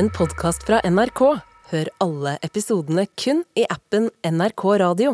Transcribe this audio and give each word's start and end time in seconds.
en 0.00 0.08
podkast 0.08 0.62
fra 0.64 0.78
NRK. 0.88 1.20
Hør 1.70 1.88
alle 2.00 2.38
episodene 2.46 3.02
kun 3.20 3.42
i 3.58 3.66
appen 3.68 4.06
NRK 4.24 4.64
Radio. 4.80 5.12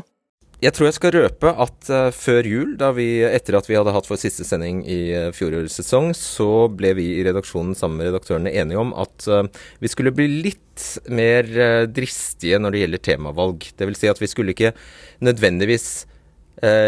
Jeg 0.62 0.77
tror 0.77 0.87
jeg 0.87 0.97
skal 1.01 1.15
røpe 1.17 1.51
at 1.65 1.91
uh, 1.91 2.12
før 2.15 2.46
jul, 2.46 2.77
da 2.79 2.93
vi, 2.95 3.09
etter 3.27 3.59
at 3.59 3.67
vi 3.67 3.75
hadde 3.75 3.96
hatt 3.96 4.07
vår 4.07 4.21
siste 4.22 4.46
sending 4.46 4.85
i 4.87 5.01
uh, 5.11 5.33
fjorårets 5.35 5.80
sesong, 5.80 6.12
så 6.14 6.69
ble 6.71 6.95
vi 7.01 7.09
i 7.17 7.27
redaksjonen 7.27 7.75
sammen 7.75 7.99
med 7.99 8.12
redaktørene 8.12 8.54
enige 8.62 8.79
om 8.85 8.95
at 8.95 9.27
uh, 9.27 9.43
vi 9.83 9.91
skulle 9.91 10.14
bli 10.14 10.29
litt 10.46 10.87
mer 11.11 11.50
dristige 11.91 12.62
når 12.62 12.77
det 12.77 12.84
gjelder 12.84 13.07
temavalg. 13.11 13.71
Vil 13.82 13.98
si 13.98 14.12
at 14.12 14.23
vi 14.23 14.30
skulle 14.30 14.55
ikke 14.55 14.77
nødvendigvis 15.25 16.05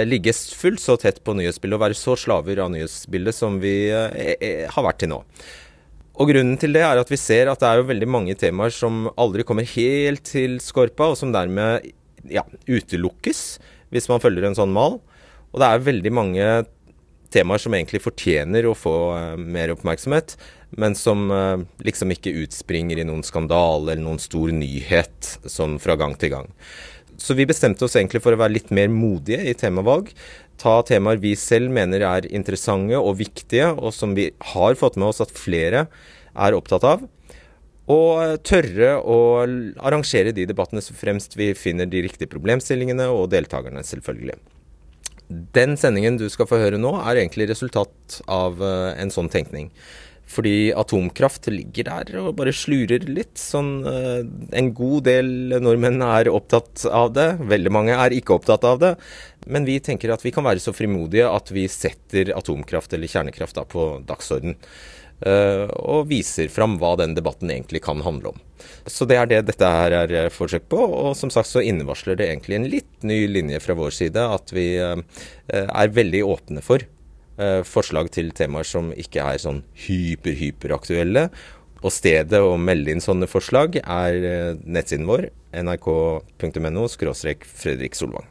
ligge 0.08 0.32
fullt 0.56 0.80
så 0.80 0.94
tett 1.00 1.18
på 1.24 1.34
nyhetsbildet 1.36 1.76
og 1.76 1.82
være 1.82 1.96
så 1.96 2.14
slaver 2.16 2.60
av 2.64 2.70
nyhetsbildet 2.72 3.36
som 3.36 3.58
vi 3.60 3.90
har 3.92 4.84
vært 4.86 5.02
til 5.02 5.10
nå. 5.12 5.18
Og 6.18 6.32
Grunnen 6.32 6.58
til 6.58 6.74
det 6.74 6.82
er 6.82 6.98
at 6.98 7.10
vi 7.12 7.18
ser 7.20 7.50
at 7.50 7.60
det 7.62 7.68
er 7.68 7.80
jo 7.80 7.90
veldig 7.92 8.08
mange 8.10 8.34
temaer 8.38 8.74
som 8.74 9.06
aldri 9.14 9.44
kommer 9.46 9.66
helt 9.76 10.24
til 10.26 10.58
skorpa, 10.62 11.12
og 11.12 11.18
som 11.20 11.30
dermed 11.34 11.86
ja, 12.26 12.42
utelukkes 12.66 13.42
hvis 13.94 14.08
man 14.10 14.20
følger 14.22 14.48
en 14.48 14.58
sånn 14.58 14.74
mal. 14.74 14.98
Og 15.52 15.62
det 15.62 15.68
er 15.68 15.86
veldig 15.86 16.12
mange 16.12 16.48
temaer 17.32 17.62
som 17.62 17.74
egentlig 17.76 18.02
fortjener 18.02 18.66
å 18.66 18.76
få 18.76 18.94
uh, 19.14 19.38
mer 19.38 19.72
oppmerksomhet, 19.74 20.34
men 20.80 20.96
som 20.98 21.28
uh, 21.30 21.60
liksom 21.84 22.12
ikke 22.12 22.34
utspringer 22.42 23.00
i 23.00 23.06
noen 23.08 23.24
skandale 23.24 23.92
eller 23.92 24.04
noen 24.04 24.20
stor 24.22 24.50
nyhet 24.52 25.36
sånn 25.46 25.78
fra 25.82 25.96
gang 26.00 26.16
til 26.18 26.34
gang. 26.34 26.50
Så 27.18 27.34
vi 27.34 27.48
bestemte 27.50 27.84
oss 27.86 27.96
egentlig 27.98 28.22
for 28.24 28.34
å 28.34 28.40
være 28.40 28.56
litt 28.56 28.70
mer 28.74 28.90
modige 28.92 29.42
i 29.50 29.56
temavalg. 29.58 30.12
Ta 30.58 30.80
temaer 30.82 31.20
vi 31.22 31.34
selv 31.38 31.70
mener 31.70 32.02
er 32.02 32.26
interessante 32.34 32.98
og 32.98 33.20
viktige, 33.20 33.70
og 33.78 33.94
som 33.94 34.16
vi 34.18 34.30
har 34.54 34.78
fått 34.78 34.98
med 34.98 35.12
oss 35.12 35.22
at 35.22 35.34
flere 35.34 35.86
er 36.34 36.56
opptatt 36.56 36.86
av. 36.86 37.06
Og 37.88 38.42
tørre 38.44 38.96
å 39.00 39.18
arrangere 39.80 40.34
de 40.36 40.44
debattene 40.48 40.82
så 40.84 40.96
fremst 40.96 41.38
vi 41.38 41.54
finner 41.56 41.88
de 41.88 42.02
riktige 42.04 42.28
problemstillingene 42.28 43.06
og 43.08 43.30
deltakerne, 43.32 43.84
selvfølgelig. 43.86 44.36
Den 45.56 45.76
sendingen 45.80 46.18
du 46.20 46.26
skal 46.32 46.48
få 46.48 46.60
høre 46.60 46.80
nå, 46.80 46.90
er 47.00 47.20
egentlig 47.20 47.48
resultat 47.50 48.20
av 48.32 48.60
eh, 48.64 48.92
en 49.00 49.12
sånn 49.12 49.28
tenkning. 49.32 49.70
Fordi 50.28 50.70
atomkraft 50.76 51.48
ligger 51.50 51.88
der 51.88 52.18
og 52.20 52.34
bare 52.38 52.52
slurer 52.52 53.06
litt. 53.08 53.38
Sånn, 53.40 53.80
eh, 53.88 54.20
en 54.60 54.70
god 54.76 55.06
del 55.08 55.56
nordmenn 55.56 56.04
er 56.04 56.28
opptatt 56.32 56.84
av 56.92 57.14
det. 57.16 57.30
Veldig 57.48 57.72
mange 57.72 57.96
er 57.96 58.14
ikke 58.14 58.36
opptatt 58.36 58.66
av 58.68 58.82
det. 58.82 58.94
Men 59.48 59.64
vi 59.64 59.78
tenker 59.80 60.12
at 60.12 60.24
vi 60.26 60.34
kan 60.34 60.44
være 60.44 60.60
så 60.60 60.74
frimodige 60.76 61.30
at 61.32 61.48
vi 61.54 61.64
setter 61.72 62.34
atomkraft 62.36 62.92
eller 62.92 63.08
kjernekraft 63.08 63.56
da 63.56 63.64
på 63.64 63.88
dagsorden. 64.04 64.58
Eh, 65.24 65.64
og 65.80 66.10
viser 66.12 66.52
fram 66.52 66.76
hva 66.78 66.92
den 67.00 67.16
debatten 67.16 67.50
egentlig 67.50 67.80
kan 67.82 68.04
handle 68.04 68.34
om. 68.34 68.44
Så 68.86 69.08
det 69.08 69.16
er 69.16 69.26
det 69.26 69.40
dette 69.48 69.64
her 69.66 69.96
er 70.04 70.12
eh, 70.12 70.28
forsøk 70.30 70.68
på, 70.68 70.78
og 70.78 71.16
som 71.18 71.32
sagt 71.32 71.48
så 71.48 71.64
innevarsler 71.64 72.20
det 72.20 72.28
egentlig 72.28 72.60
en 72.60 72.68
litt 72.68 73.08
ny 73.08 73.24
linje 73.32 73.64
fra 73.64 73.74
vår 73.80 73.96
side, 73.96 74.28
at 74.38 74.52
vi 74.52 74.68
er 74.76 75.96
veldig 75.96 76.22
åpne 76.28 76.62
for 76.62 76.84
forslag 77.68 78.10
til 78.14 78.32
temaer 78.34 78.66
som 78.66 78.90
ikke 78.96 79.22
er 79.22 79.38
sånn 79.42 79.62
hyper-hyperaktuelle. 79.86 81.28
Og 81.78 81.94
stedet 81.94 82.40
å 82.42 82.56
melde 82.58 82.90
inn 82.90 83.02
sånne 83.02 83.28
forslag 83.30 83.78
er 83.84 84.56
nettsiden 84.66 85.06
vår, 85.06 85.28
nrk.no 85.62 86.88
Fredrik 86.90 87.94
Solvang. 87.94 88.26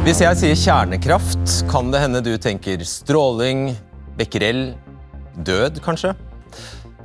Hvis 0.00 0.22
jeg 0.24 0.38
sier 0.40 0.56
kjernekraft, 0.56 1.58
kan 1.68 1.90
det 1.92 2.00
hende 2.00 2.22
du 2.24 2.32
tenker 2.40 2.80
stråling, 2.88 3.74
becquerel, 4.16 4.70
død, 5.44 5.82
kanskje? 5.84 6.14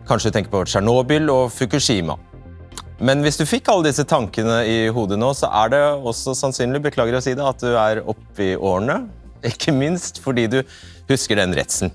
Kanskje 0.08 0.32
du 0.32 0.38
tenker 0.38 0.54
på 0.54 0.62
Tsjernobyl 0.70 1.28
og 1.34 1.50
Fukushima. 1.52 2.16
Men 3.04 3.20
hvis 3.26 3.36
du 3.36 3.44
fikk 3.44 3.68
alle 3.72 3.90
disse 3.90 4.06
tankene 4.08 4.62
i 4.72 4.78
hodet 4.96 5.18
nå, 5.20 5.34
så 5.36 5.50
er 5.64 5.72
det 5.74 5.82
også 6.08 6.36
sannsynlig 6.38 6.80
beklager 6.86 7.18
å 7.18 7.24
si 7.24 7.34
det, 7.36 7.44
at 7.44 7.60
du 7.60 7.74
er 7.76 8.00
oppe 8.08 8.46
i 8.46 8.56
årene. 8.56 9.02
Ikke 9.46 9.74
minst 9.76 10.22
fordi 10.24 10.48
du 10.52 10.62
husker 11.10 11.42
den 11.42 11.56
redselen. 11.58 11.92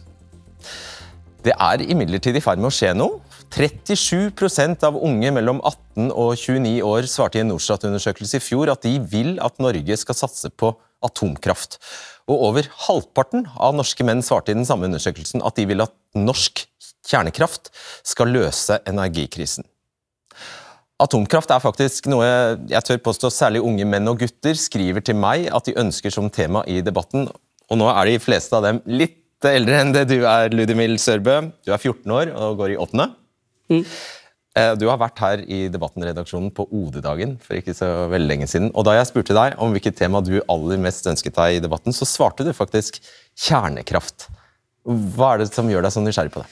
Det 1.40 1.54
er 1.56 1.80
imidlertid 1.88 2.36
i 2.36 2.42
ferd 2.44 2.60
med 2.60 2.68
å 2.68 2.74
skje 2.74 2.92
noe. 2.92 3.16
37% 3.50 4.84
av 4.86 4.98
unge 5.00 5.32
mellom 5.34 5.62
18 5.64 6.12
og 6.12 6.34
29 6.36 6.76
år 6.86 7.08
svarte 7.10 7.40
i 7.40 7.42
en 7.42 7.50
Norstat-undersøkelse 7.50 8.36
i 8.36 8.44
fjor 8.44 8.70
at 8.70 8.84
de 8.84 8.92
vil 9.00 9.38
at 9.42 9.56
Norge 9.58 9.96
skal 9.98 10.18
satse 10.20 10.52
på 10.52 10.74
atomkraft. 11.02 11.80
Og 12.30 12.44
over 12.50 12.68
halvparten 12.84 13.48
av 13.56 13.74
norske 13.74 14.04
menn 14.06 14.20
svarte 14.22 14.52
i 14.52 14.58
den 14.58 14.68
samme 14.68 14.86
undersøkelsen 14.86 15.42
at 15.42 15.56
de 15.56 15.64
vil 15.72 15.82
at 15.82 15.96
norsk 16.14 16.66
kjernekraft 17.08 17.72
skal 18.06 18.36
løse 18.36 18.78
energikrisen. 18.86 19.64
Atomkraft 21.00 21.52
er 21.54 21.62
faktisk 21.62 22.10
noe 22.12 22.26
jeg 22.68 22.84
tør 22.86 23.00
påstå 23.06 23.30
særlig 23.32 23.62
unge 23.64 23.86
menn 23.88 24.10
og 24.10 24.20
gutter 24.20 24.58
skriver 24.58 25.04
til 25.04 25.16
meg 25.16 25.48
at 25.48 25.68
de 25.68 25.76
ønsker 25.80 26.12
som 26.12 26.28
tema 26.32 26.62
i 26.68 26.80
debatten. 26.84 27.28
Og 27.70 27.80
nå 27.80 27.88
er 27.92 28.10
de 28.10 28.20
fleste 28.20 28.56
av 28.56 28.66
dem 28.66 28.82
litt 28.90 29.16
eldre 29.48 29.80
enn 29.80 29.94
det 29.96 30.06
du 30.10 30.18
er, 30.28 30.52
Ludimil 30.52 30.98
Sørbø. 31.00 31.40
Du 31.64 31.72
er 31.72 31.80
14 31.80 32.12
år 32.12 32.32
og 32.36 32.58
går 32.60 32.74
i 32.74 32.80
åttende. 32.82 33.08
Mm. 33.72 33.84
Eh, 34.58 34.72
du 34.76 34.88
har 34.90 34.98
vært 35.00 35.20
her 35.22 35.44
i 35.46 35.62
Debatten-redaksjonen 35.72 36.50
på 36.54 36.66
OD-dagen 36.74 37.36
for 37.44 37.56
ikke 37.56 37.74
så 37.76 37.88
veldig 38.10 38.28
lenge 38.28 38.48
siden. 38.50 38.72
Og 38.74 38.84
Da 38.84 38.96
jeg 38.98 39.08
spurte 39.08 39.36
deg 39.36 39.56
om 39.62 39.72
hvilket 39.72 39.96
tema 40.00 40.20
du 40.20 40.40
aller 40.50 40.80
mest 40.82 41.06
ønsket 41.06 41.38
deg 41.38 41.56
i 41.56 41.62
debatten, 41.62 41.94
så 41.94 42.08
svarte 42.08 42.44
du 42.44 42.52
faktisk 42.52 42.98
kjernekraft. 43.38 44.26
Hva 44.84 45.34
er 45.34 45.44
det 45.44 45.52
som 45.54 45.70
gjør 45.70 45.86
deg 45.86 45.94
så 45.94 46.02
nysgjerrig 46.02 46.34
på 46.34 46.42
det? 46.42 46.50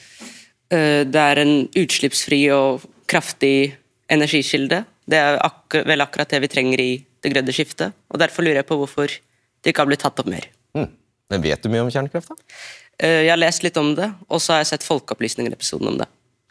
Eh, 0.71 1.03
det 1.03 1.19
er 1.19 1.43
en 1.43 1.53
utslippsfri 1.75 2.41
og 2.55 2.87
kraftig 3.09 3.75
energikilde. 4.11 4.83
Det 5.09 5.19
er 5.19 5.39
akkur 5.43 5.85
vel 5.89 6.03
akkurat 6.05 6.29
det 6.33 6.41
vi 6.43 6.51
trenger 6.51 6.81
i 6.83 6.91
det 7.23 7.33
grønne 7.33 7.55
skiftet. 7.55 7.95
og 8.09 8.21
Derfor 8.21 8.45
lurer 8.45 8.61
jeg 8.61 8.69
på 8.69 8.77
hvorfor 8.79 9.09
det 9.09 9.73
ikke 9.73 9.83
har 9.83 9.89
blitt 9.89 10.03
tatt 10.05 10.19
opp 10.21 10.29
mer. 10.31 10.45
Mm. 10.77 10.87
Men 11.29 11.43
Vet 11.43 11.63
du 11.63 11.69
mye 11.71 11.83
om 11.85 11.91
kjernekraft? 11.93 12.31
da? 12.31 12.55
Eh, 12.99 13.25
jeg 13.25 13.33
har 13.33 13.39
lest 13.39 13.63
litt 13.63 13.77
om 13.79 13.93
det, 13.95 14.09
og 14.27 14.41
så 14.43 14.55
har 14.55 14.63
jeg 14.63 14.73
sett 14.73 14.87
Folkeopplysningen-episoden 14.87 15.91
om 15.93 15.99
det. 16.01 16.07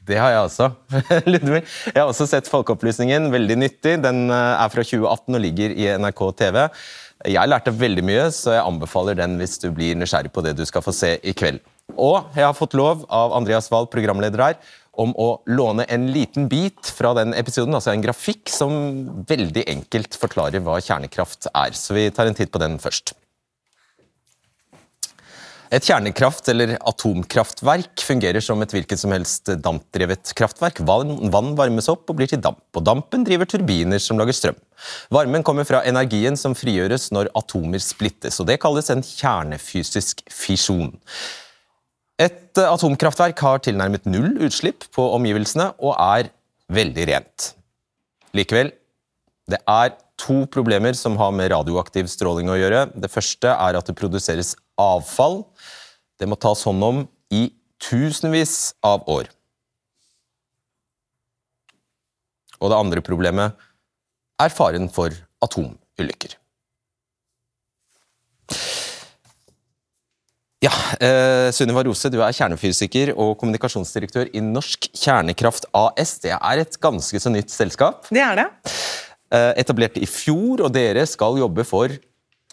Det 0.08 0.16
har 0.16 0.32
jeg 0.32 0.46
også. 0.46 0.70
Ludvig. 1.32 1.62
jeg 1.90 1.98
har 1.98 2.08
også 2.08 2.28
sett 2.30 2.48
Folkeopplysningen. 2.48 3.28
Veldig 3.32 3.58
nyttig. 3.60 3.98
Den 4.04 4.28
eh, 4.32 4.54
er 4.64 4.72
fra 4.72 4.84
2018 4.84 5.36
og 5.36 5.44
ligger 5.44 5.74
i 5.76 5.90
NRK 6.00 6.22
TV. 6.38 6.60
Jeg 7.28 7.50
lærte 7.50 7.74
veldig 7.74 8.04
mye, 8.06 8.28
så 8.32 8.54
jeg 8.54 8.64
anbefaler 8.64 9.18
den 9.18 9.34
hvis 9.40 9.58
du 9.60 9.68
blir 9.74 9.98
nysgjerrig 9.98 10.30
på 10.32 10.44
det 10.46 10.54
du 10.56 10.64
skal 10.68 10.84
få 10.84 10.94
se 10.94 11.16
i 11.26 11.34
kveld. 11.36 11.58
Og 11.98 12.28
jeg 12.36 12.46
har 12.46 12.54
fått 12.56 12.76
lov 12.78 13.02
av 13.10 13.34
Andreas 13.36 13.68
Wahl, 13.72 13.88
programleder 13.90 14.44
her, 14.44 14.58
om 14.98 15.14
å 15.14 15.28
låne 15.46 15.86
en 15.88 16.08
liten 16.12 16.48
bit 16.50 16.90
fra 16.94 17.14
den 17.18 17.34
episoden, 17.38 17.76
altså 17.76 17.94
en 17.94 18.02
grafikk 18.02 18.50
som 18.50 18.74
veldig 19.28 19.64
enkelt 19.70 20.18
forklarer 20.18 20.64
hva 20.64 20.80
kjernekraft 20.82 21.50
er. 21.54 21.76
Så 21.78 21.96
vi 21.96 22.08
tar 22.14 22.28
en 22.28 22.38
titt 22.38 22.52
på 22.54 22.62
den 22.62 22.78
først. 22.82 23.14
Et 25.68 25.84
kjernekraft- 25.84 26.48
eller 26.48 26.78
atomkraftverk 26.80 28.00
fungerer 28.00 28.40
som 28.40 28.62
et 28.64 28.72
hvilket 28.72 29.00
som 29.00 29.12
helst 29.12 29.50
dampdrevet 29.60 30.32
kraftverk. 30.36 30.80
Vann, 30.88 31.50
varmes 31.58 31.90
opp 31.92 32.08
og 32.08 32.16
blir 32.16 32.30
til 32.30 32.40
damp, 32.40 32.62
og 32.72 32.86
dampen 32.88 33.26
driver 33.26 33.48
turbiner 33.48 34.00
som 34.00 34.16
lager 34.20 34.36
strøm. 34.36 34.56
Varmen 35.12 35.44
kommer 35.44 35.68
fra 35.68 35.82
energien 35.84 36.40
som 36.40 36.56
frigjøres 36.56 37.10
når 37.12 37.28
atomer 37.36 37.84
splittes, 37.84 38.40
og 38.40 38.48
det 38.48 38.56
kalles 38.64 38.88
en 38.94 39.04
kjernefysisk 39.04 40.24
fisjon. 40.32 40.94
Et 42.18 42.58
atomkraftverk 42.58 43.38
har 43.44 43.60
tilnærmet 43.62 44.06
null 44.10 44.32
utslipp 44.42 44.88
på 44.94 45.04
omgivelsene 45.14 45.70
og 45.78 45.94
er 45.94 46.32
veldig 46.74 47.06
rent. 47.12 47.52
Likevel, 48.34 48.72
det 49.48 49.60
er 49.62 49.94
to 50.18 50.42
problemer 50.50 50.96
som 50.98 51.16
har 51.20 51.30
med 51.34 51.52
radioaktiv 51.52 52.10
stråling 52.10 52.50
å 52.50 52.58
gjøre. 52.58 52.88
Det 52.90 53.10
første 53.12 53.52
er 53.54 53.78
at 53.78 53.86
det 53.86 53.96
produseres 53.98 54.56
avfall. 54.80 55.44
Det 56.18 56.26
må 56.26 56.38
tas 56.40 56.64
hånd 56.66 56.82
om 56.84 57.04
i 57.30 57.46
tusenvis 57.78 58.74
av 58.82 59.06
år. 59.06 59.30
Og 62.58 62.72
det 62.72 62.80
andre 62.82 63.04
problemet 63.06 63.54
er 64.42 64.54
faren 64.54 64.90
for 64.90 65.14
atomulykker. 65.46 66.34
Ja, 70.58 70.72
eh, 70.98 71.52
Sunniva 71.54 71.84
Rose, 71.86 72.10
du 72.10 72.16
er 72.18 72.34
kjernefysiker 72.34 73.12
og 73.14 73.36
kommunikasjonsdirektør 73.38 74.26
i 74.34 74.40
Norsk 74.42 74.88
Kjernekraft 74.90 75.68
AS. 75.70 76.16
Det 76.24 76.32
er 76.34 76.62
et 76.64 76.78
ganske 76.82 77.20
så 77.22 77.30
nytt 77.30 77.52
selskap. 77.54 78.08
Det 78.10 78.24
er 78.24 78.40
det. 78.40 78.46
Eh, 79.30 79.52
etablert 79.62 80.00
i 80.02 80.08
fjor, 80.10 80.64
og 80.66 80.72
dere 80.74 81.04
skal 81.06 81.38
jobbe 81.38 81.62
for 81.68 81.94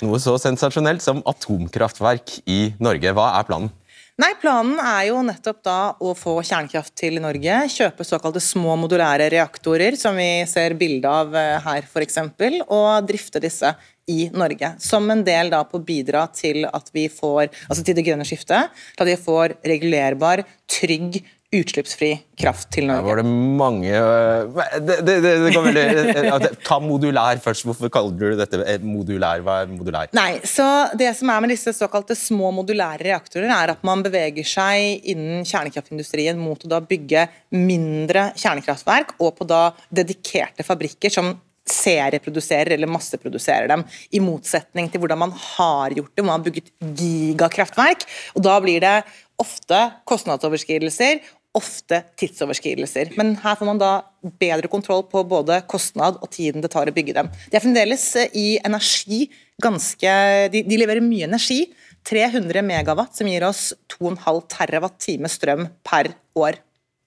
noe 0.05 0.19
så 0.21 0.35
sensasjonelt 0.37 1.01
som 1.01 1.23
atomkraftverk 1.25 2.43
i 2.45 2.75
Norge. 2.77 3.15
Hva 3.17 3.31
er 3.39 3.49
planen? 3.49 3.73
Nei, 4.15 4.29
Planen 4.39 4.77
er 4.79 5.09
jo 5.09 5.17
nettopp 5.27 5.57
da 5.65 5.79
å 5.99 6.13
få 6.15 6.37
kjernekraft 6.39 6.93
til 6.95 7.17
Norge. 7.19 7.57
Kjøpe 7.67 8.05
såkalte 8.07 8.39
små 8.39 8.77
modulære 8.79 9.27
reaktorer, 9.33 9.97
som 9.99 10.15
vi 10.15 10.45
ser 10.47 10.77
bilde 10.79 11.11
av 11.11 11.35
eh, 11.35 11.57
her 11.65 11.83
f.eks., 11.83 12.21
og 12.63 13.09
drifte 13.09 13.41
disse 13.43 13.73
i 14.07 14.29
Norge. 14.31 14.69
Som 14.79 15.11
en 15.11 15.25
del 15.27 15.51
da 15.51 15.65
på 15.67 15.81
å 15.81 15.83
bidra 15.83 16.23
til 16.31 16.63
at 16.63 16.87
vi 16.95 17.09
får, 17.11 17.49
altså 17.67 17.83
til 17.83 17.99
det 17.99 18.05
grønne 18.07 18.23
skiftet, 18.29 18.71
til 18.95 19.03
at 19.03 19.11
vi 19.11 19.17
får 19.25 19.57
regulerbar, 19.67 20.45
trygg 20.71 21.19
utslippsfri 21.61 22.11
kraft 22.39 22.69
til 22.75 22.87
Norge. 22.89 23.03
Da 23.03 23.07
var 23.07 23.21
det 23.21 23.25
mange 23.59 23.91
øh, 23.95 24.59
det, 24.81 24.97
det, 25.07 25.15
det, 25.23 25.31
det 25.45 25.53
går 25.55 25.67
veldig, 25.69 26.51
Ta 26.67 26.79
modulær 26.83 27.39
først. 27.43 27.65
Hvorfor 27.67 27.91
kaller 27.93 28.17
du 28.19 28.39
dette 28.39 28.59
eh, 28.65 28.83
modulær? 28.83 29.43
Hva 29.45 29.61
er 29.63 29.71
modulær? 29.71 30.11
Nei, 30.17 30.41
så 30.47 30.67
Det 30.97 31.11
som 31.17 31.31
er 31.31 31.45
med 31.45 31.53
disse 31.53 31.75
såkalte 31.77 32.17
små 32.19 32.51
modulære 32.55 33.05
reaktorer, 33.07 33.49
er 33.51 33.75
at 33.75 33.87
man 33.87 34.03
beveger 34.05 34.47
seg 34.47 35.07
innen 35.13 35.47
kjernekraftindustrien 35.47 36.39
mot 36.39 36.61
å 36.65 36.71
da 36.75 36.81
bygge 36.83 37.27
mindre 37.55 38.29
kjernekraftverk, 38.39 39.17
og 39.19 39.35
på 39.39 39.47
da 39.49 39.67
dedikerte 39.93 40.65
fabrikker 40.67 41.13
som 41.13 41.35
serieproduserer 41.65 42.75
eller 42.75 42.89
masseproduserer 42.89 43.69
dem, 43.71 43.83
i 44.13 44.21
motsetning 44.21 44.89
til 44.91 45.01
hvordan 45.01 45.23
man 45.23 45.33
har 45.33 45.95
gjort 45.97 46.11
det, 46.13 46.21
hvor 46.21 46.29
man 46.29 46.39
har 46.39 46.45
bygget 46.45 46.69
gigakraftverk. 46.99 48.05
og 48.35 48.45
Da 48.45 48.59
blir 48.61 48.83
det 48.83 48.99
ofte 49.41 49.79
kostnadsoverskridelser 50.07 51.23
ofte 51.57 52.01
tidsoverskridelser. 52.19 53.13
Men 53.19 53.35
her 53.41 53.57
får 53.59 53.69
man 53.69 53.81
da 53.81 53.93
bedre 54.41 54.69
kontroll 54.71 55.05
på 55.09 55.23
både 55.27 55.61
kostnad 55.71 56.19
og 56.21 56.31
tiden 56.33 56.63
det 56.63 56.71
tar 56.73 56.89
å 56.89 56.95
bygge 56.95 57.15
dem. 57.17 57.31
De 57.51 57.57
er 57.57 57.63
fremdeles 57.63 58.05
eh, 58.21 58.31
i 58.35 58.47
energi 58.65 59.25
ganske 59.61 60.13
De, 60.51 60.65
de 60.67 60.77
leverer 60.77 61.03
mye 61.03 61.29
energi. 61.29 61.63
300 62.05 62.61
megawatt, 62.61 63.15
som 63.17 63.27
gir 63.29 63.45
oss 63.47 63.71
2,5 63.95 64.43
terawatt-time 64.51 65.31
strøm 65.31 65.65
per 65.85 66.11
år. 66.37 66.59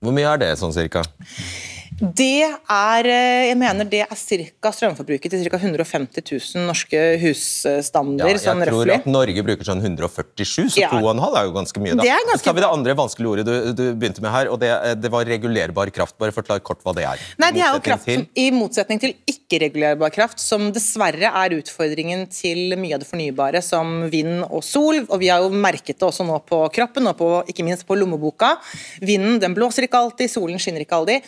Hvor 0.02 0.14
mye 0.14 0.32
er 0.32 0.40
det 0.42 0.48
sånn 0.58 0.74
cirka? 0.74 1.04
Det 1.98 2.44
er 2.70 3.06
eh, 3.10 3.48
jeg 3.48 3.56
mener 3.58 3.88
det 3.90 4.04
er 4.04 4.14
ca. 4.14 4.70
strømforbruket 4.70 5.32
til 5.32 5.40
ca. 5.50 5.58
150 5.58 6.22
000 6.54 6.66
norske 6.68 7.00
husstander. 7.18 8.28
Ja, 8.28 8.34
jeg 8.36 8.42
sånn 8.44 8.62
tror 8.62 8.84
røffelig. 8.84 8.98
at 9.02 9.08
Norge 9.10 9.42
bruker 9.42 9.66
sånn 9.66 9.82
147, 9.82 10.68
så 10.70 10.78
Ja. 10.84 10.90
2,5 10.94 11.34
er 11.40 11.48
jo 11.48 11.52
ganske 11.56 11.82
mye. 11.82 11.96
da. 11.96 12.02
Det 12.06 12.12
er 12.14 12.22
ganske- 12.28 12.38
Så 12.38 12.46
har 12.46 12.54
vi 12.54 12.60
det 12.60 12.70
andre 12.70 12.94
vanskelige 12.94 13.30
ordet 13.32 13.44
du, 13.46 13.72
du 13.74 13.94
begynte 13.98 14.20
med 14.22 14.30
her, 14.30 14.46
og 14.48 14.60
det, 14.60 14.70
det 15.02 15.10
var 15.10 15.24
regulerbar 15.26 15.90
kraft. 15.90 16.16
Bare 16.18 16.30
forklar 16.30 16.60
kort 16.62 16.84
hva 16.84 16.94
det 16.94 17.02
er. 17.04 17.18
Nei, 17.36 17.50
det 17.50 17.62
er 17.62 17.72
jo 17.74 17.80
kraft 17.80 18.04
til- 18.04 18.14
som, 18.22 18.28
I 18.36 18.50
motsetning 18.54 19.00
til 19.00 19.14
ikke-regulerbar 19.26 20.12
kraft, 20.14 20.38
som 20.38 20.70
dessverre 20.70 21.34
er 21.34 21.50
utfordringen 21.58 22.28
til 22.30 22.76
mye 22.78 22.94
av 22.94 23.00
det 23.00 23.08
fornybare, 23.10 23.60
som 23.60 24.08
vind 24.08 24.44
og 24.48 24.62
sol. 24.62 25.00
og 25.10 25.18
Vi 25.18 25.26
har 25.34 25.40
jo 25.42 25.50
merket 25.50 25.98
det 25.98 26.06
også 26.06 26.24
nå 26.24 26.38
på 26.46 26.62
kroppen, 26.72 27.08
og 27.08 27.18
på, 27.18 27.44
ikke 27.48 27.64
minst 27.64 27.84
på 27.88 27.98
lommeboka. 27.98 28.54
Vinden 29.02 29.40
den 29.40 29.52
blåser 29.56 29.82
ikke 29.88 29.98
alltid, 29.98 30.30
solen 30.30 30.58
skinner 30.62 30.86
ikke 30.86 30.94
alltid. 30.94 31.22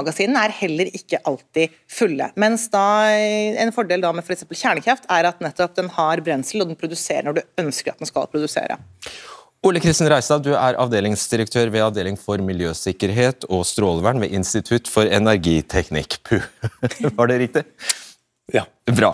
Vannmagasinene 0.00 0.44
er 0.46 0.54
heller 0.62 0.88
ikke 0.96 1.20
alltid 1.28 1.74
fulle. 1.90 2.30
Mens 2.40 2.68
da 2.72 2.84
en 3.10 3.72
fordel 3.74 4.02
da 4.02 4.12
med 4.14 4.24
f.eks. 4.24 4.46
kjernekraft 4.48 5.08
er 5.12 5.28
at 5.28 5.42
nettopp 5.44 5.76
den 5.76 5.90
har 5.92 6.22
brensel, 6.24 6.64
og 6.64 6.72
den 6.72 6.78
produserer 6.80 7.28
når 7.28 7.40
du 7.40 7.42
ønsker 7.60 7.92
at 7.92 8.00
den 8.00 8.08
skal 8.08 8.28
produsere. 8.32 8.78
Ole 9.66 9.80
Kristin 9.82 10.08
Reistad, 10.08 10.40
du 10.46 10.54
er 10.56 10.78
avdelingsdirektør 10.80 11.68
ved 11.68 11.84
Avdeling 11.84 12.16
for 12.16 12.40
miljøsikkerhet 12.40 13.44
og 13.52 13.66
strålevern 13.68 14.22
ved 14.22 14.32
Institutt 14.32 14.88
for 14.88 15.04
energiteknikk. 15.04 16.16
Puh, 16.24 16.46
var 17.18 17.28
det 17.28 17.42
riktig? 17.44 17.66
Ja. 18.50 18.64
Bra. 18.90 19.12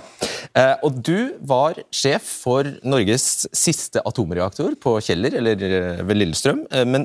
Eh, 0.57 0.77
og 0.87 1.03
du 1.05 1.35
var 1.45 1.83
sjef 1.93 2.25
for 2.47 2.69
Norges 2.87 3.45
siste 3.53 4.01
atomreaktor 4.07 4.79
på 4.81 4.95
Kjeller, 5.05 5.35
eller 5.43 5.67
eh, 5.67 6.07
ved 6.07 6.23
Lillestrøm. 6.23 6.63
Eh, 6.71 6.87
men 6.89 7.05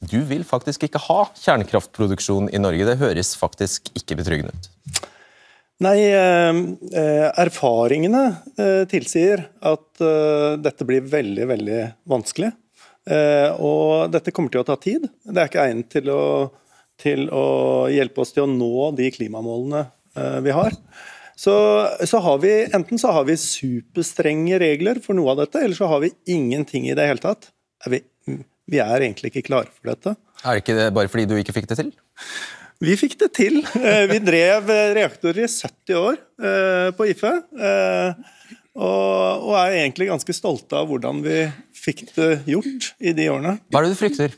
du 0.00 0.20
vil 0.24 0.46
faktisk 0.48 0.86
ikke 0.86 1.00
ha 1.10 1.22
kjernekraftproduksjon 1.36 2.48
i 2.54 2.60
Norge. 2.62 2.86
Det 2.88 3.00
høres 3.02 3.34
faktisk 3.36 3.90
ikke 3.98 4.16
betryggende 4.22 4.54
ut. 4.56 4.70
Nei, 5.80 5.96
eh, 6.12 6.60
eh, 6.92 7.26
erfaringene 7.40 8.24
eh, 8.60 8.82
tilsier 8.88 9.46
at 9.64 10.02
dette 10.60 10.86
blir 10.88 11.04
veldig, 11.08 11.46
veldig 11.50 11.84
vanskelig. 12.08 12.52
Og 13.10 14.12
dette 14.12 14.30
kommer 14.30 14.52
til 14.52 14.60
å 14.60 14.66
ta 14.68 14.76
tid. 14.78 15.06
Det 15.24 15.40
er 15.40 15.48
ikke 15.48 15.62
egnet 15.64 15.88
til 15.90 16.10
å, 16.12 16.24
til 17.00 17.24
å 17.32 17.46
hjelpe 17.90 18.22
oss 18.22 18.32
til 18.36 18.44
å 18.44 18.50
nå 18.50 18.90
de 18.94 19.08
klimamålene 19.10 19.80
vi 20.44 20.52
har. 20.54 20.76
Så, 21.40 21.54
så 22.06 22.20
har 22.22 22.38
vi, 22.44 22.52
enten 22.76 23.00
så 23.00 23.14
har 23.16 23.24
vi 23.26 23.38
superstrenge 23.40 24.60
regler 24.60 25.00
for 25.02 25.16
noe 25.16 25.32
av 25.32 25.40
dette, 25.40 25.64
eller 25.64 25.78
så 25.78 25.88
har 25.90 26.04
vi 26.04 26.12
ingenting 26.30 26.86
i 26.90 26.94
det 26.96 27.08
hele 27.08 27.24
tatt. 27.24 27.50
Er 27.88 27.96
vi, 27.96 28.02
vi 28.70 28.80
er 28.82 29.02
egentlig 29.02 29.32
ikke 29.32 29.48
klare 29.50 29.70
for 29.72 29.90
dette. 29.92 30.14
Er 30.44 30.56
det 30.56 30.64
ikke 30.64 30.78
det 30.78 30.88
bare 30.96 31.10
fordi 31.12 31.26
du 31.28 31.36
ikke 31.40 31.54
fikk 31.56 31.68
det 31.70 31.78
til? 31.82 31.92
Vi 32.80 32.96
fikk 32.96 33.18
det 33.20 33.30
til. 33.36 33.60
Eh, 33.76 34.06
Vi 34.08 34.20
drev 34.24 34.70
eh, 34.72 34.92
reaktorer 34.96 35.44
i 35.44 35.48
70 35.48 35.98
år 36.00 36.16
eh, 36.16 36.90
på 36.96 37.08
IFE. 37.12 37.32
Og, 38.80 39.50
er 39.58 39.74
egentlig 39.82 40.08
ganske 40.08 40.32
stolte 40.32 40.78
av 40.78 40.86
hvordan 40.88 41.20
vi 41.24 41.42
fikk 41.76 42.06
det 42.14 42.30
gjort 42.48 42.92
i 43.02 43.12
de 43.16 43.26
årene. 43.28 43.58
Hva 43.68 43.80
er 43.80 43.88
det 43.88 43.96
du 43.96 43.98
frykter? 43.98 44.36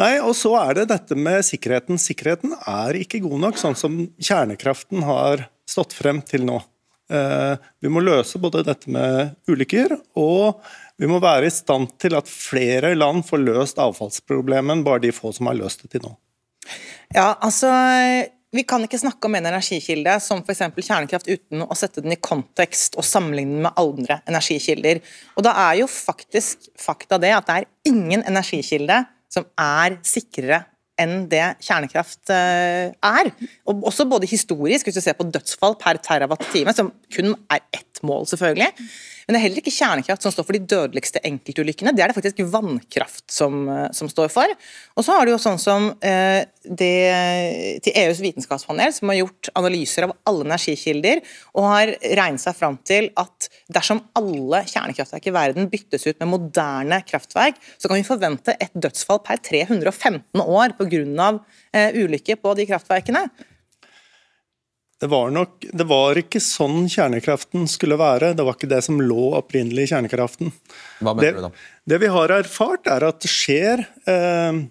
Nei, 0.00 0.14
og 0.24 0.32
så 0.38 0.54
er 0.62 0.78
det 0.78 0.86
dette 0.90 1.18
med 1.18 1.44
sikkerheten. 1.46 2.00
Sikkerheten 2.00 2.54
er 2.56 2.96
ikke 2.98 3.20
god 3.26 3.42
nok, 3.44 3.58
sånn 3.60 3.76
som 3.78 3.98
kjernekraften 4.16 5.04
har 5.06 5.44
stått 5.68 5.92
frem 5.94 6.22
til 6.26 6.46
nå. 6.48 6.56
Vi 7.04 7.90
må 7.92 8.00
løse 8.02 8.40
både 8.40 8.64
dette 8.66 8.90
med 8.90 9.34
ulykker, 9.50 9.92
og 10.18 10.64
vi 11.00 11.08
må 11.10 11.18
være 11.22 11.48
i 11.48 11.54
stand 11.54 11.90
til 12.02 12.14
at 12.18 12.30
flere 12.30 12.94
land 12.94 13.24
får 13.26 13.42
løst 13.42 13.80
avfallsproblemet 13.82 14.76
enn 14.76 14.86
bare 14.86 15.02
de 15.02 15.12
få 15.14 15.32
som 15.34 15.50
har 15.50 15.58
løst 15.58 15.82
det 15.84 15.96
til 15.96 16.04
nå. 16.06 16.14
Ja, 17.14 17.34
altså 17.44 17.70
vi 18.54 18.62
kan 18.62 18.84
ikke 18.86 19.00
snakke 19.02 19.26
om 19.26 19.34
en 19.34 19.48
energikilde 19.50 20.14
som 20.22 20.44
f.eks. 20.44 20.62
kjernekraft 20.78 21.26
uten 21.26 21.64
å 21.66 21.76
sette 21.78 22.04
den 22.04 22.14
i 22.14 22.20
kontekst 22.22 22.94
og 22.94 23.06
sammenligne 23.06 23.56
den 23.56 23.64
med 23.66 23.80
andre 23.80 24.20
energikilder. 24.30 25.00
Og 25.34 25.46
da 25.46 25.56
er 25.66 25.80
jo 25.80 25.88
faktisk 25.90 26.68
fakta 26.78 27.18
det 27.22 27.32
at 27.34 27.48
det 27.48 27.56
er 27.58 27.90
ingen 27.90 28.22
energikilde 28.22 29.02
som 29.34 29.48
er 29.58 29.98
sikrere 30.06 30.62
enn 31.02 31.24
det 31.26 31.42
kjernekraft 31.66 32.30
eh, 32.30 32.94
er. 32.94 33.32
Og 33.66 33.82
også 33.90 34.06
både 34.06 34.30
historisk, 34.30 34.86
hvis 34.86 35.00
du 35.00 35.02
ser 35.02 35.18
på 35.18 35.26
dødsfall 35.26 35.74
per 35.80 35.98
terawatt-time, 35.98 36.74
som 36.76 36.92
kun 37.10 37.34
er 37.50 37.64
ett 37.74 37.93
mål, 38.06 38.26
selvfølgelig. 38.30 38.70
Men 39.24 39.34
det 39.34 39.38
er 39.38 39.44
heller 39.46 39.62
ikke 39.62 39.72
kjernekraft 39.72 40.24
som 40.24 40.32
står 40.34 40.46
for 40.46 40.56
de 40.56 40.66
dødeligste 40.68 41.22
enkeltulykkene. 41.24 41.94
Det 41.96 42.04
er 42.04 42.12
det 42.12 42.16
faktisk 42.18 42.42
vannkraft 42.52 43.24
som, 43.32 43.68
eh, 43.72 43.86
som 43.96 44.10
står 44.10 44.28
for. 44.32 44.50
Og 44.96 45.06
så 45.06 45.16
har 45.16 45.24
du 45.24 45.32
jo 45.32 45.40
sånn 45.40 45.60
som 45.60 45.88
eh, 46.04 46.44
det 46.64 47.80
til 47.84 47.96
EUs 48.04 48.20
vitenskapspanel, 48.24 48.92
som 48.96 49.10
har 49.12 49.20
gjort 49.22 49.50
analyser 49.56 50.06
av 50.06 50.14
alle 50.28 50.46
energikilder, 50.48 51.22
og 51.56 51.70
har 51.70 51.94
regnet 52.02 52.42
seg 52.44 52.56
fram 52.56 52.78
til 52.84 53.10
at 53.20 53.48
dersom 53.72 54.02
alle 54.16 54.62
kjernekraftverk 54.68 55.28
i 55.28 55.34
verden 55.34 55.70
byttes 55.72 56.06
ut 56.08 56.20
med 56.20 56.32
moderne 56.34 57.00
kraftverk, 57.08 57.58
så 57.78 57.88
kan 57.88 58.00
vi 58.00 58.06
forvente 58.06 58.56
et 58.60 58.76
dødsfall 58.76 59.22
per 59.24 59.40
315 59.44 60.44
år 60.44 60.76
pga. 60.80 61.32
Eh, 61.74 61.96
ulykker 62.04 62.38
på 62.40 62.54
de 62.58 62.68
kraftverkene. 62.68 63.26
Det 65.02 65.08
var 65.10 65.32
nok 65.34 65.64
Det 65.74 65.86
var 65.90 66.18
ikke 66.20 66.40
sånn 66.42 66.86
kjernekraften 66.88 67.66
skulle 67.70 67.98
være. 68.00 68.32
Det 68.36 68.44
var 68.46 68.56
ikke 68.56 68.70
det 68.70 68.80
som 68.86 69.00
lå 69.02 69.32
opprinnelig 69.40 69.88
i 69.88 69.90
kjernekraften. 69.92 70.52
Hva 71.00 71.16
Det, 71.18 71.32
mener 71.32 71.40
du 71.40 71.46
da? 71.48 71.50
det 71.92 71.98
vi 72.04 72.12
har 72.14 72.36
erfart, 72.38 72.86
er 72.86 73.08
at 73.08 73.20
det 73.24 73.32
skjer 73.32 73.84
eh, 74.06 74.62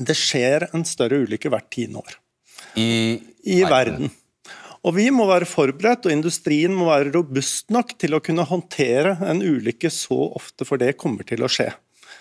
Det 0.00 0.16
skjer 0.18 0.68
en 0.72 0.84
større 0.88 1.20
ulykke 1.26 1.52
hvert 1.52 1.70
tiende 1.70 2.02
år 2.02 2.18
I, 2.80 3.20
i 3.44 3.62
verden. 3.68 4.10
Og 4.82 4.96
vi 4.96 5.06
må 5.14 5.28
være 5.28 5.46
forberedt, 5.46 6.08
og 6.08 6.14
industrien 6.14 6.72
må 6.74 6.88
være 6.88 7.12
robust 7.14 7.70
nok 7.70 7.92
til 8.02 8.16
å 8.16 8.22
kunne 8.24 8.46
håndtere 8.48 9.14
en 9.30 9.42
ulykke 9.44 9.90
så 9.94 10.18
ofte, 10.32 10.66
for 10.66 10.80
det 10.80 10.96
kommer 10.98 11.26
til 11.28 11.44
å 11.44 11.50
skje. 11.50 11.68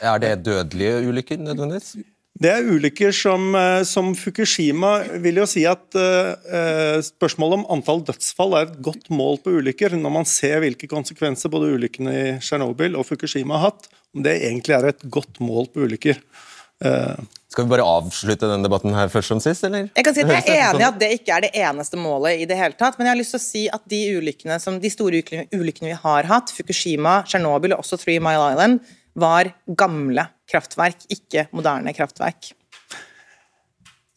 Er 0.01 0.21
det 0.21 0.43
dødelige 0.45 1.00
ulykker 1.09 1.41
nødvendigvis? 1.41 1.95
Det 2.41 2.50
er 2.50 2.65
ulykker 2.65 3.12
som, 3.13 3.51
eh, 3.53 3.83
som 3.86 4.15
Fukushima 4.17 4.95
vil 5.21 5.38
jo 5.43 5.48
si 5.50 5.62
at 5.69 5.93
eh, 5.93 7.01
spørsmålet 7.05 7.60
om 7.60 7.65
antall 7.75 8.01
dødsfall 8.07 8.55
er 8.57 8.69
et 8.69 8.79
godt 8.81 9.12
mål 9.13 9.38
på 9.43 9.53
ulykker, 9.60 9.93
når 9.93 10.15
man 10.15 10.25
ser 10.25 10.63
hvilke 10.63 10.89
konsekvenser 10.89 11.53
både 11.53 11.69
ulykkene 11.75 12.15
i 12.17 12.24
Tsjernobyl 12.41 12.98
og 12.98 13.05
Fukushima 13.05 13.60
har 13.60 13.69
hatt. 13.69 13.91
Om 14.15 14.25
det 14.25 14.39
egentlig 14.39 14.74
er 14.74 14.89
et 14.89 15.05
godt 15.13 15.38
mål 15.43 15.69
på 15.69 15.86
ulykker. 15.86 16.17
Eh, 16.81 17.21
Skal 17.51 17.67
vi 17.67 17.74
bare 17.75 17.86
avslutte 17.86 18.50
denne 18.50 18.65
debatten 18.65 18.95
her 18.95 19.12
først 19.13 19.36
som 19.36 19.41
sist, 19.43 19.67
eller? 19.67 19.91
Jeg 19.93 20.07
kan 20.07 20.15
si 20.15 20.24
at 20.25 20.31
jeg 20.31 20.41
er 20.41 20.63
enig 20.63 20.79
i 20.79 20.79
sånn 20.79 20.88
at 20.88 21.00
det 21.03 21.10
ikke 21.19 21.36
er 21.36 21.45
det 21.45 21.51
eneste 21.62 22.00
målet 22.00 22.41
i 22.41 22.48
det 22.50 22.57
hele 22.57 22.77
tatt, 22.79 22.98
men 22.98 23.05
jeg 23.05 23.13
har 23.13 23.19
lyst 23.19 23.36
til 23.36 23.41
å 23.41 23.43
si 23.43 23.63
at 23.69 23.86
de, 23.91 24.00
ulykkene 24.17 24.57
som, 24.63 24.79
de 24.81 24.91
store 24.93 25.21
ulykkene 25.53 25.91
vi 25.91 26.00
har 26.07 26.31
hatt, 26.31 26.53
Fukushima, 26.57 27.19
Tsjernobyl 27.27 27.75
og 27.75 27.83
også 27.83 28.01
Three 28.01 28.24
Mile 28.24 28.50
Island, 28.55 28.81
var 29.17 29.51
gamle 29.65 30.27
kraftverk, 30.49 31.05
ikke 31.11 31.47
moderne 31.55 31.93
kraftverk. 31.95 32.53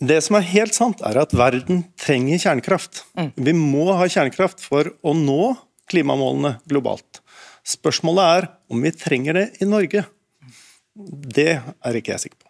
Det 0.04 0.18
som 0.26 0.36
er 0.36 0.48
helt 0.50 0.74
sant, 0.76 1.02
er 1.06 1.16
at 1.22 1.32
verden 1.36 1.84
trenger 2.00 2.40
kjernekraft. 2.42 3.04
Vi 3.36 3.54
må 3.56 3.86
ha 3.94 4.08
kjernekraft 4.10 4.64
for 4.64 4.90
å 5.06 5.14
nå 5.16 5.54
klimamålene 5.90 6.58
globalt. 6.68 7.22
Spørsmålet 7.64 8.24
er 8.36 8.48
om 8.72 8.82
vi 8.84 8.92
trenger 8.92 9.38
det 9.38 9.46
i 9.64 9.68
Norge. 9.68 10.04
Det 10.94 11.52
er 11.56 11.98
ikke 11.98 12.14
jeg 12.14 12.26
sikker 12.26 12.40
på. 12.42 12.43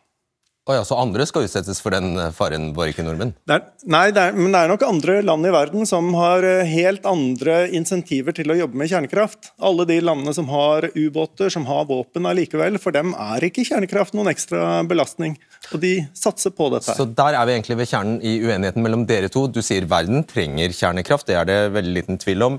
Oh 0.65 0.73
ja, 0.73 0.81
så 0.81 0.97
andre 0.97 1.27
skal 1.29 1.45
utsettes 1.45 1.77
for 1.85 1.93
den 1.93 2.15
eh, 2.17 2.31
faren, 2.33 2.71
bare 2.73 2.95
ikke 2.95 3.05
nordmenn? 3.05 3.35
Det 3.45 3.53
er, 3.59 3.65
nei, 3.93 4.07
det 4.17 4.23
er, 4.23 4.37
men 4.39 4.55
det 4.55 4.63
er 4.63 4.71
nok 4.71 4.85
andre 4.87 5.19
land 5.21 5.45
i 5.45 5.51
verden 5.53 5.85
som 5.85 6.07
har 6.17 6.47
eh, 6.49 6.65
helt 6.71 7.05
andre 7.05 7.67
insentiver 7.77 8.33
til 8.33 8.49
å 8.49 8.57
jobbe 8.57 8.81
med 8.81 8.89
kjernekraft. 8.89 9.51
Alle 9.61 9.85
de 9.91 9.99
landene 10.01 10.33
som 10.33 10.49
har 10.49 10.87
ubåter, 10.95 11.53
som 11.53 11.69
har 11.69 11.85
våpen 11.91 12.25
allikevel, 12.31 12.81
for 12.81 12.97
dem 12.97 13.13
er 13.13 13.45
ikke 13.45 13.67
kjernekraft 13.69 14.17
noen 14.17 14.33
ekstra 14.33 14.81
belastning. 14.89 15.37
Og 15.69 15.83
de 15.85 15.99
satser 16.17 16.57
på 16.57 16.71
dette. 16.73 16.97
Så 16.97 17.11
der 17.13 17.37
er 17.37 17.45
vi 17.45 17.59
egentlig 17.59 17.83
ved 17.83 17.93
kjernen 17.93 18.17
i 18.25 18.39
uenigheten 18.41 18.89
mellom 18.89 19.05
dere 19.11 19.29
to. 19.29 19.45
Du 19.53 19.61
sier 19.61 19.85
verden 19.91 20.25
trenger 20.25 20.73
kjernekraft, 20.73 21.29
det 21.29 21.37
er 21.43 21.51
det 21.51 21.61
veldig 21.77 21.99
liten 21.99 22.25
tvil 22.25 22.49
om, 22.49 22.57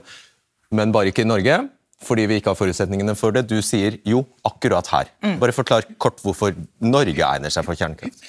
men 0.77 0.93
bare 0.93 1.09
ikke 1.09 1.25
i 1.25 1.31
Norge 1.33 1.63
fordi 2.03 2.25
vi 2.27 2.39
ikke 2.39 2.51
har 2.51 2.57
forutsetningene 2.59 3.15
for 3.17 3.33
det. 3.35 3.45
Du 3.47 3.55
sier 3.63 3.95
jo, 4.07 4.25
akkurat 4.45 4.87
her. 4.91 5.09
Mm. 5.23 5.37
Bare 5.41 5.55
forklar 5.55 5.85
kort 6.01 6.19
hvorfor 6.21 6.53
Norge 6.83 7.23
egner 7.23 7.53
seg 7.53 7.65
for 7.65 7.77
kjernekraft. 7.79 8.19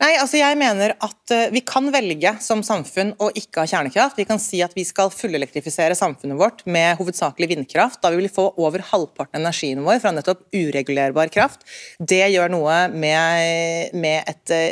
Nei, 0.00 0.12
altså 0.20 0.38
Jeg 0.38 0.58
mener 0.60 0.94
at 0.94 1.34
uh, 1.34 1.48
vi 1.52 1.62
kan 1.66 1.90
velge 1.92 2.32
som 2.44 2.62
samfunn 2.66 3.12
å 3.18 3.32
ikke 3.36 3.64
ha 3.64 3.70
kjernekraft. 3.70 4.16
Vi 4.20 4.28
kan 4.28 4.40
si 4.42 4.62
at 4.64 4.76
vi 4.78 4.86
skal 4.86 5.10
fullelektrifisere 5.12 5.96
samfunnet 5.98 6.38
vårt 6.38 6.62
med 6.70 7.00
hovedsakelig 7.00 7.50
vindkraft. 7.50 8.00
Da 8.04 8.12
vi 8.14 8.22
vil 8.22 8.32
få 8.32 8.48
over 8.62 8.84
halvparten 8.92 9.40
av 9.40 9.42
energien 9.42 9.82
vår 9.84 9.98
fra 10.04 10.14
nettopp 10.14 10.46
uregulerbar 10.54 11.32
kraft. 11.34 11.66
Det 11.98 12.22
gjør 12.30 12.54
noe 12.54 12.78
med, 12.94 13.96
med 13.96 14.22
et 14.22 14.54
uh, 14.54 14.64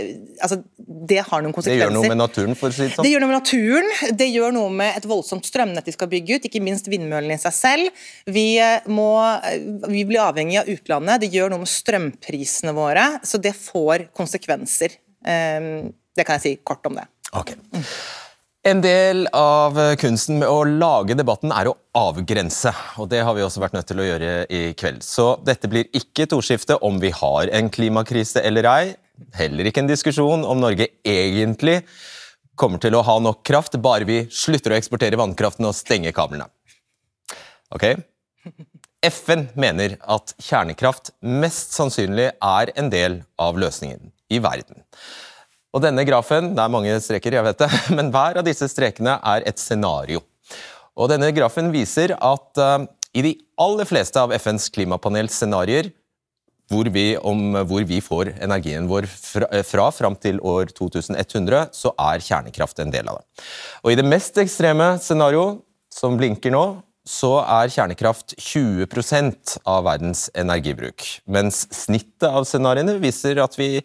Altså, 0.45 0.59
det 0.77 1.23
har 1.25 1.43
noen 1.45 1.55
konsekvenser. 1.55 1.79
Det 1.79 1.85
gjør 1.87 1.95
noe 1.95 2.11
med 2.11 2.19
naturen, 2.21 2.57
for 2.59 2.69
å 2.69 2.75
si 2.75 2.85
det 2.85 2.95
sånn? 2.95 3.07
Det 3.07 3.13
gjør 3.13 3.23
noe 3.23 3.31
med 3.31 3.39
naturen. 3.39 3.93
Det 4.21 4.27
gjør 4.29 4.55
noe 4.57 4.73
med 4.75 4.99
et 4.99 5.07
voldsomt 5.09 5.47
strømnett 5.49 5.87
vi 5.89 5.95
skal 5.95 6.11
bygge 6.11 6.37
ut, 6.37 6.49
ikke 6.49 6.61
minst 6.65 6.91
vindmøllene 6.93 7.39
i 7.39 7.41
seg 7.41 7.55
selv. 7.57 8.03
Vi 8.29 8.44
må, 8.91 9.11
vi 9.89 10.05
blir 10.09 10.23
avhengig 10.25 10.61
av 10.63 10.71
utlandet. 10.71 11.23
Det 11.25 11.33
gjør 11.35 11.53
noe 11.53 11.63
med 11.65 11.71
strømprisene 11.71 12.75
våre, 12.77 13.07
så 13.27 13.41
det 13.43 13.55
får 13.57 14.09
konsekvenser. 14.17 14.99
Ehm, 15.27 15.93
det 16.15 16.27
kan 16.27 16.39
jeg 16.39 16.45
si 16.45 16.55
kort 16.67 16.87
om 16.89 16.99
det. 16.99 17.07
Okay. 17.35 17.59
En 18.65 18.81
del 18.81 19.27
av 19.37 19.77
kunsten 20.01 20.39
med 20.41 20.49
å 20.49 20.63
lage 20.65 21.17
debatten 21.19 21.53
er 21.53 21.69
å 21.69 21.75
avgrense, 22.01 22.71
og 22.97 23.11
det 23.13 23.21
har 23.27 23.37
vi 23.37 23.43
også 23.45 23.61
vært 23.61 23.77
nødt 23.77 23.91
til 23.91 24.01
å 24.01 24.07
gjøre 24.07 24.31
i 24.49 24.63
kveld. 24.79 25.03
Så 25.05 25.35
dette 25.45 25.69
blir 25.69 25.91
ikke 25.93 26.25
et 26.25 26.33
ordskifte 26.33 26.79
om 26.87 26.97
vi 27.03 27.11
har 27.13 27.53
en 27.53 27.69
klimakrise 27.69 28.41
eller 28.41 28.69
ei, 28.71 28.95
heller 29.37 29.69
ikke 29.69 29.85
en 29.85 29.91
diskusjon 29.91 30.47
om 30.49 30.63
Norge 30.63 30.89
egentlig 31.05 31.83
kommer 32.57 32.81
til 32.81 32.97
å 32.97 33.03
ha 33.05 33.19
nok 33.21 33.43
kraft, 33.47 33.77
bare 33.83 34.09
vi 34.09 34.23
slutter 34.33 34.73
å 34.73 34.79
eksportere 34.79 35.19
vannkraften 35.21 35.69
og 35.69 35.77
stenge 35.77 36.15
kablene. 36.17 36.49
Ok? 37.75 37.91
FN 39.05 39.49
mener 39.59 39.97
at 40.01 40.35
kjernekraft 40.41 41.13
mest 41.21 41.75
sannsynlig 41.77 42.31
er 42.33 42.73
en 42.79 42.91
del 42.93 43.21
av 43.41 43.59
løsningen 43.61 44.13
i 44.33 44.41
verden. 44.43 44.85
Og 45.75 45.83
denne 45.83 46.05
grafen, 46.07 46.55
Det 46.55 46.63
er 46.63 46.71
mange 46.71 47.01
streker, 47.03 47.35
jeg 47.35 47.45
vet 47.45 47.59
det, 47.59 47.71
men 47.97 48.13
hver 48.15 48.39
av 48.39 48.47
disse 48.47 48.69
strekene 48.71 49.19
er 49.21 49.45
et 49.47 49.59
scenario. 49.59 50.23
Og 50.95 51.11
denne 51.11 51.33
grafen 51.35 51.73
viser 51.75 52.15
at 52.15 52.63
uh, 52.63 52.87
i 53.15 53.23
de 53.23 53.35
aller 53.59 53.87
fleste 53.87 54.21
av 54.21 54.33
FNs 54.35 54.71
klimapanels 54.75 55.35
scenarioer 55.35 55.91
hvor 56.73 56.89
vi, 56.89 57.13
hvor 57.21 57.85
vi 57.85 57.99
får 58.01 58.31
energien 58.43 58.87
vår 58.89 59.05
fra, 59.11 59.49
eh, 59.53 59.63
fra 59.67 59.91
fram 59.93 60.15
til 60.17 60.39
år 60.41 60.73
2100, 60.73 61.69
så 61.77 61.93
er 62.01 62.25
kjernekraft 62.25 62.81
en 62.81 62.91
del 62.91 63.09
av 63.11 63.21
det. 63.21 63.45
Og 63.85 63.93
I 63.93 63.99
det 64.01 64.07
mest 64.09 64.39
ekstreme 64.41 64.95
scenarioet, 64.99 65.61
som 65.93 66.17
blinker 66.17 66.51
nå, 66.51 66.65
så 67.05 67.35
er 67.43 67.69
kjernekraft 67.69 68.33
20% 68.41 69.59
av 69.69 69.83
verdens 69.85 70.27
energibruk. 70.41 71.05
Mens 71.29 71.67
snittet 71.75 72.25
av 72.31 72.47
scenarioene 72.49 72.97
viser 73.03 73.43
at 73.45 73.59
vi, 73.61 73.83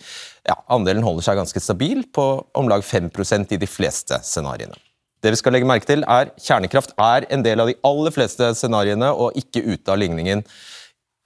ja, 0.48 0.56
andelen 0.72 1.04
holder 1.04 1.28
seg 1.28 1.40
ganske 1.42 1.64
stabil 1.64 2.06
på 2.16 2.28
om 2.56 2.70
lag 2.72 2.86
5% 2.86 3.56
i 3.56 3.60
de 3.60 3.68
fleste 3.68 4.22
scenarioene. 4.24 4.80
Det 5.20 5.34
vi 5.34 5.42
skal 5.42 5.52
legge 5.52 5.68
merke 5.68 5.88
til 5.90 6.06
er 6.08 6.32
Kjernekraft 6.40 6.94
er 6.96 7.28
en 7.34 7.44
del 7.44 7.60
av 7.60 7.68
de 7.68 7.76
aller 7.84 8.16
fleste 8.16 8.54
scenarioene 8.56 9.12
og 9.12 9.36
ikke 9.40 9.66
ute 9.68 9.92
av 9.92 10.00
ligningen 10.00 10.46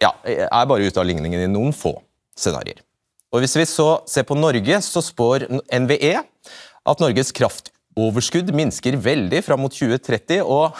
ja, 0.01 0.09
er 0.25 0.65
bare 0.65 0.89
ute 0.89 0.97
av 0.97 1.05
ligningen 1.05 1.45
i 1.45 1.51
noen 1.51 1.75
få 1.77 1.93
scenarioer. 2.33 2.81
Hvis 3.33 3.55
vi 3.57 3.65
så 3.69 3.87
ser 4.09 4.25
på 4.29 4.37
Norge, 4.37 4.81
så 4.85 5.01
spår 5.01 5.45
NVE 5.69 6.15
at 6.17 7.01
Norges 7.01 7.31
kraftoverskudd 7.33 8.51
minsker 8.53 8.97
veldig 9.01 9.41
fram 9.45 9.63
mot 9.65 9.73
2030. 9.73 10.41
og 10.41 10.73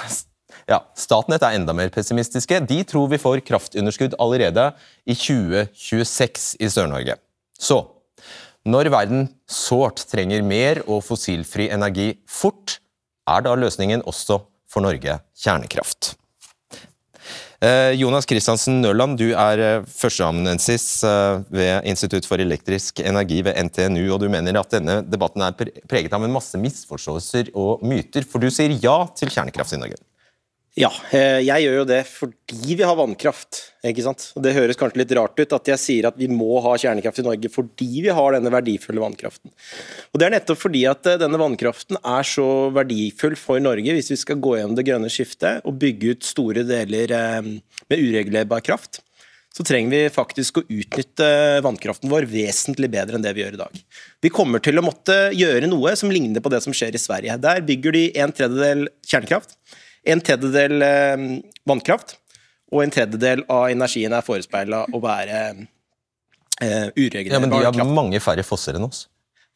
ja, 0.69 0.79
Statnett 0.97 1.43
er 1.43 1.57
enda 1.57 1.75
mer 1.75 1.91
pessimistiske. 1.93 2.61
De 2.69 2.79
tror 2.87 3.09
vi 3.11 3.19
får 3.21 3.43
kraftunderskudd 3.47 4.15
allerede 4.21 4.69
i 5.05 5.15
2026 5.17 6.53
i 6.63 6.71
Sør-Norge. 6.71 7.17
Så 7.59 7.81
når 8.63 8.91
verden 8.93 9.27
sårt 9.49 10.05
trenger 10.07 10.43
mer 10.47 10.79
og 10.87 11.03
fossilfri 11.03 11.67
energi 11.75 12.13
fort, 12.29 12.79
er 13.27 13.43
da 13.43 13.55
løsningen 13.59 14.03
også 14.07 14.39
for 14.71 14.83
Norge 14.83 15.19
kjernekraft. 15.39 16.13
Eh, 17.63 17.93
Jonas 17.95 18.25
Kristiansen 18.27 18.81
Nørland, 18.83 19.15
du 19.19 19.29
er 19.39 19.61
eh, 19.63 19.85
førsteamanuensis 19.87 20.87
eh, 21.07 21.43
ved 21.53 21.87
Institutt 21.87 22.27
for 22.27 22.41
elektrisk 22.43 22.99
energi 22.99 23.39
ved 23.45 23.55
NTNU, 23.69 24.01
og 24.11 24.19
du 24.23 24.27
mener 24.31 24.59
at 24.59 24.73
denne 24.73 24.97
debatten 25.07 25.45
er 25.45 25.55
preget 25.87 26.15
av 26.15 26.25
en 26.25 26.33
masse 26.33 26.59
misforståelser 26.59 27.53
og 27.55 27.85
myter, 27.87 28.27
for 28.27 28.43
du 28.43 28.51
sier 28.51 28.75
ja 28.83 28.97
til 29.15 29.31
kjernekraft 29.31 29.77
i 29.77 29.79
Norge? 29.79 30.01
Ja, 30.73 30.89
eh, 31.13 31.37
jeg 31.45 31.67
gjør 31.67 31.75
jo 31.75 31.85
det 31.85 31.99
fordi 32.09 32.75
vi 32.79 32.81
har 32.81 32.95
vannkraft. 32.97 33.59
ikke 33.85 34.05
sant? 34.07 34.23
Det 34.41 34.55
høres 34.55 34.79
kanskje 34.79 35.03
litt 35.03 35.11
rart 35.13 35.37
ut 35.37 35.53
at 35.53 35.69
jeg 35.69 35.81
sier 35.81 36.07
at 36.09 36.17
vi 36.17 36.25
må 36.31 36.57
ha 36.65 36.71
kjernekraft 36.81 37.21
i 37.21 37.25
Norge 37.27 37.51
fordi 37.53 37.89
vi 38.01 38.09
har 38.09 38.33
denne 38.33 38.49
verdifulle 38.49 39.03
vannkraften. 39.03 39.53
Og 39.53 40.17
Det 40.17 40.25
er 40.25 40.33
nettopp 40.33 40.63
fordi 40.63 40.81
at 40.89 41.05
eh, 41.05 41.19
denne 41.21 41.37
vannkraften 41.37 42.01
er 42.01 42.25
så 42.25 42.47
verdifull 42.73 43.37
for 43.37 43.61
Norge 43.61 43.93
hvis 43.93 44.09
vi 44.15 44.17
skal 44.23 44.41
gå 44.41 44.55
gjennom 44.57 44.73
det 44.79 44.87
grønne 44.89 45.13
skiftet 45.13 45.61
og 45.61 45.77
bygge 45.77 46.15
ut 46.15 46.25
store 46.25 46.65
deler 46.65 47.13
eh, 47.19 47.53
med 47.93 48.05
uregulerbar 48.09 48.65
kraft. 48.65 49.03
Så 49.53 49.61
trenger 49.61 49.93
vi 49.93 50.09
faktisk 50.09 50.57
å 50.57 50.65
utnytte 50.65 51.29
vannkraften 51.61 52.09
vår 52.09 52.25
vesentlig 52.25 52.89
bedre 52.89 53.19
enn 53.19 53.21
det 53.21 53.35
vi 53.37 53.43
gjør 53.43 53.59
i 53.59 53.61
dag. 53.61 53.81
Vi 54.25 54.33
kommer 54.33 54.57
til 54.57 54.81
å 54.81 54.87
måtte 54.89 55.27
gjøre 55.37 55.69
noe 55.69 55.93
som 55.99 56.09
ligner 56.09 56.41
på 56.41 56.49
det 56.49 56.63
som 56.65 56.73
skjer 56.73 56.97
i 56.97 57.05
Sverige. 57.05 57.37
Der 57.37 57.61
bygger 57.61 57.93
de 57.93 58.07
en 58.25 58.33
tredjedel 58.33 58.87
kjernekraft 59.05 59.53
en 60.03 60.21
tredjedel 60.23 60.83
eh, 60.85 61.23
vannkraft, 61.69 62.17
og 62.73 62.83
en 62.83 62.93
tredjedel 62.93 63.45
av 63.51 63.69
energien 63.71 64.13
er 64.15 64.25
forespeila 64.25 64.83
å 64.89 65.01
være 65.03 65.39
eh, 66.61 66.89
uregulerbar 66.97 67.37
Ja, 67.37 67.41
Men 67.43 67.53
de 67.53 67.83
har 67.83 67.95
mange 68.01 68.21
færre 68.23 68.45
fosser 68.47 68.79
enn 68.79 68.87
oss. 68.87 69.05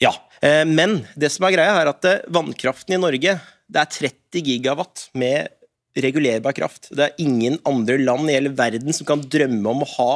Ja, 0.01 0.13
eh, 0.45 0.63
men 0.69 1.01
det 1.17 1.31
som 1.33 1.47
er 1.47 1.55
greia, 1.57 1.77
er 1.81 1.91
at 1.91 2.05
eh, 2.05 2.25
vannkraften 2.33 2.97
i 2.97 3.01
Norge 3.01 3.37
det 3.67 3.81
er 3.81 3.89
30 3.91 4.45
gigawatt 4.47 5.07
med 5.17 5.49
regulerbar 5.97 6.53
kraft. 6.55 6.91
Det 6.93 7.07
er 7.07 7.17
ingen 7.23 7.57
andre 7.67 7.97
land 7.99 8.29
i 8.29 8.37
hele 8.37 8.53
verden 8.55 8.93
som 8.93 9.07
kan 9.09 9.23
drømme 9.23 9.73
om 9.73 9.81
å 9.83 9.89
ha 9.97 10.11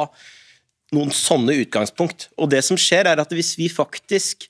noen 0.94 1.10
sånne 1.14 1.56
utgangspunkt. 1.64 2.28
Og 2.38 2.52
det 2.52 2.62
som 2.64 2.78
skjer, 2.80 3.08
er 3.10 3.20
at 3.20 3.34
hvis 3.34 3.54
vi 3.58 3.68
faktisk 3.72 4.46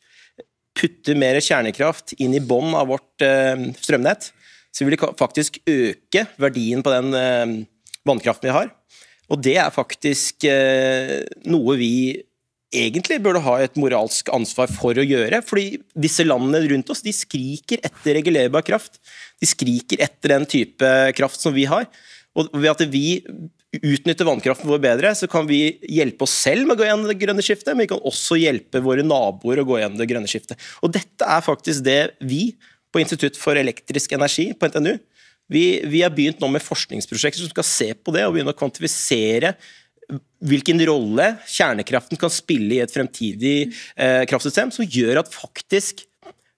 putter 0.77 1.17
mer 1.19 1.39
kjernekraft 1.43 2.15
inn 2.23 2.37
i 2.37 2.43
bånn 2.43 2.77
av 2.77 2.93
vårt 2.93 3.25
eh, 3.25 3.71
strømnett, 3.81 4.31
så 4.73 4.87
vil 4.87 4.97
det 4.97 5.13
faktisk 5.21 5.61
øke 5.69 6.27
verdien 6.41 6.83
på 6.85 6.93
den 6.95 7.17
eh, 7.17 7.57
vannkraften 8.09 8.49
vi 8.49 8.57
har. 8.57 8.71
Og 9.33 9.41
det 9.45 9.57
er 9.61 9.73
faktisk 9.73 10.45
eh, 10.49 11.23
noe 11.49 11.77
vi 11.81 11.95
egentlig 12.73 13.19
burde 13.21 13.43
ha 13.45 13.59
et 13.61 13.77
moralsk 13.77 14.31
ansvar 14.33 14.71
for 14.73 14.97
å 14.97 15.05
gjøre. 15.05 15.43
fordi 15.45 15.79
disse 15.93 16.25
landene 16.25 16.65
rundt 16.71 16.91
oss 16.91 17.05
de 17.05 17.13
skriker 17.13 17.83
etter 17.85 18.17
regulerbar 18.17 18.65
kraft. 18.65 18.97
De 19.41 19.49
skriker 19.49 20.01
etter 20.01 20.37
den 20.37 20.49
type 20.49 20.93
kraft 21.17 21.41
som 21.41 21.55
vi 21.55 21.67
har. 21.69 21.87
Og 22.33 22.49
ved 22.57 22.71
at 22.73 22.87
vi 22.89 23.21
utnytter 23.73 24.29
vannkraften 24.29 24.69
vår 24.69 24.81
bedre, 24.85 25.13
så 25.17 25.29
kan 25.33 25.47
vi 25.49 25.79
hjelpe 25.89 26.27
oss 26.27 26.35
selv 26.45 26.67
med 26.67 26.77
å 26.77 26.81
gå 26.81 26.89
gjennom 26.89 27.09
det 27.09 27.17
grønne 27.21 27.45
skiftet, 27.45 27.73
men 27.73 27.87
vi 27.87 27.93
kan 27.95 28.03
også 28.05 28.37
hjelpe 28.41 28.83
våre 28.85 29.05
naboer 29.05 29.63
å 29.63 29.67
gå 29.69 29.79
gjennom 29.81 30.01
det 30.01 30.09
grønne 30.11 30.29
skiftet. 30.29 30.61
Og 30.85 30.93
dette 30.93 31.29
er 31.29 31.45
faktisk 31.45 31.85
det 31.87 32.01
vi 32.21 32.51
på 32.93 33.03
Institutt 33.03 33.39
for 33.41 33.59
elektrisk 33.59 34.15
energi 34.17 34.51
på 34.55 34.69
NTNU. 34.71 34.95
Vi, 35.53 35.65
vi 35.89 36.03
har 36.05 36.13
begynt 36.15 36.41
nå 36.41 36.49
med 36.53 36.65
forskningsprosjekter 36.65 37.43
som 37.43 37.53
skal 37.53 37.67
se 37.67 37.89
på 37.99 38.15
det 38.15 38.25
og 38.27 38.37
begynne 38.37 38.55
å 38.55 38.59
kvantifisere 38.59 39.57
hvilken 40.45 40.81
rolle 40.87 41.29
kjernekraften 41.49 42.21
kan 42.21 42.33
spille 42.33 42.77
i 42.77 42.81
et 42.85 42.93
fremtidig 42.93 43.57
eh, 43.97 44.23
kraftsystem, 44.29 44.73
som 44.75 44.85
gjør 44.85 45.23
at 45.23 45.31
faktisk 45.33 46.05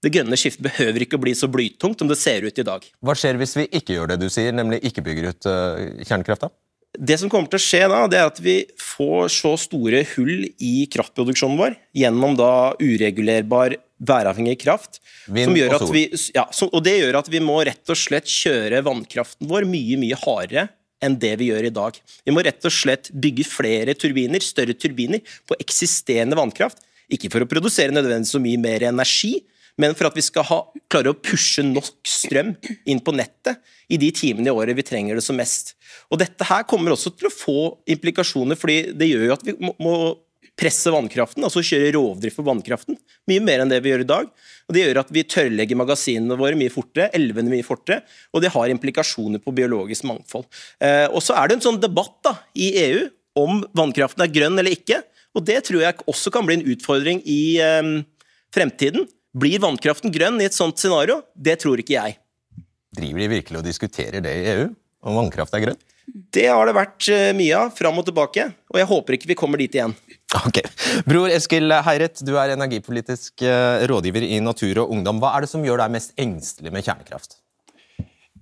det 0.05 0.13
grønne 0.13 0.37
skiftet 0.37 0.65
behøver 0.67 1.05
ikke 1.05 1.17
å 1.17 1.23
bli 1.23 1.33
så 1.37 1.49
blytungt 1.49 2.01
som 2.01 2.11
det 2.11 2.19
ser 2.21 2.45
ut 2.45 2.59
i 2.61 2.67
dag. 2.67 2.85
Hva 3.01 3.15
skjer 3.17 3.39
hvis 3.41 3.57
vi 3.57 3.69
ikke 3.71 3.97
gjør 3.97 4.13
det 4.13 4.21
du 4.21 4.29
sier, 4.33 4.53
nemlig 4.53 4.83
ikke 4.85 5.05
bygger 5.05 5.31
ut 5.33 5.49
uh, 5.49 5.81
kjernekrafta? 6.05 6.51
Det 6.95 7.17
som 7.19 7.31
kommer 7.33 7.49
til 7.51 7.59
å 7.59 7.65
skje 7.65 7.81
da, 7.91 8.03
det 8.11 8.19
er 8.21 8.29
at 8.29 8.37
vi 8.43 8.59
får 8.79 9.33
så 9.35 9.55
store 9.59 10.05
hull 10.13 10.45
i 10.63 10.75
kraftproduksjonen 10.93 11.59
vår 11.59 11.79
gjennom 11.97 12.37
da 12.39 12.53
uregulerbar 12.79 13.79
væravhengig 14.03 14.57
kraft. 14.63 15.01
Vind 15.31 15.57
og 15.69 15.77
sol. 15.85 15.93
Vi, 15.95 16.07
ja, 16.35 16.47
som, 16.55 16.71
og 16.75 16.85
det 16.87 16.97
gjør 16.99 17.21
at 17.21 17.31
vi 17.33 17.43
må 17.45 17.61
rett 17.67 17.93
og 17.93 17.99
slett 17.99 18.31
kjøre 18.31 18.83
vannkraften 18.87 19.49
vår 19.51 19.69
mye, 19.71 19.99
mye 20.01 20.19
hardere 20.25 20.69
enn 21.05 21.19
det 21.21 21.35
vi 21.41 21.51
gjør 21.51 21.69
i 21.69 21.75
dag. 21.75 21.97
Vi 22.25 22.33
må 22.35 22.43
rett 22.45 22.65
og 22.65 22.73
slett 22.73 23.11
bygge 23.13 23.47
flere 23.49 23.97
turbiner, 23.99 24.43
større 24.45 24.77
turbiner, 24.79 25.21
på 25.45 25.57
eksisterende 25.61 26.39
vannkraft. 26.39 26.81
Ikke 27.13 27.29
for 27.33 27.45
å 27.45 27.49
produsere 27.51 27.93
nødvendigvis 27.93 28.33
så 28.33 28.41
mye 28.41 28.61
mer 28.61 28.87
energi, 28.89 29.35
men 29.81 29.97
for 29.99 30.07
at 30.09 30.17
vi 30.17 30.23
skal 30.23 30.47
ha, 30.49 30.61
klare 30.91 31.11
å 31.11 31.19
pushe 31.19 31.65
nok 31.67 32.07
strøm 32.07 32.55
inn 32.89 33.03
på 33.03 33.15
nettet 33.17 33.59
i 33.91 33.99
de 34.01 34.11
timene 34.15 34.49
i 34.49 34.55
året 34.55 34.79
vi 34.79 34.87
trenger 34.87 35.19
det 35.19 35.25
som 35.27 35.37
mest. 35.39 35.75
Og 36.15 36.21
Dette 36.23 36.47
her 36.47 36.63
kommer 36.71 36.95
også 36.95 37.13
til 37.15 37.29
å 37.29 37.35
få 37.35 37.59
implikasjoner, 37.91 38.59
fordi 38.59 38.95
det 38.95 39.11
gjør 39.11 39.27
jo 39.27 39.35
at 39.35 39.45
vi 39.49 39.57
må, 39.59 39.75
må 39.83 39.97
presse 40.59 40.91
vannkraften, 40.95 41.45
altså 41.47 41.63
kjøre 41.67 41.93
rovdrift 41.97 42.39
på 42.39 42.45
vannkraften, 42.47 42.99
mye 43.31 43.43
mer 43.43 43.65
enn 43.65 43.73
det 43.73 43.81
vi 43.83 43.91
gjør 43.91 44.05
i 44.05 44.11
dag. 44.11 44.29
Og 44.69 44.77
Det 44.77 44.85
gjør 44.85 45.01
at 45.03 45.11
vi 45.13 45.25
tørrlegger 45.27 45.81
magasinene 45.81 46.39
våre 46.39 46.59
mye 46.59 46.73
fortere, 46.73 47.11
elvene 47.17 47.51
mye 47.53 47.67
fortere, 47.67 48.05
og 48.33 48.45
det 48.45 48.53
har 48.55 48.71
implikasjoner 48.71 49.43
på 49.43 49.55
biologisk 49.57 50.07
mangfold. 50.09 50.47
Eh, 50.81 51.07
og 51.11 51.21
Så 51.23 51.35
er 51.35 51.49
det 51.49 51.59
en 51.59 51.67
sånn 51.67 51.83
debatt 51.83 52.17
da, 52.23 52.37
i 52.55 52.71
EU 52.85 53.09
om 53.45 53.65
vannkraften 53.75 54.23
er 54.23 54.31
grønn 54.33 54.59
eller 54.59 54.77
ikke, 54.77 55.03
og 55.35 55.43
det 55.45 55.65
tror 55.67 55.83
jeg 55.83 56.07
også 56.07 56.31
kan 56.31 56.47
bli 56.47 56.61
en 56.61 56.69
utfordring 56.75 57.23
i 57.27 57.59
eh, 57.59 57.83
fremtiden. 58.55 59.09
Blir 59.35 59.59
vannkraften 59.59 60.15
grønn 60.15 60.39
i 60.39 60.47
et 60.47 60.55
sånt 60.55 60.79
scenario? 60.79 61.25
Det 61.35 61.59
tror 61.65 61.83
ikke 61.83 61.99
jeg. 61.99 62.21
Driver 62.95 63.25
de 63.25 63.33
virkelig 63.33 63.59
og 63.59 63.67
diskuterer 63.67 64.23
det 64.23 64.31
i 64.39 64.47
EU, 64.53 64.69
om 65.03 65.19
vannkraft 65.19 65.57
er 65.59 65.67
grønn? 65.67 65.81
Det 66.07 66.47
har 66.51 66.69
det 66.69 66.75
vært 66.77 67.09
eh, 67.13 67.31
mye 67.37 67.61
av, 67.65 67.71
fram 67.77 68.01
og 68.01 68.05
tilbake, 68.09 68.51
og 68.73 68.81
jeg 68.81 68.91
håper 68.91 69.17
ikke 69.17 69.31
vi 69.31 69.39
kommer 69.39 69.61
dit 69.61 69.77
igjen. 69.77 69.95
Ok. 70.45 70.61
Bror 71.09 71.31
Eskil 71.33 71.73
Heiret, 71.87 72.21
du 72.27 72.35
er 72.41 72.53
energipolitisk 72.57 73.45
eh, 73.47 73.87
rådgiver 73.89 74.27
i 74.27 74.43
Natur 74.45 74.85
og 74.85 74.93
Ungdom. 74.97 75.23
Hva 75.23 75.37
er 75.37 75.47
det 75.47 75.53
som 75.53 75.65
gjør 75.65 75.85
deg 75.85 75.95
mest 75.95 76.13
engstelig 76.21 76.75
med 76.75 76.85
kjernekraft? 76.85 77.39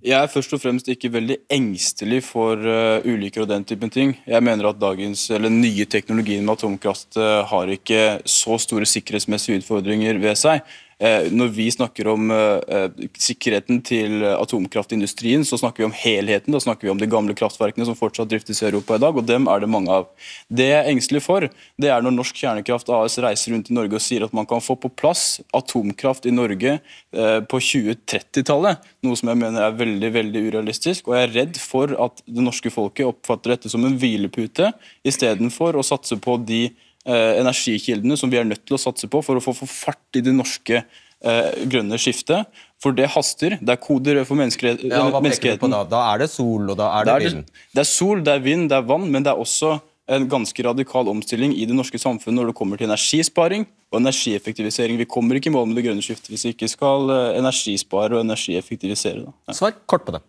Jeg 0.03 0.19
er 0.19 0.27
først 0.27 0.51
og 0.51 0.59
fremst 0.59 0.89
ikke 0.91 1.13
veldig 1.13 1.37
engstelig 1.53 2.17
for 2.27 2.59
uh, 2.59 3.05
ulykker 3.07 3.45
og 3.45 3.47
den 3.53 3.63
typen 3.63 3.91
ting. 3.93 4.09
Jeg 4.27 4.43
mener 4.43 4.67
at 4.67 4.81
dagens, 4.81 5.29
eller 5.31 5.53
nye 5.53 5.85
teknologien 5.87 6.43
med 6.43 6.57
atomkraft 6.57 7.15
uh, 7.15 7.45
har 7.47 7.71
ikke 7.71 8.17
så 8.27 8.57
store 8.59 8.89
sikkerhetsmessige 8.89 9.61
utfordringer 9.61 10.19
ved 10.19 10.35
seg. 10.41 10.59
Eh, 10.99 11.29
når 11.33 11.51
vi 11.55 11.67
snakker 11.73 12.07
om 12.11 12.31
eh, 12.33 13.05
sikkerheten 13.19 13.81
til 13.85 14.23
atomkraftindustrien, 14.27 15.45
så 15.47 15.57
snakker 15.59 15.83
vi 15.83 15.87
om 15.89 15.95
helheten. 15.97 16.53
Da 16.53 16.61
snakker 16.63 16.87
vi 16.87 16.93
om 16.93 17.01
de 17.01 17.09
gamle 17.09 17.35
kraftverkene 17.37 17.87
som 17.87 17.97
fortsatt 17.97 18.29
driftes 18.31 18.61
i 18.61 18.67
Europa 18.69 18.97
i 18.97 19.03
dag, 19.03 19.17
og 19.17 19.27
dem 19.27 19.49
er 19.51 19.63
det 19.63 19.71
mange 19.71 19.93
av. 19.93 20.07
Det 20.49 20.69
jeg 20.69 20.79
er 20.79 20.91
engstelig 20.91 21.23
for, 21.25 21.47
det 21.81 21.91
er 21.91 22.05
når 22.05 22.15
Norsk 22.17 22.39
Kjernekraft 22.43 22.91
AS 22.93 23.17
reiser 23.23 23.55
rundt 23.55 23.71
i 23.71 23.77
Norge 23.77 23.97
og 23.97 24.05
sier 24.05 24.25
at 24.27 24.35
man 24.35 24.47
kan 24.49 24.63
få 24.63 24.77
på 24.79 24.91
plass 24.93 25.41
atomkraft 25.55 26.27
i 26.29 26.35
Norge 26.35 26.77
eh, 26.77 27.39
på 27.49 27.61
2030-tallet, 27.71 28.87
noe 29.03 29.19
som 29.19 29.33
jeg 29.33 29.41
mener 29.41 29.65
er 29.65 29.77
veldig 29.79 30.13
veldig 30.19 30.47
urealistisk. 30.49 31.09
Og 31.09 31.17
jeg 31.17 31.29
er 31.29 31.37
redd 31.41 31.61
for 31.61 31.93
at 32.05 32.23
det 32.27 32.45
norske 32.45 32.71
folket 32.73 33.09
oppfatter 33.09 33.55
dette 33.55 33.71
som 33.71 33.83
en 33.87 33.99
hvilepute, 33.99 34.71
istedenfor 35.07 35.77
å 35.79 35.85
satse 35.85 36.19
på 36.21 36.39
de 36.45 36.67
Eh, 36.67 36.92
energikildene 37.11 38.15
som 38.19 38.31
vi 38.31 38.39
er 38.39 38.47
nødt 38.47 38.63
til 38.67 38.77
å 38.77 38.81
satse 38.81 39.09
på 39.11 39.21
for 39.25 39.39
å 39.39 39.43
få 39.43 39.55
fart 39.67 40.19
i 40.19 40.23
det 40.23 40.33
norske 40.35 40.83
eh, 41.23 41.63
grønne 41.69 41.99
skiftet. 41.99 42.49
For 42.83 42.95
det 42.95 43.09
haster. 43.13 43.57
Det 43.61 43.75
er 43.75 43.79
koder 43.79 44.21
for 44.27 44.39
menneske, 44.39 44.75
ja, 44.83 45.05
hva 45.07 45.21
menneskeheten. 45.23 45.71
Da? 45.71 45.83
da? 45.87 46.03
er 46.13 46.25
det 46.25 46.29
sol, 46.33 46.67
og 46.67 46.77
da 46.79 46.89
er 46.99 47.07
det, 47.07 47.17
vind? 47.29 47.57
Det 47.71 47.83
er 47.85 47.89
sol, 47.89 48.23
det 48.25 48.35
er 48.35 48.43
vind, 48.43 48.69
det 48.71 48.79
er 48.79 48.87
vann, 48.87 49.07
men 49.11 49.25
det 49.25 49.31
er 49.31 49.39
også 49.39 49.77
en 50.11 50.25
ganske 50.27 50.65
radikal 50.65 51.07
omstilling 51.07 51.53
i 51.55 51.63
det 51.67 51.75
norske 51.77 51.99
samfunnet 52.01 52.41
når 52.41 52.51
det 52.51 52.57
kommer 52.57 52.79
til 52.79 52.89
energisparing 52.89 53.63
og 53.93 54.01
energieffektivisering. 54.01 54.99
Vi 54.99 55.07
kommer 55.07 55.39
ikke 55.39 55.47
i 55.47 55.55
mål 55.55 55.69
med 55.69 55.79
det 55.79 55.85
grønne 55.85 56.03
skiftet 56.03 56.33
hvis 56.33 56.43
vi 56.49 56.51
ikke 56.57 56.67
skal 56.71 57.07
eh, 57.13 57.37
energispare 57.39 58.17
og 58.17 58.25
energieffektivisere. 58.25 59.23
Ja. 59.23 59.55
Svar 59.55 59.77
kort 59.87 60.03
på 60.07 60.17
det. 60.17 60.23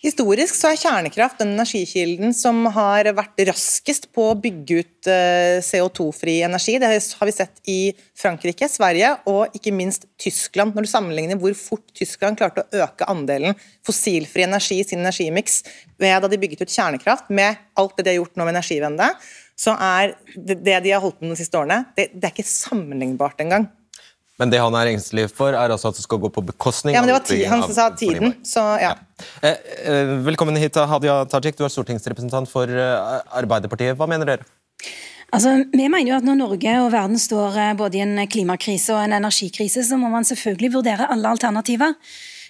Historisk 0.00 0.56
så 0.56 0.70
er 0.70 0.78
kjernekraft 0.80 1.42
den 1.42 1.50
energikilden 1.52 2.32
som 2.32 2.62
har 2.72 3.04
vært 3.12 3.42
raskest 3.50 4.06
på 4.16 4.30
å 4.30 4.36
bygge 4.40 4.78
ut 4.80 5.08
eh, 5.12 5.58
CO2-fri 5.60 6.38
energi. 6.46 6.78
Det 6.80 6.88
har 6.88 7.28
vi 7.28 7.34
sett 7.36 7.60
i 7.68 7.92
Frankrike, 8.16 8.64
Sverige 8.72 9.10
og 9.28 9.52
ikke 9.58 9.74
minst 9.76 10.06
Tyskland. 10.16 10.72
Når 10.72 10.86
du 10.86 10.90
sammenligner 10.94 11.40
hvor 11.42 11.52
fort 11.58 11.84
Tyskland 11.92 12.40
klarte 12.40 12.64
å 12.64 12.80
øke 12.86 13.10
andelen 13.12 13.52
fossilfri 13.84 14.46
energi 14.46 14.78
i 14.80 14.86
sin 14.88 15.04
energimiks 15.04 15.60
ved 16.00 16.24
da 16.24 16.32
de 16.32 16.40
bygget 16.40 16.64
ut 16.64 16.72
kjernekraft, 16.72 17.28
med 17.28 17.60
alt 17.76 17.92
det 17.98 18.06
de 18.06 18.14
har 18.14 18.22
gjort 18.22 18.40
nå 18.40 18.46
med 18.48 18.56
Energivende, 18.56 19.10
så 19.52 19.74
er 19.76 20.14
det 20.32 20.62
de 20.64 20.94
har 20.94 21.04
holdt 21.04 21.20
på 21.20 21.28
med 21.28 21.36
de 21.36 21.42
siste 21.42 21.60
årene, 21.60 21.82
det, 21.92 22.08
det 22.16 22.24
er 22.24 22.32
ikke 22.32 22.48
sammenlignbart 22.48 23.44
engang. 23.44 23.68
Men 24.40 24.52
det 24.52 24.60
han 24.62 24.76
er 24.78 24.88
engstelig 24.94 25.26
for, 25.36 25.52
er 25.52 25.72
altså 25.74 25.90
at 25.92 25.98
det 25.98 26.06
skal 26.06 26.20
gå 26.22 26.30
på 26.32 26.42
bekostning 26.48 26.96
ja, 26.96 27.02
men 27.02 27.10
det 27.10 27.18
var 27.18 27.26
ti, 27.28 27.42
Han 27.44 27.66
sa 27.68 27.90
tiden, 27.92 28.32
så 28.46 28.62
ja. 28.80 28.94
ja. 28.94 29.26
Eh, 29.44 29.58
eh, 29.84 30.14
velkommen 30.24 30.56
hit, 30.56 30.78
Hadia 30.80 31.18
Tajik. 31.28 31.58
Du 31.58 31.66
er 31.66 31.72
stortingsrepresentant 31.72 32.48
for 32.48 32.72
eh, 32.72 33.18
Arbeiderpartiet. 33.36 33.98
Hva 34.00 34.08
mener 34.08 34.32
dere? 34.32 34.48
Altså, 35.30 35.52
vi 35.70 35.84
mener 35.84 36.08
jo 36.08 36.16
at 36.16 36.26
Når 36.26 36.38
Norge 36.40 36.78
og 36.80 36.88
verden 36.94 37.20
står 37.20 37.58
både 37.78 38.00
i 38.00 38.02
en 38.02 38.16
klimakrise 38.32 38.96
og 38.96 39.04
en 39.04 39.18
energikrise, 39.20 39.84
så 39.86 40.00
må 40.00 40.08
man 40.10 40.26
selvfølgelig 40.26 40.72
vurdere 40.78 41.10
alle 41.12 41.36
alternativer. 41.36 41.92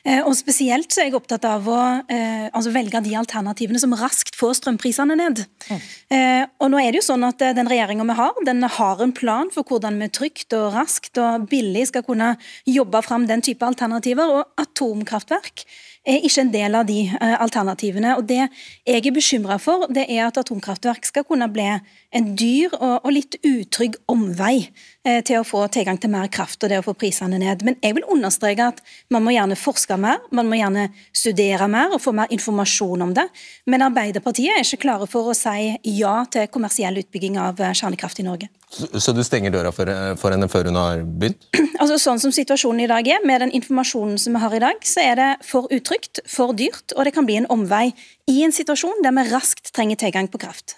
Eh, 0.05 0.23
og 0.25 0.33
Spesielt 0.39 0.93
så 0.93 1.03
er 1.03 1.11
jeg 1.11 1.19
opptatt 1.19 1.45
av 1.49 1.67
å 1.69 1.79
eh, 2.09 2.47
altså 2.49 2.73
velge 2.73 3.03
de 3.05 3.13
alternativene 3.19 3.81
som 3.83 3.95
raskt 3.99 4.39
får 4.39 4.57
strømprisene 4.61 5.17
ned. 5.19 5.43
Mm. 5.69 5.83
Eh, 6.17 6.45
og 6.63 6.73
nå 6.73 6.81
er 6.81 6.93
det 6.93 7.03
jo 7.03 7.09
sånn 7.11 7.27
at 7.27 7.43
Den 7.57 7.69
regjeringa 7.69 8.07
vi 8.09 8.17
har, 8.19 8.41
den 8.47 8.65
har 8.65 9.03
en 9.03 9.15
plan 9.17 9.51
for 9.53 9.67
hvordan 9.67 9.99
vi 10.01 10.11
trygt 10.13 10.57
og 10.57 10.75
raskt 10.77 11.21
og 11.21 11.47
billig 11.51 11.87
skal 11.91 12.05
kunne 12.07 12.35
jobbe 12.69 13.03
fram 13.05 13.27
den 13.29 13.45
type 13.45 13.67
alternativer. 13.67 14.41
og 14.41 14.61
Atomkraftverk 14.61 15.65
er 16.11 16.27
ikke 16.27 16.43
en 16.45 16.53
del 16.53 16.77
av 16.79 16.87
de 16.89 16.99
eh, 17.09 17.35
alternativene. 17.41 18.15
Og 18.19 18.27
Det 18.29 18.41
jeg 18.41 19.07
er 19.07 19.15
bekymra 19.15 19.59
for, 19.63 19.87
det 19.93 20.07
er 20.09 20.27
at 20.27 20.39
atomkraftverk 20.41 21.07
skal 21.09 21.27
kunne 21.29 21.49
bli 21.53 21.67
en 21.71 22.31
dyr 22.39 22.75
og, 22.79 23.09
litt 23.11 23.37
utrygg 23.47 23.97
omvei 24.11 24.71
eh, 25.07 25.21
til 25.27 25.41
å 25.41 25.47
få 25.47 25.67
tilgang 25.73 25.99
til 26.01 26.13
mer 26.13 26.31
kraft 26.33 26.63
og 26.63 26.73
det 26.73 26.81
å 26.81 26.87
få 26.87 26.95
prisene 26.99 27.41
ned. 27.41 27.65
Men 27.67 27.79
jeg 27.83 27.97
vil 27.99 28.09
understreke 28.11 28.71
at 28.75 28.83
man 29.11 29.25
må 29.25 29.35
gjerne 29.35 29.59
forske 29.59 29.99
mer, 30.01 30.23
man 30.31 30.51
må 30.51 30.61
gjerne 30.61 30.89
studere 31.13 31.69
mer 31.71 31.97
og 31.97 32.03
få 32.05 32.15
mer 32.17 32.33
informasjon 32.35 33.07
om 33.09 33.15
det. 33.17 33.27
Men 33.67 33.87
Arbeiderpartiet 33.87 34.57
er 34.57 34.65
ikke 34.65 34.85
klare 34.87 35.11
for 35.11 35.31
å 35.31 35.37
si 35.37 35.75
ja 35.97 36.17
til 36.31 36.51
kommersiell 36.53 37.03
utbygging 37.03 37.39
av 37.41 37.61
eh, 37.61 37.77
kjernekraft 37.77 38.23
i 38.23 38.29
Norge. 38.29 38.51
Så 38.71 39.13
du 39.13 39.23
stenger 39.27 39.51
døra 39.51 39.73
for, 39.75 39.91
for, 40.21 40.31
henne 40.31 40.47
før 40.51 40.69
hun 40.71 40.79
har 40.79 41.03
begynt? 41.03 41.49
Altså 41.81 41.97
Sånn 41.99 42.21
som 42.23 42.33
situasjonen 42.35 42.85
i 42.85 42.91
dag 42.91 43.07
er, 43.09 43.25
med 43.27 43.43
den 43.43 43.55
informasjonen 43.57 44.21
som 44.21 44.37
vi 44.37 44.43
har 44.43 44.55
i 44.55 44.61
dag, 44.63 44.85
så 44.87 45.03
er 45.03 45.17
det 45.19 45.31
for 45.49 45.67
utrygt, 45.75 46.21
for 46.29 46.53
dyrt, 46.57 46.95
og 46.95 47.09
det 47.09 47.15
kan 47.17 47.27
bli 47.27 47.41
en 47.41 47.49
omvei 47.51 47.89
i 48.31 48.43
en 48.45 48.55
situasjon 48.55 49.03
der 49.03 49.17
vi 49.17 49.27
raskt 49.33 49.73
trenger 49.75 49.99
tilgang 50.05 50.29
på 50.31 50.43
kraft. 50.43 50.77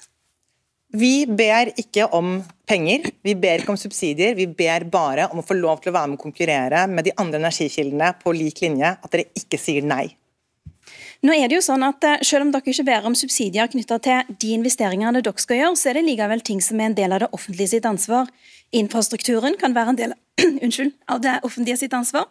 Vi 0.92 1.24
ber 1.26 1.72
ikke 1.80 2.06
om 2.12 2.36
penger, 2.68 3.06
vi 3.24 3.34
ber 3.40 3.62
ikke 3.62 3.72
om 3.72 3.80
subsidier. 3.80 4.34
Vi 4.36 4.46
ber 4.46 4.84
bare 4.92 5.28
om 5.32 5.40
å 5.40 5.46
få 5.46 5.56
lov 5.56 5.80
til 5.80 5.92
å 5.92 5.96
være 5.96 6.12
med 6.12 6.20
og 6.20 6.26
konkurrere 6.26 6.82
med 6.88 7.08
de 7.08 7.14
andre 7.16 7.40
energikildene 7.40 8.10
på 8.20 8.34
lik 8.36 8.60
linje. 8.60 8.90
At 9.00 9.14
dere 9.14 9.30
ikke 9.40 9.60
sier 9.60 9.86
nei. 9.88 10.10
Nå 11.22 11.34
er 11.38 11.46
det 11.46 11.54
jo 11.60 11.62
sånn 11.62 11.84
at 11.86 12.02
eh, 12.06 12.22
Selv 12.26 12.48
om 12.48 12.50
dere 12.54 12.72
ikke 12.72 12.86
ber 12.88 13.06
om 13.06 13.14
subsidier 13.18 13.70
knytta 13.70 14.00
til 14.02 14.34
de 14.42 14.56
investeringene 14.56 15.22
dere 15.22 15.42
skal 15.42 15.60
gjøre, 15.60 15.78
så 15.78 15.92
er 15.92 16.00
det 16.00 16.08
likevel 16.08 16.42
ting 16.42 16.62
som 16.64 16.80
er 16.80 16.90
en 16.90 16.98
del 16.98 17.14
av 17.14 17.22
det 17.22 17.30
offentlige 17.36 17.76
sitt 17.76 17.86
ansvar. 17.86 18.28
Infrastrukturen 18.74 19.56
kan 19.60 19.76
være 19.76 19.94
en 19.94 20.00
del 20.00 20.14
unnskyld, 20.64 20.94
av 21.06 21.22
det 21.22 21.38
offentlige 21.46 21.78
sitt 21.84 21.94
ansvar. 21.94 22.26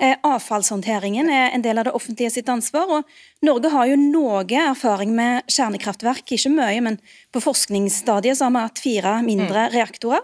Eh, 0.00 0.14
avfallshåndteringen 0.24 1.28
er 1.28 1.50
en 1.52 1.64
del 1.64 1.80
av 1.80 1.88
det 1.88 1.94
offentlige 1.96 2.30
sitt 2.38 2.48
ansvar. 2.48 2.88
og 3.00 3.44
Norge 3.44 3.72
har 3.74 3.90
jo 3.90 3.98
noe 4.00 4.44
erfaring 4.62 5.12
med 5.16 5.50
kjernekraftverk, 5.50 6.30
ikke 6.30 6.54
mye, 6.54 6.80
men 6.86 7.00
på 7.34 7.42
forskningsstadiet 7.44 8.38
så 8.38 8.46
har 8.46 8.54
vi 8.54 8.68
hatt 8.68 8.84
fire 8.86 9.16
mindre 9.26 9.68
reaktorer. 9.74 10.22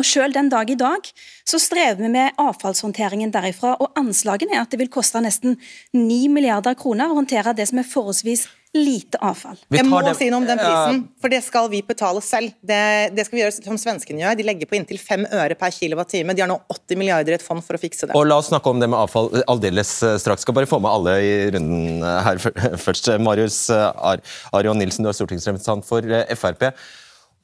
Og 0.00 0.06
selv 0.08 0.32
den 0.32 0.48
dag 0.48 0.70
i 0.72 0.78
dag 0.80 1.10
så 1.48 1.60
strever 1.60 2.00
vi 2.00 2.08
med 2.12 2.38
avfallshåndteringen 2.40 3.32
derifra. 3.34 3.74
Og 3.82 3.92
anslagene 4.00 4.56
er 4.56 4.64
at 4.64 4.72
det 4.72 4.80
vil 4.80 4.92
koste 4.92 5.20
nesten 5.20 5.58
9 5.96 6.22
milliarder 6.32 6.78
kroner 6.78 7.10
å 7.10 7.18
håndtere 7.20 7.52
det 7.58 7.68
som 7.68 7.82
er 7.82 7.88
forholdsvis 7.88 8.46
lite 8.70 9.18
avfall. 9.18 9.58
Jeg 9.74 9.82
må 9.88 9.98
det. 10.06 10.12
si 10.14 10.28
noe 10.30 10.38
om 10.38 10.46
den 10.46 10.60
prisen, 10.60 11.00
for 11.18 11.32
det 11.32 11.40
skal 11.42 11.66
vi 11.72 11.80
betale 11.82 12.22
selv. 12.22 12.52
Det, 12.62 12.78
det, 13.16 13.24
skal 13.26 13.36
vi 13.36 13.42
gjøre 13.42 13.54
som 13.56 13.80
svenskene 13.82 14.22
gjør. 14.22 14.38
De 14.38 14.46
legger 14.46 14.70
på 14.70 14.78
inntil 14.78 15.00
5 15.02 15.26
øre 15.26 15.58
per 15.58 15.74
kilowattime. 15.74 16.36
De 16.38 16.44
har 16.44 16.50
nå 16.52 16.60
80 16.70 17.00
milliarder 17.00 17.34
i 17.34 17.38
et 17.40 17.44
fond 17.44 17.64
for 17.66 17.76
å 17.76 17.82
fikse 17.82 18.06
det. 18.06 18.14
Og 18.14 18.28
La 18.30 18.38
oss 18.38 18.52
snakke 18.52 18.70
om 18.70 18.80
det 18.80 18.86
med 18.92 19.00
avfall 19.00 19.32
aldeles 19.50 19.92
eh, 20.06 20.16
straks. 20.22 20.46
Skal 20.46 20.56
bare 20.56 20.70
få 20.70 20.78
med 20.78 20.92
alle 20.94 21.18
i 21.18 21.34
runden 21.56 22.06
eh, 22.06 22.22
her 22.28 22.40
først. 22.86 23.10
Marius 23.20 23.64
Ar 23.74 24.22
Arion 24.54 24.78
Nilsen, 24.78 25.02
du 25.02 25.10
er 25.10 25.18
stortingsrepresentant 25.18 25.90
for 25.90 26.06
Frp. 26.38 26.70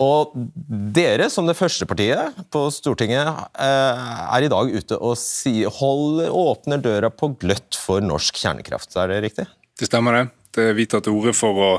Og 0.03 0.35
dere, 0.97 1.31
som 1.33 1.47
det 1.49 1.57
første 1.57 1.87
partiet 1.89 2.41
på 2.53 2.67
Stortinget, 2.75 3.31
eh, 3.57 4.09
er 4.37 4.45
i 4.45 4.51
dag 4.53 4.69
ute 4.69 4.99
og 5.01 5.17
si, 5.17 5.63
holder, 5.65 6.29
åpner 6.29 6.83
døra 6.85 7.09
på 7.09 7.33
gløtt 7.41 7.79
for 7.81 8.05
norsk 8.05 8.37
kjernekraft. 8.37 8.93
Er 9.01 9.09
det 9.09 9.23
riktig? 9.25 9.47
Det 9.79 9.89
stemmer, 9.89 10.13
det. 10.13 10.27
Vi 10.77 10.87
tar 10.89 11.03
til 11.05 11.17
orde 11.17 11.33
for 11.37 11.61
å 11.61 11.71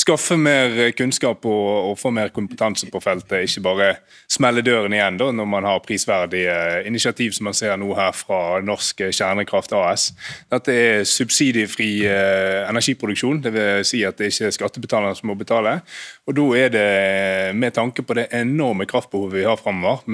skaffe 0.00 0.36
mer 0.40 0.92
kunnskap 0.96 1.44
og, 1.48 1.90
og, 1.90 1.96
få 2.00 2.12
mer 2.14 2.30
kompetanse 2.34 2.88
på 2.90 3.00
feltet. 3.04 3.44
Ikke 3.46 3.62
bare 3.64 3.88
smelle 4.30 4.62
døren 4.64 4.94
igjen 4.96 5.18
da, 5.20 5.28
når 5.34 5.48
man 5.50 5.66
har 5.68 5.82
prisverdige 5.84 6.54
initiativ 6.88 7.34
som 7.36 7.50
man 7.50 7.56
ser 7.56 7.76
nå 7.80 7.90
her 7.98 8.14
fra 8.16 8.60
Norsk 8.64 9.04
Kjernekraft 9.10 9.74
AS. 9.76 10.10
Dette 10.52 10.74
er 10.74 11.04
subsidiefri 11.08 11.90
eh, 12.08 12.62
energiproduksjon, 12.70 13.42
dvs. 13.44 13.90
Si 13.90 14.02
at 14.06 14.20
det 14.20 14.30
ikke 14.32 14.48
er 14.48 14.56
skattebetalerne 14.56 15.18
som 15.18 15.30
må 15.32 15.36
betale. 15.38 15.80
Og 16.28 16.36
Da 16.40 16.46
er 16.56 16.70
det 16.72 17.54
med 17.58 17.74
tanke 17.74 18.04
på 18.06 18.14
det 18.16 18.28
enorme 18.36 18.86
kraftbehovet 18.88 19.40
vi 19.40 19.46
har 19.48 19.58
framover, 19.60 20.06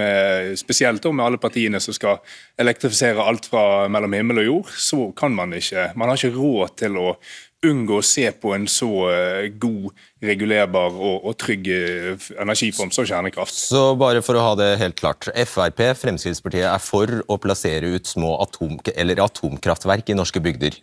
spesielt 0.57 1.03
da 1.05 1.13
med 1.13 1.27
alle 1.27 1.41
partiene 1.41 1.81
som 1.83 1.95
skal 1.95 2.19
elektrifisere 2.59 3.23
alt 3.23 3.47
fra 3.51 3.87
mellom 3.93 4.17
himmel 4.17 4.41
og 4.43 4.49
jord, 4.49 4.73
så 4.81 5.11
kan 5.17 5.35
man 5.37 5.53
ikke 5.57 5.91
Man 5.97 6.09
har 6.09 6.17
ikke 6.17 6.37
råd 6.37 6.77
til 6.81 6.97
å 6.97 7.17
unngå 7.65 8.01
å 8.01 8.05
se 8.05 8.29
på 8.33 8.53
en 8.57 8.67
så 8.69 8.91
eh, 9.11 9.49
god 9.57 9.95
regulerbar 10.25 10.95
og, 10.97 11.27
og 11.29 11.35
trygg 11.37 11.67
eh, 11.69 12.29
energiform 12.41 12.89
som 12.95 13.05
kjernekraft. 13.05 13.53
Så 13.53 13.91
bare 14.01 14.23
for 14.25 14.39
å 14.39 14.45
ha 14.47 14.55
det 14.57 14.69
helt 14.81 14.97
klart. 14.97 15.29
Frp, 15.29 15.83
Fremskrittspartiet, 16.01 16.65
er 16.71 16.81
for 16.81 17.19
å 17.29 17.37
plassere 17.41 17.91
ut 17.93 18.09
små 18.09 18.33
atom, 18.41 18.79
atomkraftverk 18.81 20.09
i 20.13 20.17
norske 20.17 20.41
bygder? 20.41 20.79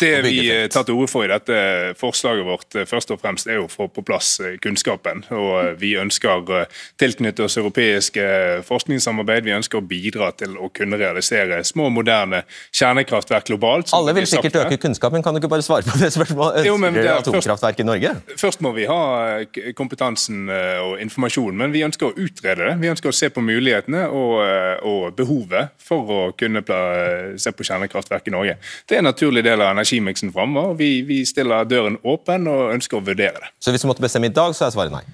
Det 0.00 0.12
vi 0.24 0.40
eh, 0.54 0.64
tar 0.72 0.86
til 0.88 0.96
orde 0.96 1.12
for 1.12 1.26
i 1.26 1.28
dette 1.28 1.58
forslaget 2.00 2.48
vårt, 2.48 2.68
eh, 2.80 2.88
først 2.88 3.12
og 3.12 3.20
fremst 3.20 3.50
er 3.50 3.60
å 3.60 3.68
få 3.68 3.90
på 3.92 4.04
plass 4.08 4.38
kunnskapen. 4.64 5.26
og 5.36 5.76
Vi 5.82 5.92
ønsker 6.00 6.40
å 6.48 6.62
tilknytte 7.00 7.44
oss 7.44 7.58
europeiske 7.60 8.24
forskningssamarbeid. 8.68 9.44
Vi 9.50 9.56
ønsker 9.58 9.82
å 9.82 9.84
bidra 9.84 10.30
til 10.32 10.56
å 10.56 10.70
kunne 10.72 10.96
realisere 11.00 11.60
små, 11.66 11.90
moderne 11.92 12.44
kjernekraftverk 12.72 13.52
globalt. 13.52 13.92
Alle 13.96 14.16
vil 14.16 14.30
sikkert 14.30 14.62
øke 14.64 14.80
kunnskapen, 14.80 15.20
kan 15.24 15.36
du 15.36 15.42
ikke 15.42 15.52
bare 15.52 15.66
svare 15.66 15.84
på 15.84 16.00
det 16.00 16.08
spørsmålet? 16.16 16.64
Ønsker 16.64 17.00
dere 17.02 17.20
atomkraftverk 17.20 17.84
i 17.84 17.88
Norge? 17.90 18.16
Først 18.38 18.64
må 18.64 18.72
vi 18.77 18.77
ha 18.86 19.02
eh, 19.40 19.72
kompetansen 19.76 20.48
eh, 20.52 20.78
og 20.84 21.00
informasjonen, 21.02 21.58
men 21.62 21.74
vi 21.74 21.84
ønsker 21.86 22.10
å 22.10 22.14
utrede 22.14 22.68
det. 22.68 22.74
Vi 22.82 22.90
ønsker 22.92 23.10
å 23.10 23.16
se 23.16 23.30
på 23.34 23.42
mulighetene 23.44 24.04
og, 24.08 24.34
eh, 24.44 24.74
og 24.86 25.16
behovet 25.18 25.74
for 25.82 26.12
å 26.14 26.20
kunne 26.38 26.62
se 27.40 27.52
på 27.54 27.66
kjernekraftverk 27.66 28.28
i 28.28 28.34
Norge. 28.34 28.58
Det 28.86 28.98
er 28.98 29.02
en 29.02 29.10
naturlig 29.10 29.44
del 29.46 29.62
av 29.64 29.72
energimiksen 29.72 30.32
framover. 30.34 30.76
Vi, 30.78 30.90
vi 31.08 31.22
stiller 31.28 31.68
døren 31.68 31.98
åpen 32.04 32.46
og 32.50 32.74
ønsker 32.76 33.00
å 33.00 33.04
vurdere 33.04 33.40
det. 33.42 33.54
Så 33.58 33.74
hvis 33.74 33.82
du 33.82 33.90
måtte 33.90 34.04
bestemme 34.04 34.30
i 34.30 34.34
dag, 34.34 34.54
så 34.54 34.68
er 34.68 34.76
svaret 34.76 34.94
nei? 34.94 35.06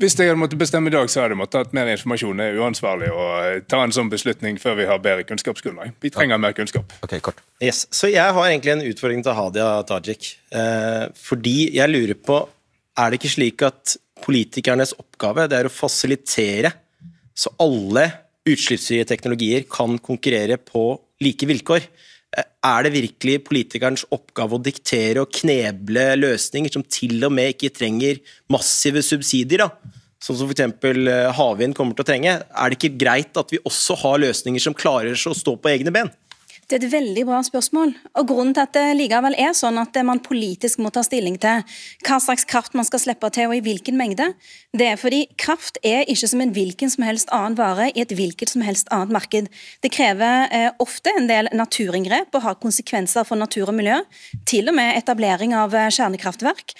Hvis 0.00 0.16
jeg 0.18 0.32
hadde 0.32 0.40
måttet 0.40 0.58
bestemme 0.58 0.90
i 0.90 0.92
dag, 0.92 1.06
så 1.10 1.20
hadde 1.20 1.36
jeg 1.36 1.38
måttet 1.38 1.60
hatt 1.60 1.74
mer 1.76 1.90
informasjon. 1.92 2.40
Det 2.40 2.46
er 2.48 2.56
uansvarlig 2.58 3.10
å 3.12 3.26
ta 3.70 3.82
en 3.84 3.92
sånn 3.94 4.08
beslutning 4.10 4.56
før 4.58 4.78
vi 4.80 4.86
har 4.88 5.02
bedre 5.04 5.26
kunnskapsgrunnlag. 5.28 5.92
Vi 6.02 6.10
trenger 6.10 6.40
mer 6.42 6.56
kunnskap. 6.56 6.90
Ok, 7.04 7.18
kort. 7.22 7.42
Yes. 7.62 7.84
Så 7.94 8.10
jeg 8.10 8.34
har 8.34 8.48
egentlig 8.48 8.72
en 8.72 8.82
utfordring 8.88 9.22
til 9.22 9.36
Hadia 9.36 9.68
Tajik. 9.86 10.32
Eh, 10.50 11.04
fordi 11.14 11.54
jeg 11.76 11.92
lurer 11.92 12.18
på 12.18 12.40
er 12.98 13.10
det 13.10 13.20
ikke 13.20 13.34
slik 13.36 13.64
at 13.66 13.96
politikernes 14.22 14.94
oppgave 15.00 15.48
det 15.50 15.58
er 15.58 15.68
å 15.68 15.72
fasilitere 15.72 16.72
så 17.34 17.52
alle 17.62 18.04
utslippsfrie 18.48 19.06
teknologier 19.08 19.64
kan 19.70 19.96
konkurrere 20.02 20.58
på 20.60 20.92
like 21.22 21.46
vilkår? 21.48 21.86
Er 22.32 22.86
det 22.86 22.94
virkelig 22.94 23.42
politikernes 23.44 24.06
oppgave 24.14 24.56
å 24.56 24.62
diktere 24.62 25.24
og 25.24 25.32
kneble 25.36 26.04
løsninger 26.20 26.72
som 26.72 26.84
til 26.84 27.18
og 27.26 27.34
med 27.34 27.54
ikke 27.54 27.72
trenger 27.76 28.22
massive 28.52 29.02
subsidier? 29.04 29.66
da? 29.66 29.98
Sånn 30.22 30.38
som 30.38 30.50
f.eks. 30.50 30.62
Eh, 30.86 31.28
havvind 31.34 31.74
kommer 31.74 31.96
til 31.98 32.04
å 32.04 32.08
trenge. 32.08 32.36
Er 32.38 32.70
det 32.70 32.78
ikke 32.78 32.98
greit 33.00 33.38
at 33.38 33.50
vi 33.52 33.58
også 33.66 33.96
har 34.04 34.20
løsninger 34.22 34.62
som 34.62 34.76
klarer 34.76 35.18
seg 35.18 35.34
å 35.34 35.38
stå 35.38 35.56
på 35.58 35.72
egne 35.72 35.94
ben? 35.94 36.12
Det 36.72 36.78
er 36.78 36.86
et 36.86 36.92
veldig 36.94 37.22
bra 37.28 37.38
spørsmål. 37.44 37.90
Og 38.16 38.28
Grunnen 38.30 38.54
til 38.56 38.64
at 38.64 38.72
det 38.72 38.94
likevel 38.96 39.34
er 39.36 39.50
sånn 39.52 39.76
at 39.76 39.98
man 40.08 40.22
politisk 40.24 40.80
må 40.80 40.88
ta 40.88 41.02
stilling 41.04 41.34
til 41.42 41.60
hva 42.06 42.16
slags 42.16 42.46
kraft 42.48 42.72
man 42.72 42.86
skal 42.88 43.02
slippe 43.02 43.28
til, 43.28 43.50
og 43.50 43.58
i 43.58 43.60
hvilken 43.66 43.98
mengde, 44.00 44.30
det 44.72 44.86
er 44.88 44.96
fordi 44.96 45.26
kraft 45.36 45.76
er 45.84 46.08
ikke 46.08 46.30
som 46.32 46.40
en 46.40 46.54
hvilken 46.56 46.88
som 46.88 47.04
helst 47.04 47.28
annen 47.28 47.58
vare 47.58 47.90
i 47.92 48.00
et 48.00 48.14
hvilket 48.16 48.54
som 48.54 48.64
helst 48.64 48.88
annet 48.88 49.12
marked. 49.12 49.50
Det 49.84 49.92
krever 49.92 50.48
eh, 50.48 50.70
ofte 50.80 51.12
en 51.12 51.28
del 51.28 51.52
naturinngrep 51.52 52.32
og 52.40 52.46
har 52.46 52.56
konsekvenser 52.64 53.28
for 53.28 53.36
natur 53.36 53.68
og 53.68 53.76
miljø. 53.76 54.00
Til 54.48 54.72
og 54.72 54.78
med 54.80 54.96
etablering 54.96 55.52
av 55.52 55.76
eh, 55.76 55.92
kjernekraftverk. 55.92 56.72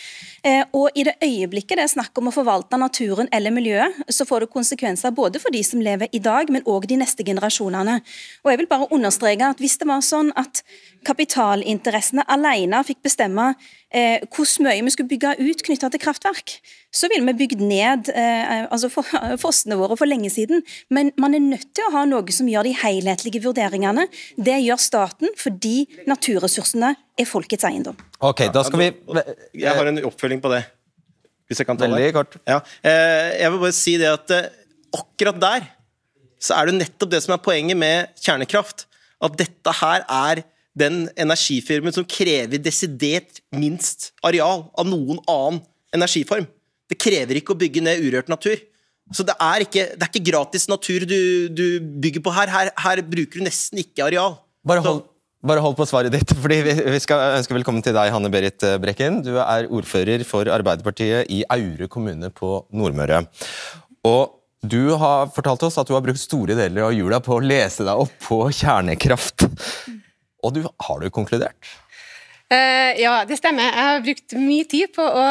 Eh, 0.42 0.64
og 0.74 0.90
i 0.98 1.04
det 1.06 1.14
øyeblikket 1.22 1.78
det 1.78 1.84
er 1.84 1.90
snakk 1.92 2.18
om 2.18 2.26
å 2.26 2.34
forvalte 2.34 2.78
naturen 2.80 3.28
eller 3.30 3.54
miljøet, 3.54 4.00
så 4.10 4.26
får 4.26 4.42
det 4.42 4.50
konsekvenser 4.50 5.14
både 5.14 5.38
for 5.38 5.54
de 5.54 5.60
som 5.62 5.82
lever 5.82 6.10
i 6.10 6.18
dag, 6.22 6.50
men 6.50 6.66
òg 6.66 6.88
de 6.90 6.98
neste 6.98 7.22
generasjonene. 7.22 8.00
Og 8.42 8.50
jeg 8.50 8.58
vil 8.58 8.70
bare 8.70 8.90
understreke 8.90 9.52
at 9.54 9.62
hvis 9.62 9.78
det 9.78 9.86
var 9.86 10.02
sånn 10.02 10.32
at 10.34 10.64
kapitalinteressene 11.06 12.26
alene 12.26 12.82
fikk 12.86 13.04
bestemme 13.06 13.52
eh, 13.94 14.24
hvor 14.32 14.48
mye 14.64 14.82
vi 14.84 14.92
skulle 14.94 15.10
bygge 15.10 15.34
ut 15.40 15.62
knytta 15.66 15.90
til 15.92 16.02
kraftverk, 16.02 16.56
så 16.92 17.08
ville 17.12 17.26
vi 17.28 17.44
bygd 17.44 17.62
ned 17.64 18.10
eh, 18.12 18.64
altså 18.64 18.90
for, 18.92 19.06
fossene 19.44 19.78
våre 19.80 19.96
for 20.00 20.10
lenge 20.10 20.30
siden. 20.32 20.64
Men 20.90 21.12
man 21.20 21.36
er 21.36 21.44
nødt 21.44 21.70
til 21.76 21.88
å 21.88 21.94
ha 21.96 22.04
noe 22.08 22.34
som 22.34 22.50
gjør 22.50 22.68
de 22.68 22.74
helhetlige 22.82 23.42
vurderingene. 23.44 24.08
Det 24.36 24.58
gjør 24.64 24.80
staten 24.82 25.32
fordi 25.40 25.86
naturressursene 26.10 26.94
er 26.96 27.28
folkets 27.28 27.66
eiendom. 27.68 27.98
Ok, 28.22 28.46
da 28.54 28.64
skal 28.66 28.84
vi... 28.84 28.92
Jeg 29.60 29.76
har 29.76 29.90
en 29.90 30.02
oppfølging 30.08 30.42
på 30.42 30.52
det. 30.52 30.64
Hvis 31.50 31.60
jeg 31.60 31.68
kan 31.68 31.78
ta 31.78 31.88
Veldig 31.88 32.14
kort. 32.16 32.38
Ja. 32.48 32.62
Eh, 32.80 33.42
jeg 33.42 33.52
vil 33.52 33.62
bare 33.66 33.76
si 33.76 33.98
det 34.00 34.08
at 34.08 34.32
eh, 34.32 34.48
akkurat 34.96 35.40
der 35.42 35.68
så 36.42 36.56
er 36.58 36.68
det 36.68 36.80
nettopp 36.80 37.12
det 37.12 37.20
som 37.22 37.36
er 37.36 37.42
poenget 37.44 37.78
med 37.78 38.10
kjernekraft 38.18 38.86
at 39.22 39.36
dette 39.38 39.74
her 39.78 40.02
er 40.08 40.42
den 40.78 41.04
energifirmen 41.20 41.94
som 41.94 42.06
krever 42.08 42.60
desidert 42.62 43.42
minst 43.54 44.10
areal 44.24 44.66
av 44.72 44.88
noen 44.88 45.20
annen 45.28 45.60
energiform. 45.92 46.46
Det 46.88 46.98
krever 47.00 47.38
ikke 47.40 47.54
å 47.54 47.60
bygge 47.60 47.84
ned 47.84 48.04
urørt 48.04 48.30
natur. 48.32 48.58
Så 49.12 49.24
det 49.26 49.34
er 49.42 49.64
ikke, 49.64 49.86
det 49.92 50.06
er 50.06 50.10
ikke 50.10 50.30
gratis 50.30 50.68
natur 50.70 51.04
du, 51.08 51.48
du, 51.52 51.66
bygger 52.00 52.24
på 52.24 52.32
her. 52.32 52.52
her. 52.52 52.70
her. 52.80 53.02
bruker 53.04 53.40
du 53.40 53.46
nesten 53.46 53.82
ikke 53.82 54.06
areal. 54.06 54.38
Bare 54.64 54.84
hold, 54.84 55.02
bare 55.44 55.64
hold 55.64 55.76
på 55.76 55.86
svaret 55.90 56.14
ditt, 56.14 56.32
fordi 56.44 56.60
vi, 56.64 56.76
vi 56.94 57.00
skal 57.02 57.38
ønske 57.38 57.56
velkommen 57.56 57.84
til 57.84 57.96
deg, 57.96 58.12
Hanne 58.14 58.32
Berit 58.32 58.64
Brekken. 58.80 59.20
Du 59.26 59.34
er 59.36 59.68
ordfører 59.68 60.24
for 60.28 60.48
Arbeiderpartiet 60.48 61.32
i 61.32 61.42
Aure 61.52 61.90
kommune 61.92 62.32
på 62.32 62.62
Nordmøre. 62.72 63.26
Og 64.08 64.38
du 64.62 64.94
har 64.94 65.26
fortalt 65.34 65.64
oss 65.66 65.76
at 65.80 65.88
du 65.88 65.96
har 65.96 66.04
brukt 66.04 66.22
store 66.22 66.54
deler 66.54 66.86
av 66.86 66.92
jula 66.94 67.18
på 67.22 67.34
å 67.34 67.42
lese 67.42 67.82
deg 67.82 67.98
opp 67.98 68.12
på 68.22 68.44
kjernekraft. 68.54 69.48
Og 70.42 70.54
du, 70.56 70.64
har 70.66 71.02
du 71.02 71.08
konkludert? 71.14 71.70
Uh, 72.52 72.92
ja, 73.00 73.14
det 73.24 73.38
stemmer. 73.38 73.70
Jeg 73.70 73.86
har 73.88 74.02
brukt 74.04 74.34
mye 74.36 74.66
tid 74.68 74.92
på 74.92 75.04
å 75.06 75.22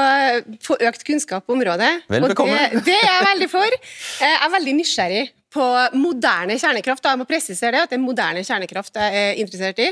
få 0.66 0.80
økt 0.90 1.06
kunnskap 1.06 1.46
på 1.46 1.54
området. 1.54 1.92
Vel 2.10 2.26
bekomme. 2.32 2.58
Det, 2.72 2.82
det, 2.90 2.98
er 2.98 3.12
jeg 3.12 3.28
veldig 3.28 3.52
for. 3.52 3.78
Uh, 3.78 4.26
jeg 4.26 4.40
er 4.40 4.56
veldig 4.56 4.76
nysgjerrig 4.80 5.28
på 5.52 5.66
moderne 6.00 6.56
kjernekraft. 6.60 7.06
Jeg 7.06 7.20
må 7.20 7.28
presisere 7.28 7.76
det, 7.76 7.84
at 7.84 7.92
det 7.92 7.98
er 7.98 8.04
moderne 8.04 8.44
kjernekraft 8.48 8.98
jeg 8.98 9.22
er 9.22 9.42
interessert 9.42 9.82
i. 9.84 9.90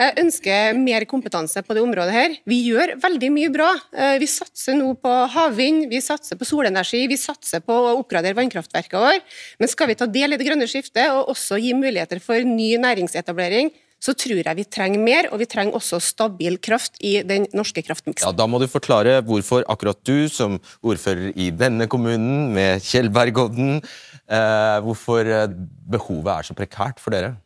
Jeg 0.00 0.16
ønsker 0.22 0.78
mer 0.78 1.06
kompetanse 1.08 1.62
på 1.66 1.76
det 1.76 1.84
området 1.84 2.16
her. 2.16 2.36
Vi 2.48 2.62
gjør 2.70 2.94
veldig 3.02 3.30
mye 3.34 3.52
bra. 3.52 3.68
Eh, 3.92 4.16
vi 4.22 4.28
satser 4.30 4.78
nå 4.78 4.94
på 5.02 5.12
havvind, 5.34 5.84
vi 5.92 6.00
satser 6.04 6.40
på 6.40 6.48
solenergi, 6.48 7.04
vi 7.10 7.20
satser 7.20 7.64
på 7.64 7.76
å 7.76 7.94
oppgradere 8.00 8.38
vannkraftverkene 8.40 9.04
våre. 9.04 9.20
Men 9.60 9.72
skal 9.72 9.92
vi 9.92 9.98
ta 10.00 10.08
del 10.08 10.32
i 10.32 10.40
det 10.40 10.48
grønne 10.48 10.68
skiftet 10.70 11.12
og 11.12 11.34
også 11.36 11.60
gi 11.60 11.76
muligheter 11.76 12.22
for 12.24 12.40
ny 12.48 12.72
næringsetablering, 12.80 13.68
så 14.02 14.14
tror 14.18 14.40
jeg 14.42 14.58
vi 14.58 14.66
trenger 14.66 15.02
mer, 15.02 15.28
og 15.30 15.38
vi 15.42 15.46
trenger 15.50 15.78
også 15.78 16.00
stabil 16.02 16.58
kraft 16.62 16.98
i 17.06 17.20
den 17.26 17.46
norske 17.54 17.84
kraftmiksen. 17.86 18.26
Ja, 18.26 18.34
Da 18.34 18.48
må 18.50 18.58
du 18.58 18.66
forklare 18.70 19.20
hvorfor 19.22 19.62
akkurat 19.70 20.00
du, 20.02 20.26
som 20.28 20.58
ordfører 20.82 21.30
i 21.38 21.50
denne 21.54 21.86
kommunen, 21.86 22.50
med 22.56 22.82
Kjellbergodden, 22.82 23.78
eh, 24.26 24.78
hvorfor 24.82 25.22
eh, 25.22 25.46
behovet 25.94 26.32
er 26.34 26.48
så 26.48 26.58
prekært 26.58 26.98
for 27.02 27.14
dere? 27.14 27.36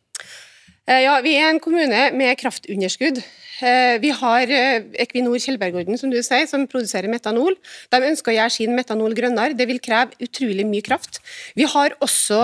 Eh, 0.89 1.03
ja, 1.05 1.21
Vi 1.21 1.37
er 1.37 1.51
en 1.51 1.61
kommune 1.61 2.11
med 2.17 2.39
kraftunderskudd. 2.41 3.21
Eh, 3.65 3.97
vi 4.03 4.11
har 4.13 4.51
eh, 4.53 4.85
Equinor 5.01 5.39
Kjellbergorden, 5.41 5.97
som 5.97 6.11
du 6.13 6.19
sier, 6.21 6.45
som 6.51 6.67
produserer 6.69 7.09
metanol. 7.09 7.57
De 7.93 8.01
ønsker 8.11 8.33
å 8.33 8.37
gjøre 8.37 8.53
sin 8.53 8.75
metanol 8.77 9.15
grønnere. 9.17 9.57
Det 9.57 9.67
vil 9.71 9.81
kreve 9.81 10.17
utrolig 10.21 10.67
mye 10.69 10.85
kraft. 10.85 11.23
Vi 11.57 11.65
har 11.71 11.95
også 12.05 12.41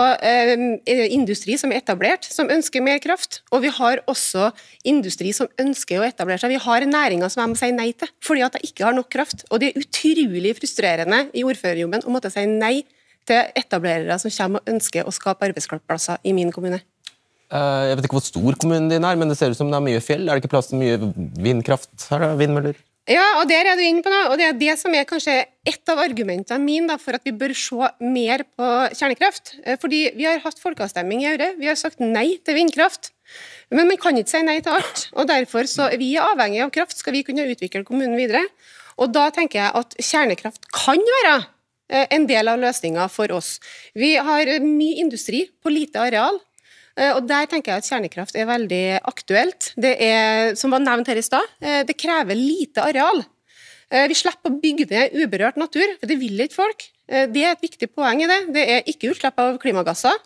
industri 1.12 1.58
som 1.60 1.72
er 1.72 1.82
etablert, 1.82 2.24
som 2.24 2.50
ønsker 2.52 2.84
mer 2.84 3.00
kraft. 3.02 3.42
Og 3.52 3.64
vi 3.66 3.72
har 3.74 4.00
også 4.10 4.50
industri 4.88 5.34
som 5.36 5.50
ønsker 5.60 6.00
å 6.00 6.06
etablere 6.06 6.40
seg. 6.40 6.54
Vi 6.54 6.62
har 6.64 6.88
næringer 6.88 7.32
som 7.32 7.44
jeg 7.44 7.52
må 7.52 7.60
si 7.60 7.70
nei 7.76 7.90
til, 7.92 8.10
fordi 8.24 8.46
at 8.46 8.56
de 8.56 8.70
ikke 8.70 8.86
har 8.88 8.96
nok 8.96 9.10
kraft. 9.12 9.44
Og 9.50 9.60
det 9.60 9.72
er 9.72 9.84
utrolig 9.84 10.56
frustrerende 10.58 11.26
i 11.36 11.44
ordførerjobben 11.46 12.06
å 12.06 12.14
måtte 12.14 12.32
si 12.32 12.46
nei 12.48 12.78
til 13.28 13.52
etablerere 13.58 14.18
som 14.18 14.32
kommer 14.34 14.62
og 14.62 14.74
ønsker 14.74 15.06
å 15.06 15.14
skape 15.14 15.50
arbeidsplasser 15.50 16.24
i 16.26 16.34
min 16.36 16.52
kommune. 16.54 16.82
Eh, 17.52 17.82
jeg 17.90 17.98
vet 17.98 18.06
ikke 18.08 18.16
hvor 18.16 18.24
stor 18.24 18.56
kommunen 18.60 18.88
din 18.88 19.04
er, 19.04 19.18
men 19.20 19.28
det 19.28 19.36
ser 19.36 19.52
ut 19.52 19.58
som 19.58 19.68
det 19.68 19.76
er 19.76 19.84
mye 19.84 20.00
fjell. 20.04 20.24
Er 20.24 20.38
det 20.38 20.44
ikke 20.44 20.54
plass 20.54 20.70
til 20.70 20.80
mye 20.80 20.96
vindkraft 21.42 22.08
her? 22.08 22.24
da? 22.24 22.32
Vindmøller? 22.40 22.78
Ja, 23.10 23.24
og 23.40 23.48
der 23.50 23.66
er 23.66 23.74
du 23.74 23.82
inne 23.82 24.02
på 24.04 24.10
noe, 24.12 24.28
og 24.30 24.38
det 24.38 24.44
er 24.46 24.58
det 24.60 24.76
som 24.78 24.94
er 24.94 25.06
kanskje 25.08 25.34
et 25.66 25.90
av 25.90 25.98
argumentene 26.04 26.62
mine 26.62 26.94
for 27.02 27.18
at 27.18 27.24
vi 27.26 27.32
bør 27.34 27.50
se 27.58 27.88
mer 27.98 28.44
på 28.46 28.68
kjernekraft. 28.94 29.56
Eh, 29.66 29.76
fordi 29.82 30.04
vi 30.16 30.28
har 30.28 30.38
hatt 30.44 30.62
folkeavstemning 30.62 31.24
i 31.24 31.32
Aure, 31.32 31.50
vi 31.58 31.68
har 31.68 31.78
sagt 31.78 32.00
nei 32.00 32.38
til 32.46 32.56
vindkraft. 32.56 33.10
Men 33.72 33.90
man 33.90 33.98
kan 34.00 34.16
ikke 34.20 34.30
si 34.30 34.42
nei 34.46 34.60
til 34.62 34.76
alt, 34.76 35.08
og 35.16 35.26
derfor 35.28 35.68
så 35.68 35.88
er 35.90 35.98
vi 36.00 36.12
avhengig 36.20 36.62
av 36.62 36.72
kraft 36.72 37.00
skal 37.00 37.16
vi 37.16 37.24
kunne 37.26 37.48
utvikle 37.50 37.84
kommunen 37.88 38.16
videre. 38.20 38.44
Og 39.00 39.10
da 39.12 39.26
tenker 39.34 39.64
jeg 39.64 39.76
at 39.82 39.98
kjernekraft 39.98 40.70
kan 40.70 41.02
være 41.16 41.36
eh, 41.90 42.06
en 42.16 42.28
del 42.30 42.48
av 42.54 42.62
løsninga 42.62 43.10
for 43.12 43.34
oss. 43.34 43.56
Vi 43.98 44.14
har 44.14 44.56
mye 44.62 45.02
industri 45.02 45.46
på 45.60 45.74
lite 45.74 46.00
areal. 46.00 46.38
Eh, 46.96 47.12
og 47.16 47.26
Der 47.28 47.46
tenker 47.50 47.72
jeg 47.72 47.82
at 47.82 47.88
kjernekraft 47.88 48.36
er 48.36 48.48
veldig 48.50 48.84
aktuelt. 49.08 49.72
Det 49.80 49.94
er, 50.00 50.54
som 50.58 50.74
var 50.74 50.82
nevnt 50.84 51.08
her 51.08 51.20
i 51.20 51.24
stad, 51.24 51.46
det 51.60 51.96
krever 51.98 52.38
lite 52.38 52.84
areal. 52.84 53.24
Vi 53.92 54.16
slipper 54.16 54.48
å 54.48 54.56
bygge 54.56 54.86
ned 54.88 55.16
uberørt 55.20 55.58
natur, 55.60 55.84
for 56.00 56.08
det 56.08 56.16
vil 56.16 56.40
ikke 56.40 56.56
folk. 56.56 56.86
Det 57.28 57.42
er 57.44 57.50
et 57.52 57.64
viktig 57.64 57.90
poeng 57.92 58.22
i 58.24 58.28
det. 58.30 58.38
Det 58.54 58.62
er 58.64 58.86
ikke 58.88 59.10
utslipp 59.12 59.36
av 59.42 59.58
klimagasser. 59.60 60.16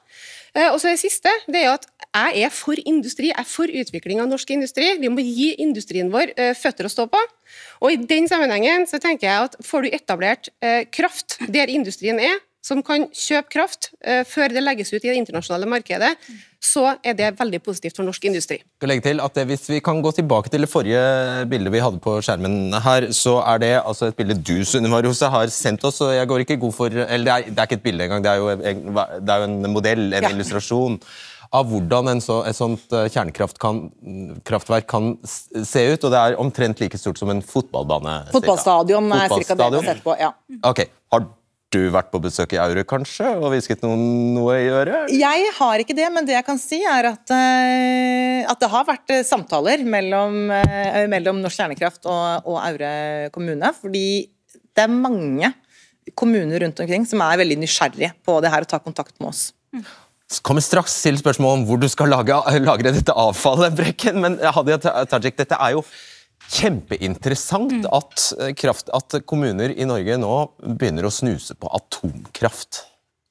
Og 0.71 0.79
så 0.79 0.93
Det 0.93 1.01
siste 1.01 1.33
det 1.51 1.65
er 1.65 1.73
at 1.73 1.89
jeg 2.15 2.45
er 2.47 2.53
for 2.55 2.79
industri, 2.79 3.33
jeg 3.33 3.41
er 3.43 3.49
for 3.51 3.67
utvikling 3.67 4.23
av 4.23 4.31
norsk 4.31 4.53
industri. 4.55 4.93
Vi 5.03 5.11
må 5.11 5.19
gi 5.19 5.57
industrien 5.59 6.13
vår 6.15 6.31
føtter 6.55 6.87
å 6.87 6.93
stå 6.95 7.09
på. 7.11 7.25
Og 7.83 7.91
I 7.91 7.99
den 7.99 8.31
sammenhengen 8.31 8.87
så 8.87 9.03
tenker 9.03 9.27
jeg 9.27 9.51
at 9.51 9.59
får 9.67 9.83
du 9.83 9.99
etablert 9.99 10.53
kraft 10.95 11.41
der 11.51 11.67
industrien 11.67 12.23
er, 12.23 12.39
som 12.63 12.87
kan 12.87 13.11
kjøpe 13.11 13.51
kraft 13.51 13.91
før 14.31 14.55
det 14.55 14.63
legges 14.63 14.95
ut 14.95 15.03
i 15.03 15.11
det 15.11 15.19
internasjonale 15.19 15.67
markedet, 15.71 16.15
så 16.67 16.85
er 17.05 17.15
det 17.19 17.33
veldig 17.39 17.61
positivt 17.65 17.99
for 17.99 18.07
norsk 18.07 18.27
industri. 18.29 18.59
Jeg 18.83 18.91
legge 18.91 19.05
til 19.07 19.23
at 19.23 19.37
det, 19.37 19.47
Hvis 19.51 19.69
vi 19.71 19.81
kan 19.85 20.03
gå 20.03 20.11
tilbake 20.17 20.51
til 20.53 20.65
det 20.65 20.71
forrige 20.71 21.47
bildet 21.51 21.73
vi 21.73 21.85
hadde 21.85 22.03
på 22.03 22.19
skjermen 22.25 22.75
her, 22.83 23.09
så 23.15 23.39
er 23.53 23.63
det 23.63 23.73
altså 23.83 24.11
et 24.11 24.19
bilde 24.19 24.35
du 24.35 24.89
Marose, 24.89 25.31
har 25.31 25.47
sendt 25.49 25.85
oss. 25.85 26.01
og 26.01 26.15
jeg 26.15 26.27
går 26.27 26.39
ikke 26.45 26.57
god 26.57 26.73
for, 26.73 26.87
eller 26.87 27.25
Det 27.25 27.33
er, 27.33 27.51
det 27.51 27.59
er 27.59 27.63
ikke 27.63 27.81
et 27.81 27.83
bilde 27.83 28.05
engang, 28.05 28.25
det 28.25 28.31
er 28.31 28.37
jo, 28.37 28.49
det 28.51 29.31
er 29.33 29.39
jo 29.39 29.45
en 29.45 29.73
modell, 29.73 30.13
en 30.13 30.23
ja. 30.23 30.31
illustrasjon 30.31 31.01
av 31.55 31.71
hvordan 31.71 32.21
så, 32.23 32.41
et 32.49 32.57
sånt 32.59 32.93
eh, 32.95 33.09
kjernekraftverk 33.13 34.87
kan 34.91 35.13
se 35.27 35.85
ut. 35.93 36.05
og 36.05 36.11
Det 36.13 36.21
er 36.21 36.39
omtrent 36.43 36.83
like 36.83 36.99
stort 36.99 37.21
som 37.21 37.31
en 37.33 37.43
fotballbane. 37.43 38.19
Fotballstadion 38.35 39.11
er 39.13 39.29
ca. 39.31 39.55
det 39.55 39.59
man 39.59 39.79
har 39.79 39.91
sett 39.93 40.05
på. 40.05 40.17
ja. 40.21 40.33
Ok, 40.67 40.87
Har 41.13 41.29
du 41.75 41.89
vært 41.91 42.13
på 42.13 42.21
besøk 42.23 42.55
i 42.55 42.61
Aure 42.63 42.85
kanskje, 42.87 43.27
og 43.41 43.51
hvisket 43.51 43.83
noen, 43.83 44.03
noe 44.37 44.55
i 44.63 44.69
øret? 44.71 45.11
Jeg 45.15 45.51
har 45.59 45.83
ikke 45.83 45.97
det, 45.99 46.07
men 46.15 46.29
det 46.29 46.37
jeg 46.37 46.47
kan 46.47 46.61
si 46.63 46.79
er 46.87 47.11
at, 47.11 47.35
uh, 47.35 48.47
at 48.47 48.63
det 48.63 48.71
har 48.73 48.87
vært 48.87 49.15
uh, 49.15 49.23
samtaler 49.27 49.83
mellom, 49.87 50.39
uh, 50.53 51.03
mellom 51.11 51.43
Norsk 51.43 51.59
Kjernekraft 51.59 52.07
og, 52.07 52.47
og, 52.47 52.59
Aure 52.63 52.95
kommune. 53.35 53.73
Fordi 53.81 54.07
det 54.47 54.87
er 54.87 54.95
mange 54.95 55.53
kommuner 56.15 56.63
rundt 56.63 56.81
omkring 56.83 57.07
som 57.09 57.23
er 57.27 57.43
veldig 57.43 57.59
nysgjerrige 57.65 58.15
på 58.25 58.39
det 58.45 58.53
her 58.53 58.67
og 58.67 58.71
tar 58.71 58.85
kontakt 58.85 59.17
med 59.19 59.33
oss. 59.33 59.49
Mm. 59.75 59.87
Kommer 60.47 60.63
straks 60.63 60.95
til 61.05 61.19
spørsmålet 61.19 61.61
om 61.61 61.65
hvor 61.69 61.79
du 61.83 61.87
skal 61.91 62.11
lage, 62.11 62.35
lagre 62.63 62.95
dette 62.95 63.15
avfallet, 63.15 63.75
Brekken. 63.79 64.23
Men 64.23 64.39
Hadia 64.43 64.79
Tajik, 64.83 65.39
dette 65.39 65.59
er 65.59 65.77
jo 65.77 65.85
kjempeinteressant 66.53 67.73
mm. 67.73 67.87
at, 67.93 68.27
eh, 68.41 68.53
kraft, 68.55 68.91
at 68.95 69.19
kommuner 69.27 69.73
i 69.75 69.87
Norge 69.89 70.19
nå 70.21 70.35
begynner 70.63 71.09
å 71.09 71.15
snuse 71.15 71.57
på 71.59 71.71
atomkraft. 71.79 72.85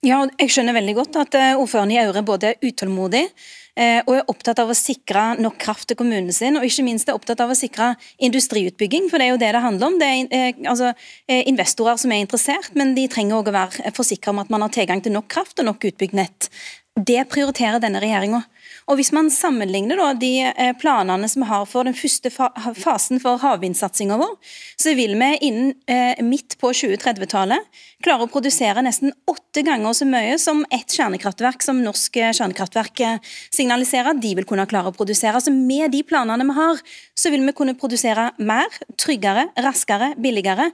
Ja, 0.05 0.19
jeg 0.37 0.51
skjønner 0.53 0.75
veldig 0.75 0.95
godt 0.99 1.17
at 1.17 1.37
eh, 1.39 1.53
ordføreren 1.57 1.93
i 1.93 1.99
Aure 2.03 2.21
både 2.25 2.51
er 2.51 2.67
utålmodig 2.67 3.23
eh, 3.25 4.01
og 4.03 4.11
er 4.19 4.29
opptatt 4.29 4.61
av 4.61 4.69
å 4.69 4.77
sikre 4.77 5.23
nok 5.41 5.57
kraft 5.63 5.89
til 5.89 5.97
kommunen 5.97 6.35
sin, 6.35 6.59
og 6.59 6.67
ikke 6.67 6.85
minst 6.85 7.09
er 7.09 7.17
opptatt 7.17 7.41
av 7.41 7.53
å 7.53 7.57
sikre 7.57 7.93
industriutbygging, 8.27 9.09
for 9.09 9.21
det 9.21 9.29
er 9.29 9.33
jo 9.33 9.41
det 9.41 9.51
det 9.55 9.63
handler 9.65 9.89
om. 9.89 9.99
Det 10.01 10.11
er 10.11 10.61
altså, 10.69 10.93
investorer 11.27 12.01
som 12.01 12.13
er 12.13 12.21
interessert, 12.25 12.75
men 12.77 12.93
de 12.97 13.07
trenger 13.09 13.39
òg 13.39 13.49
å 13.49 13.57
være 13.57 13.95
forsikra 13.97 14.35
om 14.35 14.43
at 14.43 14.53
man 14.53 14.67
har 14.67 14.75
tilgang 14.75 15.01
til 15.01 15.15
nok 15.15 15.31
kraft 15.31 15.63
og 15.63 15.71
nok 15.71 15.89
utbygd 15.89 16.19
nett. 16.21 16.51
Det 16.95 17.25
prioriterer 17.31 17.81
denne 17.83 17.99
regjeringa. 18.03 18.45
Og 18.85 18.99
Hvis 18.99 19.09
man 19.15 19.31
sammenligner 19.33 19.97
da, 19.97 20.11
de 20.13 20.31
eh, 20.45 20.73
planene 20.77 21.25
som 21.29 21.41
vi 21.41 21.47
har 21.49 21.63
for 21.65 21.87
den 21.87 21.95
første 21.97 22.29
fasen 22.29 23.17
for 23.21 23.41
havvindsatsinga 23.41 24.17
vår, 24.21 24.35
så 24.77 24.93
vil 24.93 25.15
vi 25.17 25.29
innen 25.47 25.71
eh, 25.89 26.21
midt 26.21 26.53
på 26.61 26.69
2030-tallet 26.69 27.81
klare 28.05 28.27
å 28.27 28.29
produsere 28.29 28.83
nesten 28.85 29.09
åtte 29.31 29.63
ganger 29.65 29.97
så 29.97 30.05
mye 30.05 30.35
som 30.41 30.61
ett 30.69 30.93
kjernekraftverk 30.93 31.65
som 31.65 31.81
norsk 31.81 32.19
eh, 32.21 32.35
kjernekraftverk 32.37 33.01
signaliserer 33.25 34.21
de 34.21 34.35
vil 34.37 34.45
kunne 34.45 34.67
klare 34.69 34.93
å 34.93 34.97
produsere. 34.97 35.41
Så 35.41 35.53
Med 35.55 35.89
de 35.95 36.03
planene 36.05 36.45
vi 36.45 36.57
har, 36.59 36.85
så 37.17 37.33
vil 37.33 37.41
vi 37.47 37.57
kunne 37.57 37.77
produsere 37.81 38.29
mer, 38.37 38.69
tryggere, 39.01 39.47
raskere, 39.65 40.13
billigere. 40.21 40.69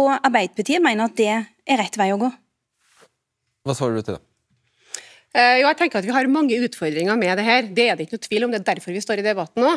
Og 0.00 0.08
Arbeiderpartiet 0.16 0.80
mener 0.80 1.10
at 1.10 1.20
det 1.20 1.30
er 1.36 1.84
rett 1.84 2.00
vei 2.00 2.08
å 2.14 2.20
gå. 2.24 2.32
Hva 3.68 3.76
svarer 3.76 4.00
du 4.00 4.06
til 4.06 4.16
det? 4.16 4.29
Uh, 5.30 5.60
jo, 5.60 5.66
jeg 5.68 5.76
tenker 5.78 6.00
at 6.00 6.06
Vi 6.08 6.14
har 6.14 6.26
mange 6.26 6.56
utfordringer 6.66 7.18
med 7.18 7.38
det 7.38 7.44
her. 7.46 7.68
Det 7.70 7.84
er 7.86 7.98
det 7.98 8.08
ikke 8.08 8.18
noe 8.18 8.24
tvil 8.24 8.46
om. 8.46 8.54
Det 8.54 8.58
er 8.60 8.66
derfor 8.72 8.96
vi 8.96 9.02
står 9.04 9.22
i 9.22 9.26
debatten 9.26 9.62
nå. 9.62 9.76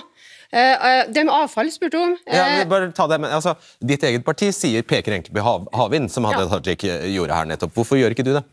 Uh, 0.54 1.06
det 1.14 1.26
med 1.28 1.34
avfall 1.34 1.70
spurte 1.74 1.98
du 1.98 2.02
om. 2.02 2.16
Ja, 2.26 2.64
bare 2.70 2.90
ta 2.96 3.06
det, 3.10 3.20
men, 3.22 3.30
altså, 3.34 3.54
ditt 3.82 4.04
eget 4.06 4.26
parti 4.26 4.50
sier, 4.54 4.86
peker 4.86 5.14
egentlig 5.14 5.36
på 5.38 5.46
hav, 5.46 5.70
havvind, 5.74 6.10
som 6.14 6.26
Hadia 6.30 6.48
ja. 6.48 6.58
Tajik 6.58 6.88
gjorde 7.14 7.38
her 7.38 7.50
nettopp. 7.50 7.74
Hvorfor 7.78 8.02
gjør 8.02 8.16
ikke 8.16 8.26
du 8.26 8.34
det? 8.36 8.44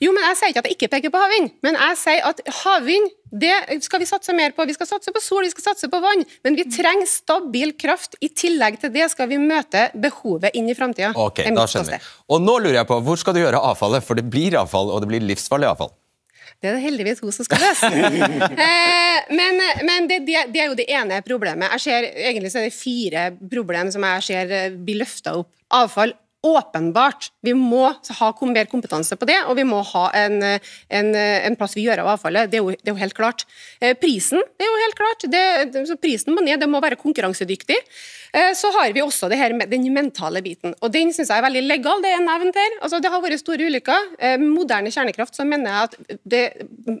Jo, 0.00 0.14
men 0.16 0.24
Jeg 0.30 0.40
sier 0.40 0.52
ikke 0.52 0.64
at 0.64 0.70
jeg 0.70 0.78
ikke 0.78 0.90
peker 0.96 1.12
på 1.12 1.22
havvind, 1.22 1.52
men 1.66 1.78
jeg 1.80 2.00
sier 2.00 2.28
at 2.32 2.42
havvind 2.64 3.12
det 3.36 3.82
skal 3.84 4.00
vi 4.00 4.06
satse 4.08 4.32
mer 4.36 4.54
på. 4.56 4.64
Vi 4.68 4.76
skal 4.76 4.88
satse 4.88 5.12
på 5.12 5.20
sol, 5.20 5.42
vi 5.44 5.50
skal 5.52 5.66
satse 5.72 5.90
på 5.92 6.00
vann. 6.00 6.22
Men 6.46 6.56
vi 6.56 6.64
trenger 6.70 7.08
stabil 7.10 7.74
kraft. 7.76 8.16
I 8.22 8.30
tillegg 8.30 8.78
til 8.80 8.94
det 8.94 9.10
skal 9.12 9.28
vi 9.28 9.40
møte 9.42 9.88
behovet 9.92 10.56
inn 10.56 10.70
i 10.70 10.78
framtida. 10.78 11.12
Okay, 11.26 11.50
da 11.52 11.66
skjønner 11.68 11.98
vi. 11.98 12.10
Og 12.32 12.42
nå 12.44 12.58
lurer 12.62 12.80
jeg 12.80 12.88
på, 12.88 13.00
Hvor 13.04 13.20
skal 13.20 13.36
du 13.36 13.42
gjøre 13.42 13.60
avfallet? 13.72 14.06
For 14.06 14.16
det 14.16 14.28
blir 14.30 14.56
avfall, 14.62 14.94
og 14.94 15.02
det 15.04 15.10
blir 15.10 15.26
livsfarlig 15.26 15.68
avfall. 15.74 15.92
Det 16.60 16.70
er 16.70 16.76
det 16.76 16.84
heldigvis 16.84 17.22
hun 17.24 17.34
som 17.34 17.46
skal 17.48 17.62
løse. 17.62 17.90
eh, 18.66 19.32
men, 19.36 19.64
men 19.88 20.10
det, 20.10 20.22
det, 20.28 20.46
det, 20.52 20.62
er 20.62 20.70
jo 20.70 20.78
det 20.78 20.88
ene 20.90 21.22
problemet. 21.26 21.72
Jeg 21.76 21.86
ser, 21.86 22.10
egentlig 22.28 22.52
så 22.52 22.62
er 22.62 22.68
det 22.68 22.76
fire 22.76 23.26
problem 23.52 23.90
som 23.94 24.06
jeg 24.06 24.28
ser 24.30 24.78
blir 24.78 25.02
løfta 25.04 25.36
opp. 25.40 25.52
Avfall 25.74 26.14
åpenbart. 26.46 27.30
Vi 27.42 27.54
må 27.56 27.88
ha 27.90 28.28
mer 28.46 28.68
kompetanse 28.70 29.16
på 29.18 29.26
det, 29.28 29.38
og 29.48 29.56
vi 29.58 29.64
må 29.66 29.80
ha 29.94 30.04
en, 30.14 30.38
en, 30.44 31.08
en 31.16 31.56
plass 31.58 31.76
vi 31.76 31.86
gjør 31.86 32.04
av 32.04 32.12
avfallet. 32.14 32.50
Det 32.52 32.60
er, 32.60 32.62
jo, 32.62 32.74
det 32.74 32.86
er, 32.86 32.92
jo, 32.92 33.00
helt 33.00 33.16
klart. 33.16 33.46
Eh, 33.80 33.96
prisen 33.98 34.42
det 34.42 34.66
er 34.66 34.70
jo 34.70 34.82
helt 34.84 34.98
klart. 35.00 35.26
Det, 35.32 35.96
prisen 36.02 36.36
må 36.36 36.44
ned, 36.46 36.60
det 36.62 36.70
må 36.70 36.82
være 36.84 37.00
konkurransedyktig. 37.00 37.78
Eh, 38.36 38.52
så 38.54 38.68
har 38.74 38.92
vi 38.92 39.00
også 39.00 39.30
her, 39.32 39.54
den 39.70 39.86
mentale 39.94 40.42
biten. 40.44 40.74
og 40.82 40.92
Den 40.92 41.12
synes 41.12 41.30
jeg 41.30 41.38
er 41.38 41.46
veldig 41.46 41.62
legal. 41.64 42.02
Det 42.04 42.12
er 42.12 42.20
nevnt 42.20 42.58
her. 42.60 42.74
Altså, 42.82 43.00
det 43.00 43.10
har 43.10 43.22
vært 43.24 43.40
store 43.40 43.68
ulykker. 43.70 44.10
Eh, 44.18 44.36
moderne 44.42 44.92
kjernekraft 44.92 45.38
så 45.38 45.46
mener 45.48 45.72
jeg 45.72 45.88
at 45.88 46.20
det, 46.24 46.42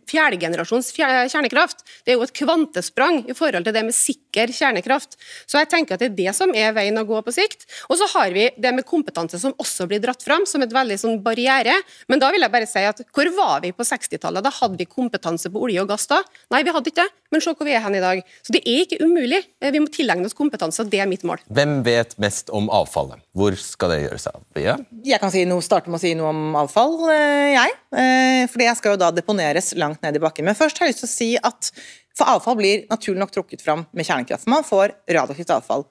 fjerdegenerasjons 0.08 0.92
kjernekraft 0.96 1.84
det 2.06 2.14
er 2.14 2.16
jo 2.16 2.24
et 2.24 2.32
kvantesprang 2.36 3.20
i 3.28 3.36
forhold 3.36 3.66
til 3.66 3.76
det 3.76 3.84
med 3.84 3.96
sikker 3.96 4.52
kjernekraft. 4.54 5.18
Så 5.44 5.60
jeg 5.60 5.68
tenker 5.72 5.96
at 5.96 6.04
det 6.04 6.08
er 6.12 6.16
det 6.22 6.36
som 6.38 6.54
er 6.56 6.72
veien 6.76 6.96
å 6.96 7.04
gå 7.04 7.20
på 7.26 7.34
sikt. 7.34 7.68
Og 7.90 8.00
så 8.00 8.08
har 8.14 8.32
vi 8.32 8.48
det 8.56 8.72
med 8.72 8.88
kompetanse 8.88 9.40
som 9.42 9.52
også 9.60 9.88
blir 9.90 10.00
dratt 10.00 10.24
fram 10.24 10.48
som 10.48 10.64
et 10.64 10.72
veldig 10.72 10.98
sånn 11.02 11.20
barriere. 11.24 11.76
Men 12.08 12.22
da 12.22 12.32
vil 12.32 12.46
jeg 12.46 12.54
bare 12.54 12.70
si 12.70 12.86
at 12.86 13.04
hvor 13.12 13.28
var 13.36 13.60
vi 13.66 13.74
på 13.76 13.84
60-tallet? 13.84 14.44
Da 14.46 14.54
hadde 14.62 14.80
vi 14.80 14.88
kompetanse 14.88 15.52
på 15.52 15.68
olje 15.68 15.84
og 15.84 15.92
gass 15.92 16.08
da? 16.08 16.22
Nei, 16.54 16.64
vi 16.64 16.72
hadde 16.72 16.92
ikke 16.94 17.04
det. 17.04 17.12
Men 17.32 17.42
se 17.42 17.54
hvor 17.56 17.68
vi 17.68 17.74
er 17.76 17.82
hen 17.84 17.98
i 17.98 18.02
dag. 18.02 18.22
Så 18.46 18.54
det 18.54 18.62
er 18.62 18.84
ikke 18.84 19.00
umulig. 19.02 19.42
Eh, 19.60 19.72
vi 19.74 19.82
må 19.82 19.90
tilegne 19.92 20.28
oss 20.28 20.36
kompetanse, 20.36 20.84
og 20.84 20.92
det 20.92 21.02
er 21.02 21.10
mitt 21.10 21.26
mål. 21.26 21.42
Hvem 21.52 21.78
vet 21.86 22.16
mest 22.22 22.52
om 22.54 22.70
avfallet? 22.72 23.22
Hvor 23.36 23.56
skal 23.60 23.94
det 23.94 24.00
gjøres 24.04 24.28
av? 24.32 24.40
Ja? 24.60 24.78
Jeg 25.06 25.22
kan 25.22 25.34
si 25.34 25.44
noe, 25.48 25.64
starte 25.64 25.92
med 25.92 26.00
å 26.00 26.04
si 26.04 26.14
noe 26.18 26.32
om 26.32 26.58
avfall, 26.62 26.98
eh, 27.12 27.52
jeg. 27.56 27.76
Eh, 27.96 28.46
for 28.50 28.62
det 28.62 28.72
skal 28.78 28.96
jo 28.96 29.04
da 29.04 29.12
deponeres 29.14 29.74
langt 29.78 30.02
ned 30.06 30.18
i 30.18 30.22
bakken. 30.22 30.46
Men 30.46 30.58
først 30.58 30.78
har 30.78 30.88
jeg 30.88 30.96
lyst 30.96 31.06
til 31.06 31.12
å 31.12 31.16
si 31.16 31.30
at 31.42 31.72
for 32.16 32.32
avfall 32.32 32.56
blir 32.56 32.86
naturlig 32.88 33.20
nok 33.20 33.32
trukket 33.34 33.60
fram 33.60 33.82
med 33.92 34.06
kjernekraft. 34.08 34.48
Man 34.48 34.64
får 34.64 34.94
radioaktivt 35.04 35.52
avfall. 35.52 35.84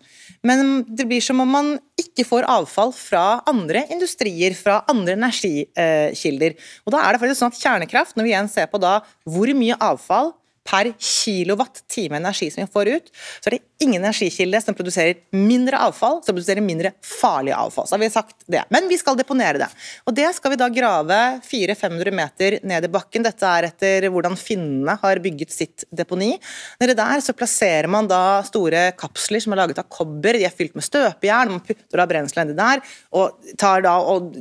Men 0.45 0.81
det 0.89 1.05
blir 1.05 1.21
som 1.21 1.43
om 1.43 1.51
man 1.53 1.75
ikke 2.01 2.25
får 2.25 2.47
avfall 2.49 2.93
fra 2.97 3.43
andre 3.49 3.83
industrier, 3.93 4.55
fra 4.57 4.79
andre 4.89 5.13
energikilder. 5.19 6.57
Og 6.85 6.95
da 6.95 7.03
er 7.03 7.13
det 7.13 7.21
faktisk 7.21 7.43
sånn 7.43 7.53
at 7.53 7.61
kjernekraft, 7.61 8.17
når 8.17 8.25
vi 8.25 8.33
igjen 8.33 8.49
ser 8.49 8.71
på 8.71 8.81
da 8.81 8.97
hvor 9.29 9.53
mye 9.57 9.77
avfall 9.77 10.33
per 10.65 10.89
kilowatt-time 10.97 12.17
energi 12.17 12.49
som 12.51 12.63
vi 12.63 12.71
får 12.73 12.89
ut, 12.95 13.11
så 13.39 13.49
er 13.49 13.57
det 13.57 13.85
ingen 13.85 14.01
energikilde 14.01 14.61
som 14.63 14.75
produserer 14.77 15.19
mindre 15.35 15.77
avfall, 15.85 16.21
som 16.25 16.33
produserer 16.33 16.63
mindre 16.65 16.91
farlig 17.05 17.53
avfall. 17.53 17.87
Så 17.87 17.95
har 17.95 18.01
vi 18.01 18.09
sagt 18.09 18.47
det. 18.49 18.63
Men 18.73 18.89
vi 18.89 18.97
skal 18.97 19.17
deponere 19.19 19.61
det. 19.61 19.67
Og 20.09 20.15
det 20.17 20.27
skal 20.37 20.53
vi 20.53 20.59
da 20.59 20.69
grave 20.73 21.19
400-500 21.45 22.17
meter 22.17 22.57
ned 22.65 22.87
i 22.87 22.91
bakken. 22.95 23.25
Dette 23.27 23.51
er 23.51 23.69
etter 23.69 24.09
hvordan 24.09 24.37
finnene 24.39 24.97
har 25.03 25.21
bygget 25.21 25.53
sitt 25.53 25.85
deponi. 25.93 26.33
Nede 26.81 26.97
der 26.97 27.21
så 27.21 27.37
plasserer 27.37 27.89
man 27.91 28.09
da 28.09 28.41
store 28.47 28.87
kapsler 28.97 29.43
som 29.43 29.53
er 29.53 29.61
laget 29.61 29.83
av 29.83 29.89
kobber. 29.91 30.39
De 30.39 30.47
er 30.49 30.55
fylt 30.55 30.73
med 30.77 30.87
støpejern. 30.87 31.53
Man 31.53 31.65
putter 31.65 32.01
da 32.01 32.09
brenselet 32.09 32.49
nedi 32.49 32.57
der 32.57 32.81
og 33.15 33.53
tar 33.61 33.85
da 33.85 33.95
og, 34.01 34.33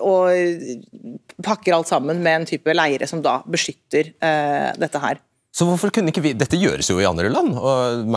og 0.00 1.44
pakker 1.44 1.76
alt 1.76 1.90
sammen 1.90 2.22
med 2.24 2.40
en 2.40 2.48
type 2.48 2.72
leire 2.74 3.06
som 3.10 3.20
da 3.24 3.40
beskytter 3.46 4.14
uh, 4.16 4.72
dette 4.80 5.02
her. 5.02 5.20
Så 5.54 5.66
hvorfor 5.66 5.90
kunne 5.94 6.12
ikke 6.12 6.22
vi, 6.22 6.34
Dette 6.38 6.58
gjøres 6.60 6.90
jo 6.90 6.98
i 7.00 7.08
andre 7.08 7.30
land. 7.32 7.56
og 7.56 8.12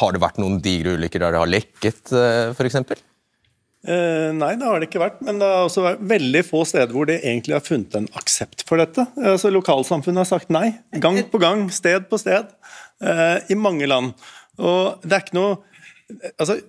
Har 0.00 0.14
det 0.14 0.22
vært 0.22 0.38
noen 0.42 0.60
digre 0.62 0.94
ulykker 0.98 1.24
der 1.24 1.34
det 1.34 1.42
har 1.42 1.50
lekket, 1.50 2.12
eh, 2.12 2.52
f.eks.? 2.54 2.76
Eh, 3.84 4.30
nei, 4.32 4.54
det 4.56 4.64
har 4.68 4.80
det 4.80 4.88
ikke 4.88 5.02
vært. 5.02 5.18
Men 5.24 5.40
det 5.40 5.48
har 5.48 5.66
også 5.66 5.84
vært 5.84 6.04
veldig 6.14 6.44
få 6.46 6.62
steder 6.68 6.94
hvor 6.94 7.08
det 7.10 7.20
egentlig 7.22 7.56
har 7.56 7.64
funnet 7.64 7.96
en 7.98 8.08
aksept 8.20 8.64
for 8.68 8.80
dette. 8.80 9.06
Altså, 9.20 9.52
Lokalsamfunnet 9.52 10.24
har 10.24 10.30
sagt 10.30 10.52
nei. 10.54 10.70
Gang 11.02 11.20
på 11.32 11.40
gang, 11.42 11.66
sted 11.74 12.06
på 12.10 12.20
sted. 12.20 12.52
Eh, 13.04 13.36
I 13.52 13.58
mange 13.58 13.88
land. 13.90 14.14
Og 14.60 15.02
det 15.04 15.16
er 15.16 15.26
ikke 15.26 15.40
noe 15.40 15.56
altså, 16.38 16.60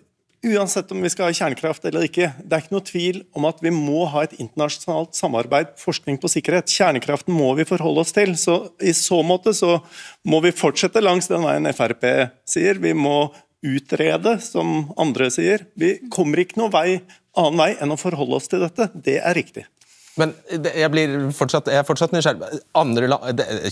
uansett 0.46 0.92
om 0.94 1.02
vi 1.02 1.10
skal 1.12 1.30
ha 1.30 1.36
kjernekraft 1.36 1.86
eller 1.90 2.06
ikke, 2.08 2.30
det 2.40 2.56
er 2.56 2.64
ikke 2.64 2.76
noe 2.76 2.86
tvil 2.86 3.22
om 3.38 3.48
at 3.50 3.62
vi 3.66 3.72
må 3.74 4.06
ha 4.12 4.26
et 4.26 4.36
internasjonalt 4.38 5.18
samarbeid, 5.18 5.74
forskning 5.82 6.20
på 6.22 6.32
sikkerhet. 6.32 6.72
Kjernekraften 6.72 7.36
må 7.36 7.52
vi 7.58 7.68
forholde 7.68 8.06
oss 8.06 8.14
til. 8.16 8.36
Så 8.40 8.60
I 8.84 8.94
så 8.98 9.22
måte 9.26 9.56
så 9.58 9.80
må 10.28 10.42
vi 10.46 10.54
fortsette 10.56 11.04
langs 11.04 11.30
den 11.32 11.46
veien 11.46 11.72
Frp 11.76 12.06
sier. 12.48 12.82
Vi 12.82 12.94
må 12.98 13.32
utrede, 13.66 14.38
som 14.46 14.92
andre 15.02 15.32
sier. 15.34 15.66
Vi 15.80 15.98
kommer 16.14 16.44
ikke 16.44 16.62
noen 16.62 16.74
vei, 16.74 16.90
annen 17.36 17.62
vei 17.62 17.72
enn 17.82 17.94
å 17.96 18.00
forholde 18.00 18.40
oss 18.40 18.52
til 18.52 18.62
dette. 18.64 18.92
Det 18.94 19.20
er 19.22 19.38
riktig. 19.38 19.66
Men 20.16 20.32
jeg, 20.48 20.88
blir 20.94 21.14
fortsatt, 21.36 21.68
jeg 21.68 21.82
er 21.82 21.88
fortsatt 21.88 22.14
nysgjerrig. 22.16 22.48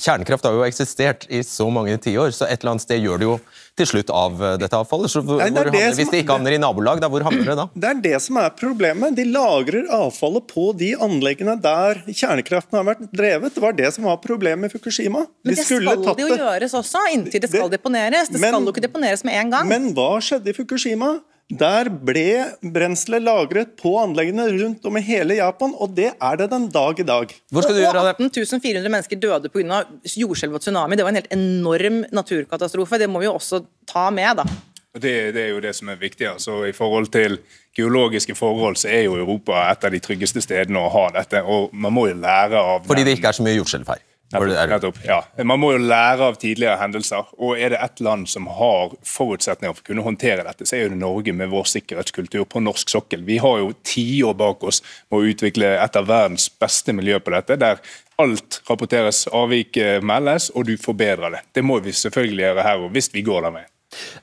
Kjernekraft 0.03 0.43
har 0.43 0.57
jo 0.57 0.65
eksistert 0.67 1.23
i 1.31 1.39
så 1.47 1.69
mange 1.71 1.95
tiår, 2.03 2.33
så 2.35 2.49
et 2.49 2.59
eller 2.59 2.73
annet 2.73 2.83
sted 2.83 2.99
gjør 2.99 3.21
det 3.21 3.29
jo 3.29 3.37
til 3.79 3.89
slutt 3.89 4.11
av 4.13 4.43
eh, 4.43 4.55
dette 4.61 4.77
avfallet. 4.77 5.11
Så 5.13 5.23
hvor, 5.23 5.39
Nei, 5.39 5.49
det 5.55 5.71
det 5.73 5.83
hvis 5.97 6.11
det 6.11 6.23
ikke 6.25 6.35
havner 6.35 6.57
i 6.57 6.59
nabolag, 6.61 6.99
da, 7.01 7.09
hvor 7.09 7.23
havner 7.25 7.47
det 7.47 7.57
da? 7.61 7.67
Det 7.73 7.89
er 7.89 8.01
det 8.03 8.19
som 8.25 8.37
er 8.43 8.51
problemet. 8.59 9.15
De 9.17 9.25
lagrer 9.29 9.87
avfallet 9.95 10.47
på 10.51 10.69
de 10.77 10.91
anleggene 11.07 11.55
der 11.63 12.03
kjernekraften 12.09 12.81
har 12.81 12.89
vært 12.91 13.07
drevet. 13.09 13.55
Det 13.55 13.63
var 13.63 13.79
det 13.79 13.93
som 13.95 14.09
var 14.11 14.19
problemet 14.23 14.67
med 14.67 14.75
Fukushima. 14.75 15.25
Men 15.47 15.55
det 15.55 15.63
skal 15.63 15.87
det 16.11 16.27
jo 16.27 16.33
gjøres 16.35 16.75
også, 16.83 17.07
inntil 17.15 17.39
det 17.39 17.53
skal 17.53 17.69
det, 17.71 17.79
deponeres. 17.79 18.29
Det 18.29 18.41
men, 18.41 18.51
skal 18.51 18.67
jo 18.67 18.75
ikke 18.75 18.87
deponeres 18.89 19.23
med 19.23 19.39
en 19.39 19.55
gang. 19.55 19.69
Men 19.71 19.93
hva 19.95 20.17
skjedde 20.23 20.51
i 20.51 20.57
Fukushima? 20.59 21.15
Der 21.51 21.89
ble 21.91 22.55
brenselet 22.63 23.25
lagret 23.25 23.73
på 23.77 23.91
anleggene 23.99 24.45
rundt 24.55 24.85
om 24.87 24.97
i 24.97 25.03
hele 25.03 25.37
Japan, 25.37 25.73
og 25.75 25.91
det 25.97 26.13
er 26.13 26.37
det 26.39 26.47
den 26.53 26.69
dag 26.71 26.99
i 26.99 27.05
dag. 27.05 27.33
Hvor 27.51 27.65
skal 27.65 27.75
du 27.75 27.81
gjøre 27.83 28.05
det? 28.07 28.29
18 28.31 28.61
400 28.63 28.93
mennesker 28.93 29.19
døde 29.21 29.51
pga. 29.51 29.83
jordskjelv 30.07 30.55
og 30.55 30.63
tsunami. 30.63 30.97
Det 30.97 31.05
var 31.05 31.13
en 31.13 31.19
helt 31.19 31.33
enorm 31.35 32.05
naturkatastrofe. 32.15 32.97
Det 33.01 33.09
må 33.09 33.21
vi 33.21 33.27
jo 33.27 33.35
også 33.35 33.63
ta 33.89 34.09
med, 34.09 34.39
da. 34.39 34.47
Det, 34.93 35.33
det, 35.33 35.41
er 35.41 35.51
jo 35.55 35.59
det 35.61 35.75
som 35.75 35.89
er 35.89 35.99
viktig. 35.99 36.27
altså 36.31 36.63
I 36.69 36.71
forhold 36.71 37.11
til 37.11 37.39
geologiske 37.75 38.35
forhold 38.35 38.77
så 38.77 38.87
er 38.93 39.03
jo 39.07 39.17
Europa 39.17 39.67
et 39.71 39.83
av 39.83 39.91
de 39.91 39.99
tryggeste 39.99 40.41
stedene 40.41 40.79
å 40.79 40.89
ha 40.93 41.07
dette. 41.17 41.43
og 41.43 41.73
man 41.73 41.93
må 41.93 42.07
jo 42.07 42.17
lære 42.17 42.57
av... 42.57 42.87
Fordi 42.87 43.03
det 43.03 43.17
ikke 43.17 43.33
er 43.33 43.39
så 43.39 43.45
mye 43.45 43.57
jordskjelv 43.57 43.89
her? 43.89 44.03
Nettopp, 44.33 44.97
ja. 45.05 45.19
Man 45.43 45.61
må 45.61 45.73
jo 45.75 45.81
lære 45.83 46.29
av 46.31 46.37
tidligere 46.41 46.79
hendelser. 46.81 47.29
og 47.37 47.59
Er 47.59 47.73
det 47.73 47.81
et 47.83 48.03
land 48.03 48.27
som 48.31 48.47
har 48.47 48.95
forutsetninger 49.07 49.75
for 49.75 49.83
å 49.83 49.89
kunne 49.91 50.05
håndtere 50.05 50.45
dette, 50.47 50.67
så 50.67 50.77
er 50.77 50.89
det 50.89 51.01
Norge 51.01 51.35
med 51.35 51.51
vår 51.53 51.67
sikkerhetskultur 51.75 52.47
på 52.49 52.63
norsk 52.63 52.95
sokkel. 52.95 53.25
Vi 53.27 53.39
har 53.43 53.61
jo 53.61 53.73
tiår 53.85 54.37
bak 54.39 54.63
oss 54.63 54.81
med 55.11 55.19
å 55.19 55.33
utvikle 55.33 55.75
et 55.77 55.99
av 55.99 56.09
verdens 56.09 56.49
beste 56.59 56.95
miljø 56.95 57.19
på 57.19 57.35
dette. 57.35 57.59
der 57.63 57.79
alt 58.21 58.61
rapporteres, 58.69 59.27
avvik 59.33 59.77
meldes, 60.01 60.51
og 60.53 60.67
du 60.69 60.77
forbedrer 60.77 61.33
det. 61.33 61.41
Det 61.53 61.63
må 61.65 61.79
vi 61.81 61.91
selvfølgelig 61.91 62.45
gjøre 62.45 62.65
her, 62.67 62.83
og 62.85 62.91
hvis 62.93 63.09
vi 63.13 63.25
går 63.25 63.47
den 63.47 63.57
veien. 63.57 63.72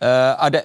Uh, 0.00 0.46
det, 0.52 0.64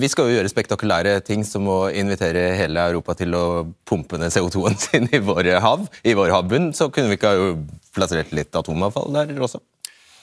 vi 0.00 0.10
skal 0.10 0.30
jo 0.30 0.38
gjøre 0.38 0.52
spektakulære 0.52 1.18
ting 1.26 1.44
som 1.46 1.68
å 1.70 1.78
invitere 1.90 2.50
hele 2.58 2.88
Europa 2.90 3.16
til 3.18 3.36
å 3.38 3.44
pumpe 3.88 4.20
ned 4.20 4.34
CO2-en 4.34 4.80
sin 4.86 5.10
i 5.12 5.22
våre 5.24 5.60
hav, 5.64 5.86
i 6.04 6.16
vår 6.16 6.34
havbunn. 6.38 6.72
Så 6.76 6.90
kunne 6.94 7.12
vi 7.12 7.20
ikke 7.20 7.34
ha 7.34 7.54
plassert 7.94 8.34
litt 8.36 8.54
atomavfall 8.56 9.12
der 9.14 9.34
også? 9.38 9.62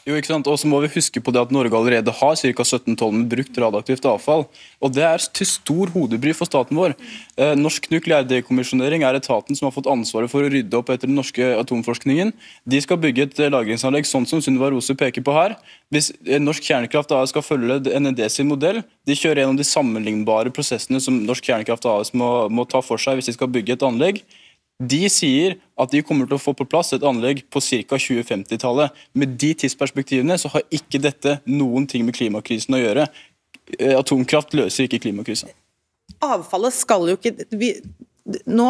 Jo, 0.07 0.15
ikke 0.15 0.31
sant? 0.31 0.47
Og 0.49 0.57
så 0.57 0.69
må 0.69 0.79
vi 0.81 0.93
huske 0.95 1.21
på 1.21 1.33
det 1.35 1.43
at 1.43 1.51
Norge 1.53 1.75
allerede 1.77 2.15
har 2.21 2.39
ca. 2.39 2.63
17 2.65 2.95
tonn 2.97 3.19
med 3.19 3.29
brukt 3.35 3.57
radioaktivt 3.59 4.07
avfall. 4.09 4.47
Og 4.81 4.95
Det 4.95 5.03
er 5.05 5.27
til 5.33 5.45
stor 5.45 5.91
hodebry 5.93 6.33
for 6.33 6.49
staten 6.49 6.79
vår. 6.79 6.95
Norsk 7.59 7.81
Norsk 7.81 7.89
nukleærdekommisjonering 7.89 9.03
er 9.03 9.17
etaten 9.17 9.57
som 9.57 9.65
har 9.65 9.73
fått 9.73 9.89
ansvaret 9.89 10.29
for 10.29 10.45
å 10.45 10.49
rydde 10.51 10.77
opp 10.77 10.89
etter 10.93 11.09
den 11.09 11.17
norske 11.17 11.41
atomforskningen. 11.57 12.33
De 12.69 12.81
skal 12.81 12.99
bygge 13.01 13.23
et 13.25 13.39
eh, 13.39 13.49
lagringsanlegg 13.49 14.05
sånn 14.05 14.27
som 14.29 14.41
Sunniva 14.43 14.69
Rose 14.69 14.93
peker 14.93 15.23
på 15.25 15.33
her. 15.33 15.55
Hvis 15.89 16.11
eh, 16.27 16.37
Norsk 16.41 16.63
Kjernekraft 16.67 17.11
AS 17.15 17.33
skal 17.33 17.45
følge 17.45 17.79
NED 17.99 18.21
sin 18.29 18.49
modell, 18.51 18.83
de 19.07 19.17
kjører 19.17 19.41
gjennom 19.43 19.57
de 19.57 19.65
sammenlignbare 19.65 20.53
prosessene 20.53 21.01
som 21.01 21.17
Norsk 21.25 21.47
Kjernekraft 21.47 21.87
AS 21.89 22.13
må, 22.13 22.49
må 22.53 22.67
ta 22.69 22.83
for 22.85 23.01
seg 23.01 23.17
hvis 23.17 23.31
de 23.31 23.37
skal 23.39 23.49
bygge 23.51 23.79
et 23.79 23.87
anlegg. 23.87 24.21
De 24.81 25.01
sier 25.13 25.57
at 25.77 25.91
de 25.93 26.01
kommer 26.05 26.25
til 26.25 26.37
å 26.37 26.41
få 26.41 26.55
på 26.57 26.65
plass 26.69 26.93
et 26.95 27.05
anlegg 27.05 27.43
på 27.53 27.61
ca. 27.61 27.99
2050-tallet. 28.01 29.01
Med 29.13 29.35
de 29.41 29.51
tidsperspektivene 29.63 30.37
så 30.41 30.49
har 30.55 30.65
ikke 30.73 31.01
dette 31.03 31.37
noen 31.49 31.85
ting 31.89 32.05
med 32.07 32.17
klimakrisen 32.17 32.77
å 32.77 32.81
gjøre. 32.81 33.07
Eh, 33.77 33.93
atomkraft 33.97 34.55
løser 34.57 34.87
ikke 34.87 35.03
klimakrisen. 35.05 35.51
Avfallet 36.21 36.75
skal 36.75 37.07
jo 37.09 37.17
ikke 37.17 37.45
vi, 37.57 37.75
nå, 38.45 38.67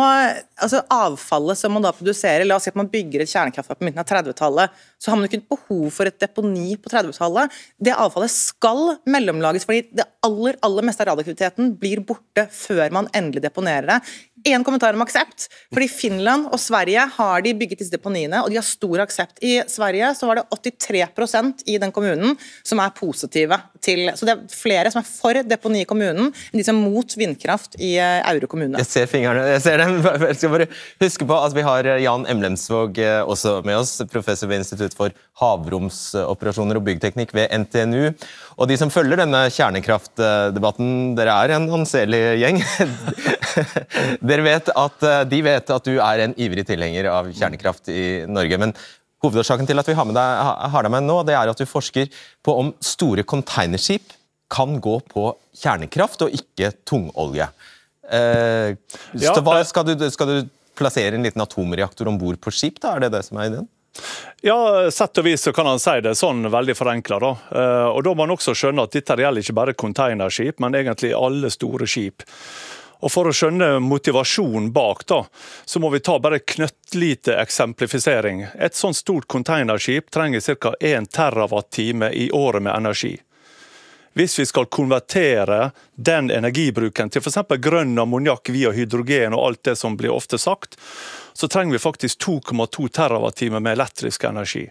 altså 0.62 0.80
Avfallet 0.91 1.60
som 1.60 1.74
man 1.76 1.84
da 1.84 1.91
produserer, 1.95 2.45
la 2.47 2.56
oss 2.56 2.67
si 2.67 2.71
at 2.71 2.78
man 2.80 2.89
bygger 2.91 3.24
et 3.24 3.32
kjernekraftverk 3.32 3.82
på 3.82 3.88
midten 3.88 4.02
av 4.02 4.08
30-tallet, 4.08 4.78
så 5.02 5.12
har 5.12 5.19
man 5.19 5.28
jo 5.28 5.32
ikke 5.32 5.56
behov 5.56 5.89
for 5.95 6.08
et 6.08 6.19
deponi 6.21 6.78
på 6.80 6.91
30-tallet. 6.93 7.58
Det 7.76 7.95
avfallet 7.95 8.34
skal 8.34 8.95
mellomlages, 9.12 9.67
fordi 9.67 9.84
det 10.00 10.08
aller 10.26 10.60
aller 10.65 10.88
meste 10.88 11.04
av 11.04 11.12
radioaktiviteten 11.12 11.74
blir 11.82 12.04
borte 12.08 12.47
før 12.56 12.95
man 12.95 13.10
endelig 13.17 13.43
deponerer 13.47 13.89
det. 13.89 14.00
Én 14.43 14.63
kommentar 14.63 14.93
om 14.93 15.01
aksept. 15.01 15.47
fordi 15.73 15.88
Finland 15.88 16.47
og 16.51 16.60
Sverige 16.60 17.04
har 17.15 17.41
de 17.41 17.54
bygget 17.54 17.80
disse 17.80 17.93
deponiene, 17.93 18.41
og 18.43 18.49
de 18.49 18.58
har 18.58 18.65
stor 18.65 19.04
aksept. 19.04 19.38
I 19.43 19.62
Sverige 19.67 20.15
så 20.15 20.27
var 20.27 20.41
det 20.41 20.45
83% 20.51 21.63
i 21.65 21.77
den 21.77 21.91
kommunen 21.91 22.38
som 22.63 22.80
er 22.80 22.93
positive 22.95 23.58
til 23.84 24.12
Så 24.17 24.28
det 24.28 24.36
er 24.36 24.41
flere 24.54 24.91
som 24.94 25.02
er 25.02 25.08
for 25.08 25.38
deponi 25.48 25.84
i 25.84 25.89
kommunen, 25.89 26.30
enn 26.32 26.60
de 26.60 26.65
som 26.65 26.78
er 26.78 26.91
mot 26.94 27.15
vindkraft 27.17 27.78
i 27.82 27.94
eh, 28.02 28.20
Aure 28.30 28.50
kommune. 28.50 28.80
Jeg 28.82 28.89
ser 28.89 29.10
fingrene, 29.10 29.44
jeg 29.56 29.63
ser 29.65 29.82
dem. 29.82 30.00
Jeg 30.32 30.38
skal 30.38 30.54
bare 30.54 30.67
huske 31.02 31.28
på 31.28 31.38
at 31.38 31.56
Vi 31.56 31.65
har 31.65 31.88
eh, 31.89 32.04
Jan 32.04 32.28
Emlemsvåg 32.30 33.00
eh, 33.02 33.20
også 33.26 33.58
med 33.67 33.80
oss, 33.80 33.96
professor 34.12 34.50
ved 34.52 34.62
Institutt 34.62 34.96
for 34.98 35.15
havromsoperasjoner 35.41 36.78
og 36.78 36.86
byggteknikk 36.86 37.34
ved 37.36 37.52
NTNU. 37.63 38.12
Og 38.62 38.70
De 38.70 38.78
som 38.78 38.94
følger 38.94 39.24
denne 39.24 39.44
kjernekraftdebatten, 39.54 41.15
dere 41.17 41.38
er 41.44 41.56
en 41.58 41.70
anselig 41.80 42.22
gjeng. 42.41 42.62
Dere 44.32 44.44
vet 44.46 44.70
at, 44.78 45.06
de 45.28 45.39
vet 45.44 45.72
at 45.74 45.88
du 45.88 45.96
er 45.98 46.22
en 46.24 46.34
ivrig 46.39 46.63
tilhenger 46.70 47.10
av 47.12 47.32
kjernekraft 47.34 47.89
i 47.91 48.04
Norge. 48.30 48.60
men 48.62 48.76
Hovedårsaken 49.22 49.70
til 49.70 49.78
at 49.78 49.90
vi 49.90 49.96
har, 49.98 50.08
med 50.08 50.18
deg, 50.18 50.54
har 50.74 50.88
deg 50.88 50.94
med 50.94 51.06
nå, 51.06 51.20
det 51.28 51.36
er 51.38 51.52
at 51.52 51.60
du 51.60 51.68
forsker 51.70 52.10
på 52.42 52.56
om 52.58 52.72
store 52.82 53.26
containerskip 53.28 54.16
kan 54.52 54.80
gå 54.84 54.98
på 55.12 55.28
kjernekraft 55.62 56.26
og 56.26 56.34
ikke 56.36 56.74
tungolje. 56.88 57.48
Eh, 58.12 58.74
ja, 59.22 59.36
hva, 59.40 59.62
skal, 59.68 59.94
du, 59.94 60.10
skal, 60.12 60.32
du, 60.32 60.50
plassere 60.76 61.16
en 61.16 61.24
liten 61.24 61.44
atomreaktor 61.44 62.10
om 62.10 62.18
bord 62.20 62.42
på 62.42 62.52
skip? 62.52 62.82
da? 62.82 62.96
Er 62.96 63.06
det 63.06 63.14
det 63.16 63.24
som 63.28 63.40
er 63.40 63.52
ideen? 63.52 63.70
Ja, 64.42 64.90
sett 64.92 65.20
og 65.20 65.28
vis 65.28 65.44
så 65.46 65.52
kan 65.54 65.68
han 65.68 65.80
si 65.84 65.94
det 66.04 66.16
sånn 66.18 66.48
veldig 66.52 66.76
forenkla. 66.76 67.20
Da. 67.22 67.32
Eh, 67.62 67.88
og 67.92 68.04
da 68.08 68.14
må 68.16 68.24
man 68.24 68.36
også 68.36 68.56
skjønne 68.58 68.88
at 68.88 68.96
dette 68.96 69.20
gjelder 69.20 69.46
ikke 69.46 69.58
bare 69.60 69.78
containerskip, 69.78 70.60
men 70.64 70.80
egentlig 70.80 71.14
alle 71.16 71.52
store 71.54 71.88
skip. 71.90 72.26
Og 73.02 73.12
For 73.12 73.28
å 73.28 73.34
skjønne 73.34 73.80
motivasjonen 73.82 74.70
bak, 74.74 75.04
da, 75.10 75.24
så 75.66 75.82
må 75.82 75.90
vi 75.90 76.04
ta 76.06 76.20
bare 76.22 76.40
knøttlite 76.40 77.34
eksemplifisering. 77.42 78.46
Et 78.62 78.78
sånt 78.78 78.98
stort 78.98 79.28
containerskip 79.28 80.12
trenger 80.14 80.56
ca. 80.56 80.76
1 80.80 81.10
terawatt-time 81.10 82.12
i 82.14 82.30
året 82.32 82.62
med 82.62 82.76
energi. 82.76 83.16
Hvis 84.14 84.40
vi 84.40 84.46
skal 84.46 84.66
konvertere 84.66 85.72
den 85.96 86.32
energibruken 86.32 87.10
til 87.10 87.24
f.eks. 87.24 87.38
grønn 87.64 87.96
ammoniakk 88.00 88.52
via 88.52 88.74
hydrogen 88.76 89.34
og 89.38 89.46
alt 89.46 89.64
det 89.70 89.78
som 89.80 89.96
blir 89.98 90.12
ofte 90.12 90.38
sagt, 90.38 90.76
så 91.34 91.48
trenger 91.48 91.78
vi 91.78 91.80
faktisk 91.80 92.20
2,2 92.28 92.90
TWh 92.92 93.60
med 93.60 93.72
elektrisk 93.72 94.28
energi. 94.28 94.68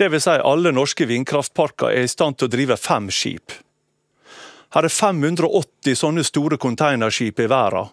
Vil 0.00 0.20
si 0.24 0.38
alle 0.40 0.72
norske 0.72 1.06
vindkraftparker 1.06 1.92
er 1.92 2.06
i 2.06 2.10
stand 2.10 2.40
til 2.40 2.48
å 2.48 2.54
drive 2.56 2.80
fem 2.80 3.10
skip. 3.12 3.52
Her 4.72 4.88
er 4.88 4.92
580 4.92 5.98
sånne 6.00 6.24
store 6.24 6.56
containerskip 6.60 7.40
i 7.44 7.48
verden. 7.50 7.90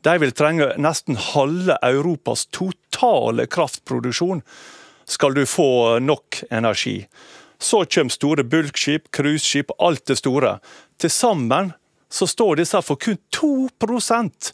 De 0.00 0.14
vil 0.18 0.32
trenge 0.32 0.70
nesten 0.80 1.18
halve 1.20 1.76
Europas 1.84 2.46
totale 2.50 3.44
kraftproduksjon 3.46 4.40
skal 5.10 5.34
du 5.36 5.44
få 5.46 5.98
nok 6.00 6.42
energi. 6.50 7.04
Så 7.60 7.84
kommer 7.84 8.14
store 8.14 8.44
bulkskip, 8.44 9.10
cruiseskip, 9.12 9.70
alt 9.78 10.06
det 10.08 10.16
store. 10.16 10.56
Til 10.96 11.12
sammen 11.12 11.74
så 12.10 12.26
står 12.26 12.62
disse 12.62 12.80
for 12.82 12.96
kun 12.96 13.18
2% 13.36 14.52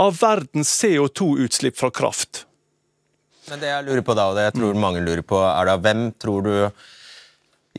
av 0.00 0.16
verdens 0.22 0.72
CO2-utslipp 0.80 1.76
fra 1.78 1.90
kraft. 1.94 2.46
Men 3.50 3.60
det 3.60 3.68
jeg 3.68 3.86
lurer 3.86 4.02
på 4.06 4.16
da, 4.16 4.30
og 4.30 4.38
det 4.38 4.48
jeg 4.48 4.56
tror 4.56 4.80
mange 4.80 5.04
lurer 5.04 5.22
på, 5.22 5.38
er 5.44 5.68
da 5.68 5.76
hvem 5.78 6.06
tror 6.18 6.46
du 6.46 6.54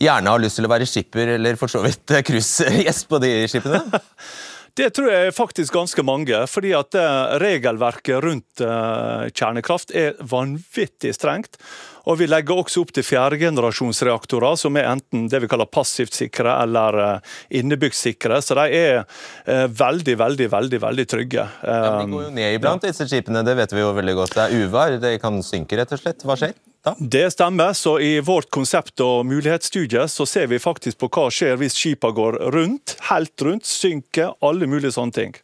gjerne 0.02 0.34
har 0.34 0.44
lyst 0.44 0.60
til 0.60 0.68
å 0.68 0.74
være 0.74 0.90
skipper 0.90 1.36
eller 1.38 1.60
for 1.60 1.72
så 1.72 1.84
vidt 1.86 2.18
cruisegjest 2.28 3.08
på 3.12 3.22
de 3.24 3.38
skipene? 3.52 3.84
Det 4.76 4.90
tror 4.92 5.08
jeg 5.08 5.32
faktisk 5.32 5.72
ganske 5.72 6.04
mange. 6.04 6.36
fordi 6.52 6.74
at 6.76 6.98
Regelverket 7.40 8.20
rundt 8.20 8.60
eh, 8.60 9.30
kjernekraft 9.32 9.94
er 9.96 10.18
vanvittig 10.20 11.14
strengt. 11.16 11.56
Og 12.06 12.20
Vi 12.20 12.28
legger 12.30 12.60
også 12.60 12.84
opp 12.84 12.92
til 12.94 13.06
fjerdegenerasjonsreaktorer, 13.06 14.58
som 14.60 14.78
er 14.78 14.90
enten 14.92 15.26
det 15.32 15.42
vi 15.42 15.50
kaller 15.50 15.70
passivt 15.72 16.18
sikre 16.18 16.54
eller 16.62 17.00
eh, 17.02 17.34
innebygd 17.62 17.98
sikre. 17.98 18.42
Så 18.46 18.58
de 18.60 18.68
er 18.68 19.00
eh, 19.00 19.66
veldig, 19.72 20.18
veldig 20.22 20.52
veldig, 20.54 20.82
veldig 20.86 21.08
trygge. 21.16 21.48
Ja, 21.64 21.82
de 22.02 22.12
går 22.12 22.28
jo 22.28 22.36
ned 22.36 22.60
iblant, 22.60 22.86
disse 22.86 23.08
skipene. 23.10 23.46
Det 23.48 23.58
vet 23.58 23.74
vi 23.74 23.82
jo 23.82 23.96
veldig 23.98 24.18
godt. 24.22 24.38
Det 24.38 24.46
er 24.46 24.66
uvær, 24.66 25.00
det 25.02 25.18
kan 25.24 25.42
synke 25.46 25.80
rett 25.80 25.96
og 25.96 26.04
slett. 26.04 26.26
Hva 26.28 26.38
skjer? 26.40 26.54
Det 26.98 27.32
stemmer. 27.32 27.74
så 27.74 28.00
I 28.00 28.20
vårt 28.20 28.50
konsept- 28.50 29.02
og 29.02 29.26
mulighetsstudie 29.26 30.08
så 30.08 30.26
ser 30.26 30.48
vi 30.48 30.60
faktisk 30.60 31.00
på 31.02 31.10
hva 31.10 31.30
skjer 31.34 31.58
hvis 31.58 31.78
skipene 31.80 32.14
går 32.14 32.38
rundt, 32.54 32.98
helt 33.10 33.42
rundt, 33.42 33.66
synker, 33.66 34.36
alle 34.42 34.70
mulige 34.70 34.94
sånne 34.94 35.12
ting. 35.12 35.36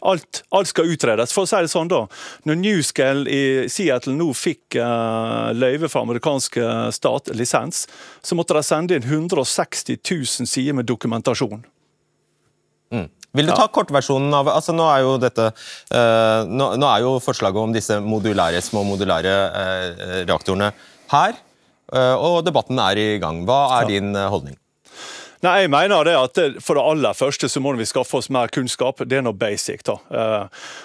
Alt, 0.00 0.44
alt, 0.48 0.70
skal 0.70 0.88
utredes. 0.94 1.32
For 1.34 1.44
å 1.44 1.48
si 1.50 1.58
det 1.60 1.72
sånn 1.72 1.90
da, 1.90 2.06
Når 2.48 2.56
Newscale 2.56 3.26
i 3.28 3.42
Seattle 3.68 4.14
nå 4.16 4.30
fikk 4.32 4.78
uh, 4.80 5.50
løyve 5.52 5.90
fra 5.92 6.06
amerikanske 6.06 6.70
stat, 6.96 7.28
lisens, 7.36 7.84
så 8.22 8.38
måtte 8.38 8.56
de 8.56 8.62
sende 8.64 8.96
inn 8.96 9.04
160 9.04 9.98
000 10.00 10.48
sider 10.48 10.78
med 10.78 10.88
dokumentasjon. 10.88 11.66
Mm. 12.94 13.10
Vil 13.36 13.46
du 13.46 13.52
ta 13.54 13.68
kortversjonen 13.70 14.32
av 14.34 14.48
altså 14.50 14.74
Nå 14.74 14.86
er 14.90 15.04
jo 15.04 15.16
dette 15.22 15.50
uh, 15.52 16.48
nå, 16.48 16.72
nå, 16.80 16.86
er 16.88 17.04
jo 17.04 17.18
forslaget 17.22 17.62
om 17.62 17.74
disse 17.74 18.00
modulære, 18.02 18.62
små 18.64 18.82
modulære 18.88 19.34
uh, 19.54 19.84
reaktorene 20.24 20.72
her, 21.12 21.38
uh, 21.94 22.16
og 22.18 22.42
debatten 22.46 22.78
er 22.82 22.98
i 22.98 23.06
gang. 23.22 23.44
Hva 23.46 23.62
er 23.80 23.86
ja. 23.86 23.92
din 23.94 24.14
holdning? 24.14 24.58
Nei, 25.40 25.54
jeg 25.62 25.70
mener 25.72 26.04
det 26.04 26.12
at 26.20 26.38
For 26.60 26.76
det 26.76 26.82
aller 26.84 27.16
første 27.16 27.48
så 27.48 27.62
må 27.64 27.72
vi 27.78 27.86
skaffe 27.88 28.18
oss 28.18 28.28
mer 28.28 28.50
kunnskap. 28.52 29.00
Det 29.08 29.16
er 29.16 29.24
noe 29.24 29.32
basic. 29.32 29.80
da. 29.88 29.96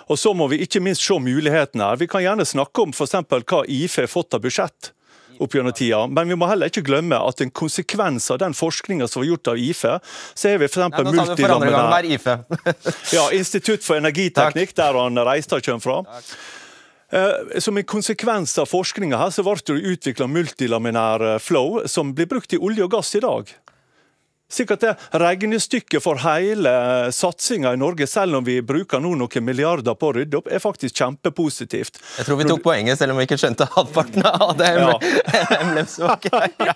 Og 0.08 0.16
Så 0.16 0.32
må 0.32 0.48
vi 0.48 0.62
ikke 0.64 0.80
minst 0.80 1.04
se 1.04 1.18
mulighetene. 1.20 1.90
Vi 2.00 2.08
kan 2.08 2.24
gjerne 2.24 2.48
snakke 2.48 2.86
om 2.86 2.96
for 2.96 3.12
hva 3.12 3.66
IFE 3.68 4.06
har 4.06 4.14
fått 4.14 4.38
av 4.38 4.46
budsjett 4.48 4.95
opp 5.40 5.56
gjennom 5.56 5.76
tida. 5.76 6.02
Men 6.08 6.32
vi 6.32 6.38
må 6.40 6.50
heller 6.50 6.72
ikke 6.72 6.86
glemme 6.86 7.20
at 7.20 7.42
en 7.44 7.54
konsekvens 7.54 8.30
av 8.34 8.42
den 8.44 8.56
forskninga 8.58 9.08
som 9.12 9.22
var 9.22 9.30
gjort 9.32 9.54
av 9.54 9.62
IFE, 9.62 9.96
så 10.34 10.52
er 10.52 10.62
vi 10.62 10.70
f.eks. 10.70 10.84
Ja, 10.84 11.06
multilaminær 11.12 12.10
ja, 13.18 13.26
Institutt 13.36 13.86
for 13.86 14.00
energiteknikk, 14.00 14.76
der 14.78 15.00
han 15.00 15.26
Reistad 15.28 15.66
kommer 15.66 15.84
fra. 15.84 15.98
Takk. 16.18 16.36
Eh, 17.16 17.60
som 17.60 17.78
en 17.78 17.84
konsekvens 17.84 18.58
av 18.58 18.66
forskninga 18.68 19.18
her, 19.20 19.30
så 19.32 19.46
ble 19.46 19.56
det 19.70 19.94
utvikla 19.94 20.28
multilaminær 20.28 21.24
eh, 21.36 21.38
flow, 21.40 21.84
som 21.88 22.16
blir 22.18 22.28
brukt 22.32 22.56
i 22.56 22.60
olje 22.60 22.84
og 22.84 22.92
gass 22.98 23.14
i 23.16 23.22
dag. 23.24 23.52
Sikkert 24.46 24.84
det 24.86 24.92
regnestykket 25.18 26.04
for 26.04 26.20
hele 26.22 26.72
satsinga 27.16 27.72
i 27.74 27.80
Norge, 27.82 28.06
selv 28.08 28.38
om 28.38 28.46
vi 28.46 28.60
bruker 28.62 29.02
nå 29.02 29.16
noen 29.18 29.46
milliarder 29.46 29.96
på 29.98 30.12
å 30.12 30.14
rydde 30.20 30.38
opp, 30.38 30.50
er 30.54 30.62
faktisk 30.62 31.02
kjempepositivt. 31.02 31.98
Jeg 32.20 32.28
tror 32.28 32.38
vi 32.38 32.46
tok 32.50 32.62
poenget, 32.68 33.00
selv 33.00 33.16
om 33.16 33.20
vi 33.20 33.26
ikke 33.26 33.40
skjønte 33.42 33.66
halvparten 33.74 34.28
av 34.30 34.54
det. 34.62 34.70
Ja. 36.66 36.76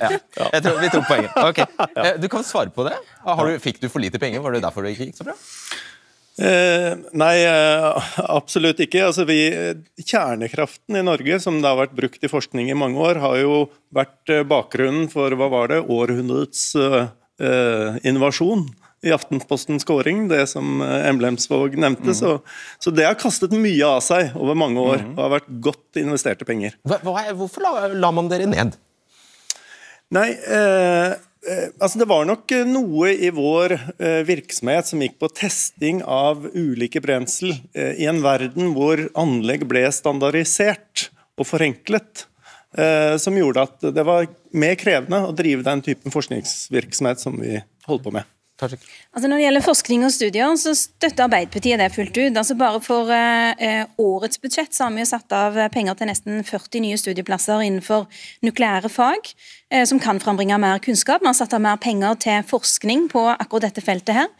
ja. 0.00 0.10
ja. 0.36 0.48
Jeg 0.56 0.62
tror 0.64 0.80
vi 0.82 0.90
tok 0.92 1.06
poenget. 1.08 1.38
Okay. 1.52 1.66
Eh, 2.00 2.14
du 2.22 2.26
kan 2.32 2.44
svare 2.46 2.70
på 2.72 2.84
det. 2.86 2.94
Du, 3.24 3.50
fikk 3.60 3.80
du 3.82 3.88
for 3.92 4.00
lite 4.02 4.18
penger? 4.22 4.40
Var 4.44 4.54
det 4.56 4.62
derfor 4.64 4.86
det 4.86 4.94
ikke 4.94 5.10
gikk 5.10 5.18
så 5.18 5.26
bra? 5.26 5.34
Eh, 6.40 6.94
nei, 7.12 7.36
eh, 7.44 8.10
absolutt 8.38 8.80
ikke. 8.80 9.04
Altså, 9.10 9.26
vi, 9.28 9.40
kjernekraften 10.00 10.96
i 10.96 11.04
Norge, 11.04 11.40
som 11.42 11.60
det 11.60 11.68
har 11.68 11.80
vært 11.82 11.96
brukt 11.98 12.24
i 12.24 12.32
forskning 12.32 12.70
i 12.72 12.78
mange 12.78 13.00
år, 13.00 13.20
har 13.20 13.38
jo 13.42 13.56
vært 13.94 14.32
eh, 14.32 14.44
bakgrunnen 14.48 15.10
for 15.12 15.36
hva 15.36 15.50
var 15.52 15.72
det, 15.72 15.82
århundrets 15.84 16.70
eh, 16.80 17.98
innovasjon 18.08 18.68
i 19.04 19.12
Aftenpostens 19.16 19.86
kåring, 19.88 20.26
det 20.28 20.42
som 20.50 20.82
Emblemsvåg 20.84 21.78
nevnte. 21.80 22.12
Mm. 22.12 22.16
Så, 22.18 22.34
så, 22.80 22.92
det 22.92 23.06
har 23.08 23.16
kastet 23.20 23.54
mye 23.56 23.86
av 23.86 24.02
seg 24.04 24.36
over 24.36 24.58
mange 24.60 24.80
år 24.80 25.00
mm. 25.00 25.14
og 25.14 25.22
har 25.24 25.34
vært 25.38 25.48
godt 25.64 26.00
investerte 26.00 26.48
penger. 26.48 26.76
Hva, 26.84 27.00
hvorfor 27.32 27.64
la, 27.64 27.88
la, 27.94 28.12
man 28.12 28.28
dere 28.32 28.48
ned? 28.50 28.76
Nei, 30.12 30.28
eh, 30.36 31.16
Eh, 31.16 31.16
altså 31.80 32.00
det 32.02 32.08
var 32.10 32.26
nok 32.28 32.52
eh, 32.52 32.66
noe 32.68 33.12
i 33.14 33.30
vår 33.32 33.74
eh, 33.76 34.20
virksomhet 34.28 34.90
som 34.90 35.00
gikk 35.00 35.16
på 35.22 35.30
testing 35.32 36.02
av 36.04 36.44
ulike 36.52 37.00
brensel 37.00 37.54
i 37.74 38.08
en 38.10 38.20
verden 38.24 38.74
hvor 38.76 39.06
anlegg 39.18 39.64
ble 39.70 39.86
standardisert 39.94 41.08
og 41.40 41.48
forenklet. 41.48 42.26
Som 43.18 43.34
gjorde 43.34 43.64
at 43.66 43.86
det 43.96 44.02
var 44.06 44.28
mer 44.54 44.76
krevende 44.78 45.18
å 45.26 45.32
drive 45.34 45.64
den 45.66 45.80
typen 45.82 46.14
forskningsvirksomhet 46.14 47.18
som 47.18 47.34
vi 47.42 47.56
holder 47.88 48.04
på 48.04 48.12
med. 48.14 48.28
Altså 49.10 49.28
når 49.28 49.40
det 49.40 49.44
gjelder 49.44 49.64
forskning 49.64 50.04
og 50.06 50.12
studier, 50.14 50.56
så 50.60 50.74
støtter 50.76 51.26
Arbeiderpartiet 51.26 51.80
det 51.80 51.88
fullt 51.94 52.16
ut. 52.18 52.36
Altså 52.36 52.56
bare 52.58 52.80
For 52.84 53.10
eh, 53.14 53.84
årets 54.00 54.40
budsjett 54.42 54.76
så 54.76 54.86
har 54.86 54.94
vi 54.94 55.02
jo 55.02 55.08
satt 55.10 55.34
av 55.36 55.56
penger 55.74 55.98
til 55.98 56.10
nesten 56.10 56.44
40 56.46 56.84
nye 56.84 56.98
studieplasser 57.00 57.64
innenfor 57.66 58.06
nukleære 58.46 58.90
fag, 58.92 59.32
eh, 59.72 59.84
som 59.88 60.00
kan 60.02 60.20
frambringe 60.22 60.58
mer 60.60 60.82
kunnskap. 60.84 61.24
Vi 61.24 61.30
har 61.30 61.38
satt 61.38 61.56
av 61.56 61.64
mer 61.64 61.80
penger 61.82 62.18
til 62.22 62.46
forskning 62.50 63.08
på 63.12 63.24
akkurat 63.32 63.68
dette 63.70 63.84
feltet 63.84 64.16
her. 64.16 64.30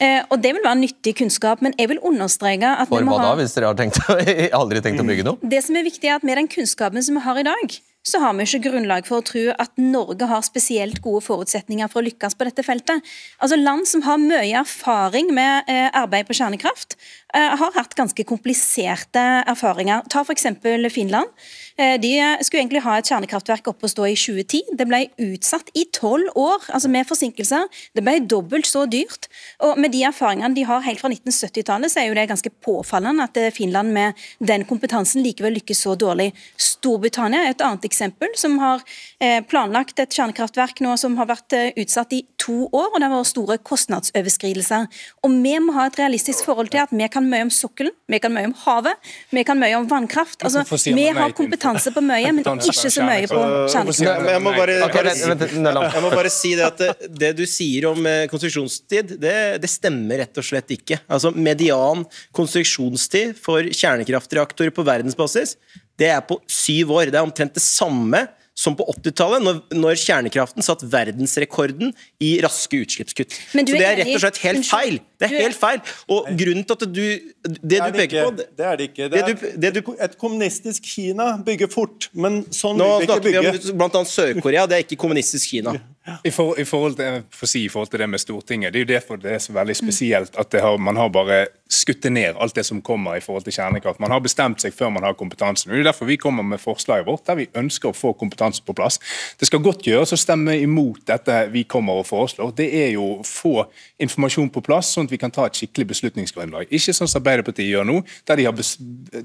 Eh, 0.00 0.20
og 0.28 0.40
Det 0.40 0.54
vil 0.56 0.64
være 0.64 0.80
nyttig 0.80 1.16
kunnskap, 1.20 1.62
men 1.62 1.74
jeg 1.78 1.90
vil 1.90 2.00
understreke 2.02 2.76
at 2.76 2.88
For 2.88 3.02
vi 3.02 3.08
må 3.08 3.18
hva 3.18 3.32
da, 3.32 3.36
hvis 3.42 3.56
dere 3.56 3.72
har 3.72 3.78
tenkt, 3.78 4.00
aldri 4.60 4.84
tenkt 4.84 5.02
å 5.02 5.08
bygge 5.08 5.26
noe? 5.26 5.40
Det 5.42 5.64
som 5.66 5.76
er 5.76 5.86
viktig 5.88 6.08
er 6.08 6.20
at 6.20 6.26
Med 6.26 6.36
den 6.38 6.48
kunnskapen 6.50 7.02
som 7.02 7.16
vi 7.16 7.24
har 7.24 7.38
i 7.40 7.46
dag, 7.46 7.80
så 8.02 8.20
har 8.22 8.32
vi 8.36 8.46
ikke 8.46 8.70
grunnlag 8.70 9.04
for 9.08 9.20
å 9.20 9.26
tro 9.26 9.42
at 9.60 9.74
Norge 9.80 10.24
har 10.30 10.40
spesielt 10.46 11.02
gode 11.04 11.20
forutsetninger 11.26 11.90
for 11.92 12.00
å 12.00 12.06
lykkes 12.06 12.36
på 12.38 12.46
dette 12.48 12.64
feltet. 12.64 13.04
Altså 13.44 13.58
Land 13.60 13.88
som 13.90 14.04
har 14.06 14.20
mye 14.22 14.56
erfaring 14.62 15.28
med 15.36 15.68
eh, 15.68 15.88
arbeid 15.92 16.28
på 16.28 16.36
kjernekraft, 16.38 16.96
eh, 17.34 17.56
har 17.60 17.76
hatt 17.76 17.96
ganske 17.98 18.24
kompliserte 18.24 19.24
erfaringer. 19.44 20.06
Ta 20.08 20.24
f.eks. 20.24 20.48
Finland. 20.94 21.28
Eh, 21.76 21.98
de 22.00 22.14
skulle 22.44 22.62
egentlig 22.62 22.82
ha 22.84 22.96
et 22.98 23.10
kjernekraftverk 23.10 23.68
oppe 23.68 23.84
og 23.84 23.92
stå 23.92 24.08
i 24.08 24.16
2010. 24.16 24.72
Det 24.80 24.88
ble 24.88 25.02
utsatt 25.28 25.68
i 25.76 25.84
tolv 25.92 26.32
år, 26.40 26.64
altså 26.72 26.90
med 26.92 27.08
forsinkelser. 27.08 27.68
Det 27.96 28.04
ble 28.04 28.16
dobbelt 28.24 28.68
så 28.68 28.86
dyrt. 28.90 29.28
Og 29.66 29.76
med 29.80 29.92
de 29.92 30.02
erfaringene 30.08 30.56
de 30.56 30.64
har 30.68 30.84
helt 30.88 31.04
fra 31.04 31.12
1970-tallet, 31.12 31.92
så 31.92 32.02
er 32.02 32.08
jo 32.08 32.16
det 32.16 32.28
ganske 32.32 32.54
påfallende 32.64 33.28
at 33.28 33.36
eh, 33.40 33.52
Finland 33.54 33.92
med 33.92 34.24
den 34.40 34.64
kompetansen 34.68 35.24
likevel 35.24 35.58
lykkes 35.60 35.84
så 35.84 35.96
dårlig. 36.00 36.30
Storbritannia 36.56 37.44
er 37.44 37.54
et 37.54 37.64
annet 37.64 37.89
eksempel, 37.90 38.32
som 38.38 38.56
har 38.62 38.84
eh, 39.18 39.40
planlagt 39.50 40.00
et 40.02 40.14
kjernekraftverk 40.14 40.82
nå 40.86 40.96
som 41.00 41.18
har 41.20 41.28
vært 41.30 41.58
utsatt 41.80 42.14
i 42.16 42.22
to 42.40 42.66
år, 42.66 42.88
og 42.92 42.98
det 42.98 43.08
har 43.08 43.14
vært 43.14 43.30
store 43.30 43.58
kostnadsoverskridelser. 43.66 44.86
Og 45.26 45.34
vi 45.44 45.54
må 45.62 45.74
ha 45.76 45.86
et 45.90 45.98
realistisk 46.00 46.46
forhold 46.48 46.70
til 46.72 46.82
at 46.84 46.94
vi 46.94 47.08
kan 47.12 47.26
mye 47.28 47.46
om 47.48 47.52
sokkelen, 47.52 47.94
vi 48.10 48.20
kan 48.22 48.32
mye 48.34 48.48
om 48.48 48.54
havet, 48.64 49.10
vi 49.34 49.44
kan 49.46 49.58
mye 49.60 49.76
om 49.78 49.88
vannkraft. 49.90 50.42
Altså, 50.46 50.64
vi 50.94 51.06
har 51.16 51.34
kompetanse 51.36 51.92
på 51.94 52.02
mye, 52.04 52.32
men 52.36 52.46
ikke 52.70 52.92
så 52.92 53.04
mye 53.06 53.28
på 53.30 53.40
kjernekraft. 53.72 54.30
Jeg 54.30 54.44
må 54.44 54.54
bare, 54.56 54.78
jeg 54.80 56.04
må 56.04 56.12
bare 56.14 56.32
si 56.32 56.54
det 56.58 56.66
at 56.66 56.80
det, 56.80 57.10
det 57.20 57.32
du 57.38 57.44
sier 57.48 57.90
om 57.90 58.06
eh, 58.08 58.24
konstruksjonstid, 58.30 59.16
det, 59.20 59.36
det, 59.62 59.70
stemmer 59.70 60.22
rett 60.24 60.40
og 60.40 60.46
slett 60.46 60.72
ikke. 60.74 61.00
Altså 61.10 61.32
Median 61.34 62.06
konstruksjonstid 62.36 63.36
for 63.40 63.66
kjernekraftreaktorer 63.66 64.74
på 64.74 64.84
verdensbasis 64.86 65.56
det 66.00 66.10
er 66.10 66.20
på 66.24 66.40
syv 66.48 66.94
år. 66.96 67.12
Det 67.12 67.20
er 67.20 67.26
omtrent 67.26 67.56
det 67.56 67.64
samme 67.64 68.26
som 68.60 68.74
på 68.76 68.84
80-tallet, 68.92 69.40
når, 69.44 69.60
når, 69.72 69.98
kjernekraften 70.00 70.64
satt 70.64 70.82
verdensrekorden 70.92 71.94
i 72.20 72.32
raske 72.44 72.82
utslippskutt. 72.82 73.36
Så 73.52 73.62
det 73.64 73.78
er 73.78 74.00
rett 74.02 74.10
og 74.12 74.22
slett 74.24 74.40
helt 74.42 74.66
feil. 74.68 74.98
Det 75.20 75.28
er 75.28 75.46
helt 75.46 75.56
feil. 75.56 75.80
Og 76.12 76.28
grunnen 76.40 76.66
til 76.66 76.76
at 76.76 76.84
du 76.84 77.00
Det, 77.40 77.78
du 77.80 77.96
peker 77.96 78.26
på 78.26 78.34
Det 78.36 78.66
er 78.66 78.76
det 78.76 78.88
ikke. 78.90 79.08
Det 79.12 79.22
er, 79.22 79.38
det 79.64 79.70
du, 79.78 79.80
et 79.96 80.18
kommunistisk 80.20 80.90
Kina 80.90 81.30
bygger 81.46 81.70
fort, 81.72 82.10
men 82.12 82.42
sånn 82.52 82.80
vil 82.80 83.06
vi 83.06 83.08
ikke 83.08 83.20
bygge. 83.28 83.44
Nå 83.46 83.54
snakker 83.54 83.70
vi 83.70 83.72
om 83.72 83.80
blant 83.80 83.98
annet 84.00 84.12
Sør-Korea, 84.12 84.66
det 84.68 84.76
er 84.76 84.84
ikke 84.84 85.00
kommunistisk 85.00 85.54
Kina. 85.54 85.78
I, 86.24 86.32
for, 86.34 86.58
i, 86.58 86.66
forhold 86.66 86.98
til, 86.98 87.22
si, 87.44 87.64
i, 87.64 87.70
forhold 87.72 87.92
til, 87.92 88.02
det 88.02 88.10
med 88.10 88.20
Stortinget, 88.20 88.74
det 88.74 88.80
er 88.80 88.86
jo 88.86 88.92
derfor 88.92 89.20
det 89.20 89.36
er 89.36 89.42
så 89.42 89.54
veldig 89.54 89.76
spesielt 89.78 90.36
at 90.40 90.56
har, 90.60 90.76
man 90.80 90.98
har 90.98 91.12
bare 91.12 91.44
skutt 91.70 92.04
ned 92.10 92.38
alt 92.40 92.54
det 92.54 92.64
som 92.66 92.82
kommer 92.82 93.16
i 93.18 93.22
forhold 93.24 93.44
til 93.46 93.54
kjernekraft. 93.54 94.00
Man 94.02 94.12
har 94.12 94.22
bestemt 94.24 94.62
seg 94.62 94.74
før 94.74 94.92
man 94.94 95.06
har 95.06 95.16
kompetansen. 95.18 95.70
Det 95.70 95.80
er 95.80 95.90
derfor 95.90 96.08
vi 96.08 96.18
kommer 96.20 96.46
med 96.46 96.60
forslaget 96.62 97.06
vårt, 97.06 97.24
der 97.26 97.38
vi 97.38 97.48
ønsker 97.56 97.90
å 97.90 97.96
få 97.96 98.12
kompetanse 98.18 98.64
på 98.66 98.74
plass. 98.76 98.98
Det 99.38 99.48
skal 99.48 99.62
godt 99.64 99.86
gjøres 99.86 100.14
å 100.14 100.20
stemme 100.20 100.56
imot 100.60 101.04
dette 101.10 101.36
vi 101.54 101.64
kommer 101.64 102.00
og 102.00 102.08
foreslår. 102.08 102.52
Det 102.58 102.68
er 102.82 102.90
jo 102.96 103.06
å 103.20 103.26
få 103.26 103.64
informasjon 104.02 104.50
på 104.52 104.62
plass, 104.66 104.92
sånn 104.94 105.08
at 105.08 105.14
vi 105.14 105.20
kan 105.20 105.32
ta 105.34 105.46
et 105.46 105.58
skikkelig 105.58 105.90
beslutningsgrunnlag. 105.94 106.70
Ikke 106.70 106.94
sånn 106.96 107.10
som 107.10 107.20
Arbeiderpartiet 107.20 107.68
gjør 107.68 107.86
nå, 107.86 108.00
der 108.28 108.40
de 108.40 108.48
har, 108.48 108.64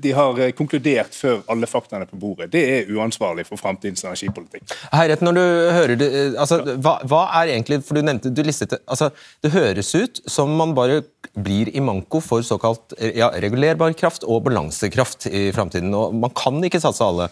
de 0.06 0.14
har 0.20 0.42
eh, 0.44 0.54
konkludert 0.58 1.16
før 1.16 1.42
alle 1.52 1.70
faktaene 1.70 2.08
på 2.10 2.20
bordet. 2.20 2.52
Det 2.54 2.64
er 2.76 2.92
uansvarlig 2.92 3.48
for 3.48 3.62
framtidens 3.62 4.04
energipolitikk. 4.06 4.76
Herret, 4.94 5.24
når 5.26 5.38
du 5.38 5.44
hører 5.80 5.96
det, 6.00 6.10
eh, 6.12 6.40
altså, 6.42 6.62
hva, 6.76 6.98
hva, 7.08 7.24
er 7.42 7.56
egentlig 7.56 7.82
For 7.86 7.98
du 7.98 8.04
nevnte, 8.06 8.32
du 8.34 8.42
listet 8.46 8.74
altså, 8.86 9.10
Det 9.44 9.52
høres 9.54 9.90
ut 9.96 10.22
som 10.32 10.52
man 10.58 10.74
bare 10.78 11.02
blir 11.36 11.72
i 11.76 11.82
manko 11.84 12.22
for 12.24 12.35
såkalt 12.44 12.96
ja, 13.16 13.30
regulerbar 13.40 13.94
kraft 13.96 14.26
og 14.28 14.44
balansekraft 14.48 15.30
i 15.30 15.52
framtiden. 15.56 15.94
Man 16.20 16.34
kan 16.36 16.60
ikke 16.66 16.82
satse 16.84 17.06
alle, 17.06 17.30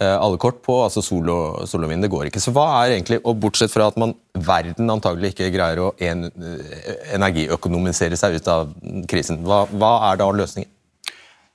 eh, 0.00 0.14
alle 0.14 0.38
kort 0.38 0.62
på 0.62 0.76
altså 0.84 1.02
sol 1.02 1.32
og, 1.32 1.64
sol 1.68 1.84
og 1.84 1.90
vind. 1.90 2.06
Det 2.06 2.12
går 2.12 2.30
ikke. 2.30 2.42
Så 2.44 2.54
hva 2.54 2.68
er 2.84 2.94
egentlig, 2.94 3.18
og 3.24 3.40
Bortsett 3.42 3.74
fra 3.74 3.88
at 3.90 3.98
man, 3.98 4.14
verden 4.34 4.90
antagelig 4.90 5.32
ikke 5.34 5.50
greier 5.54 5.82
å 5.82 5.90
en, 6.02 6.28
energiøkonomisere 7.14 8.18
seg 8.18 8.38
ut 8.38 8.48
av 8.50 8.70
krisen, 9.10 9.42
hva, 9.46 9.64
hva 9.74 9.96
er 10.12 10.22
da 10.22 10.30
løsningen? 10.30 10.70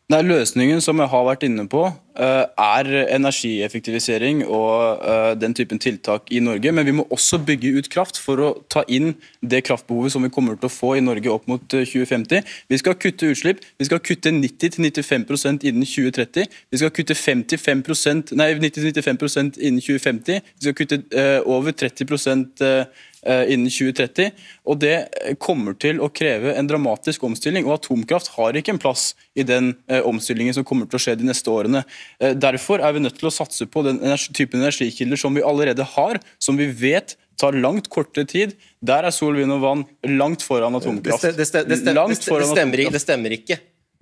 Nei, 0.09 0.23
Løsningen 0.25 0.79
som 0.81 0.97
jeg 0.97 1.11
har 1.11 1.25
vært 1.27 1.43
inne 1.45 1.67
på, 1.69 1.83
eh, 1.85 2.08
er 2.19 2.89
energieffektivisering 3.15 4.41
og 4.45 5.03
eh, 5.07 5.33
den 5.39 5.53
typen 5.55 5.79
tiltak 5.79 6.27
i 6.31 6.41
Norge. 6.43 6.71
Men 6.71 6.85
vi 6.85 6.95
må 6.97 7.05
også 7.09 7.39
bygge 7.47 7.71
ut 7.77 7.89
kraft 7.91 8.19
for 8.19 8.43
å 8.43 8.49
ta 8.71 8.83
inn 8.87 9.13
det 9.41 9.63
kraftbehovet 9.67 10.13
som 10.13 10.25
vi 10.25 10.31
kommer 10.33 10.59
til 10.59 10.67
å 10.67 10.73
få 10.73 10.95
i 10.97 11.03
Norge 11.03 11.31
opp 11.31 11.47
mot 11.47 11.63
2050. 11.71 12.41
Eh, 12.41 12.57
vi 12.69 12.81
skal 12.81 12.97
kutte 12.99 13.31
utslipp. 13.31 13.63
Vi 13.79 13.87
skal 13.87 14.03
kutte 14.03 14.33
90-95% 14.35 15.67
innen 15.69 15.87
2030. 15.87 16.49
Vi 16.71 16.81
skal 16.81 16.93
kutte 16.95 17.15
55% 17.15 18.35
nei, 18.39 18.51
90-95% 18.59 19.61
innen 19.61 19.83
2050. 19.83 20.43
Vi 20.59 20.67
skal 20.67 20.77
kutte 20.79 21.03
over 21.47 21.71
30 21.71 22.03
uh, 22.63 22.83
Eh, 23.21 23.53
innen 23.53 23.67
2030. 23.69 24.31
og 24.63 24.79
Det 24.79 25.07
kommer 25.43 25.73
til 25.75 25.97
å 25.99 26.07
kreve 26.07 26.53
en 26.55 26.67
dramatisk 26.67 27.23
omstilling. 27.23 27.65
og 27.65 27.73
Atomkraft 27.73 28.27
har 28.37 28.55
ikke 28.55 28.71
en 28.71 28.79
plass 28.79 29.13
i 29.35 29.43
den 29.43 29.75
eh, 29.89 29.99
omstillingen 29.99 30.53
som 30.53 30.63
kommer 30.63 30.85
til 30.85 30.95
å 30.95 31.03
skje 31.03 31.17
de 31.19 31.27
neste 31.27 31.51
årene. 31.51 31.83
Eh, 32.19 32.35
derfor 32.35 32.83
er 32.83 32.95
vi 32.95 33.03
nødt 33.03 33.19
til 33.19 33.29
å 33.29 33.33
satse 33.33 33.67
på 33.69 33.83
den 33.85 34.01
typen 34.33 34.61
energikilder 34.61 35.19
som 35.19 35.35
vi 35.37 35.45
allerede 35.45 35.85
har, 35.95 36.19
som 36.41 36.59
vi 36.59 36.69
vet 36.71 37.15
tar 37.39 37.55
langt 37.55 37.87
kortere 37.91 38.27
tid. 38.27 38.55
Der 38.83 39.07
er 39.07 39.15
sol, 39.15 39.37
vind 39.39 39.53
og 39.55 39.63
vann 39.63 39.83
langt 40.19 40.43
foran 40.43 40.75
atomkraft. 40.75 41.23
Det, 41.23 41.35
det, 41.37 41.65
det, 41.69 41.81
stemmer, 41.83 42.85
det 42.91 43.03
stemmer 43.03 43.35
ikke. 43.37 43.59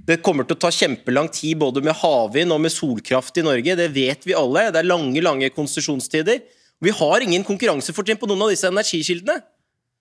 Det 0.07 0.21
kommer 0.23 0.47
til 0.47 0.55
å 0.55 0.61
ta 0.61 0.71
kjempelang 0.71 1.27
tid 1.33 1.57
både 1.59 1.81
med 1.83 1.97
havvind 1.99 2.53
og 2.55 2.61
med 2.63 2.73
solkraft 2.73 3.37
i 3.41 3.45
Norge. 3.45 3.75
Det 3.79 3.89
vet 3.93 4.25
vi 4.27 4.37
alle. 4.37 4.69
Det 4.71 4.81
er 4.81 4.89
lange 4.89 5.23
lange 5.25 5.49
konsesjonstider. 5.53 6.41
Vi 6.79 6.93
har 6.93 7.25
ingen 7.25 7.45
konkurransefortrinn 7.45 8.19
på 8.21 8.29
noen 8.29 8.45
av 8.47 8.53
disse 8.53 8.69
energikildene. 8.69 9.41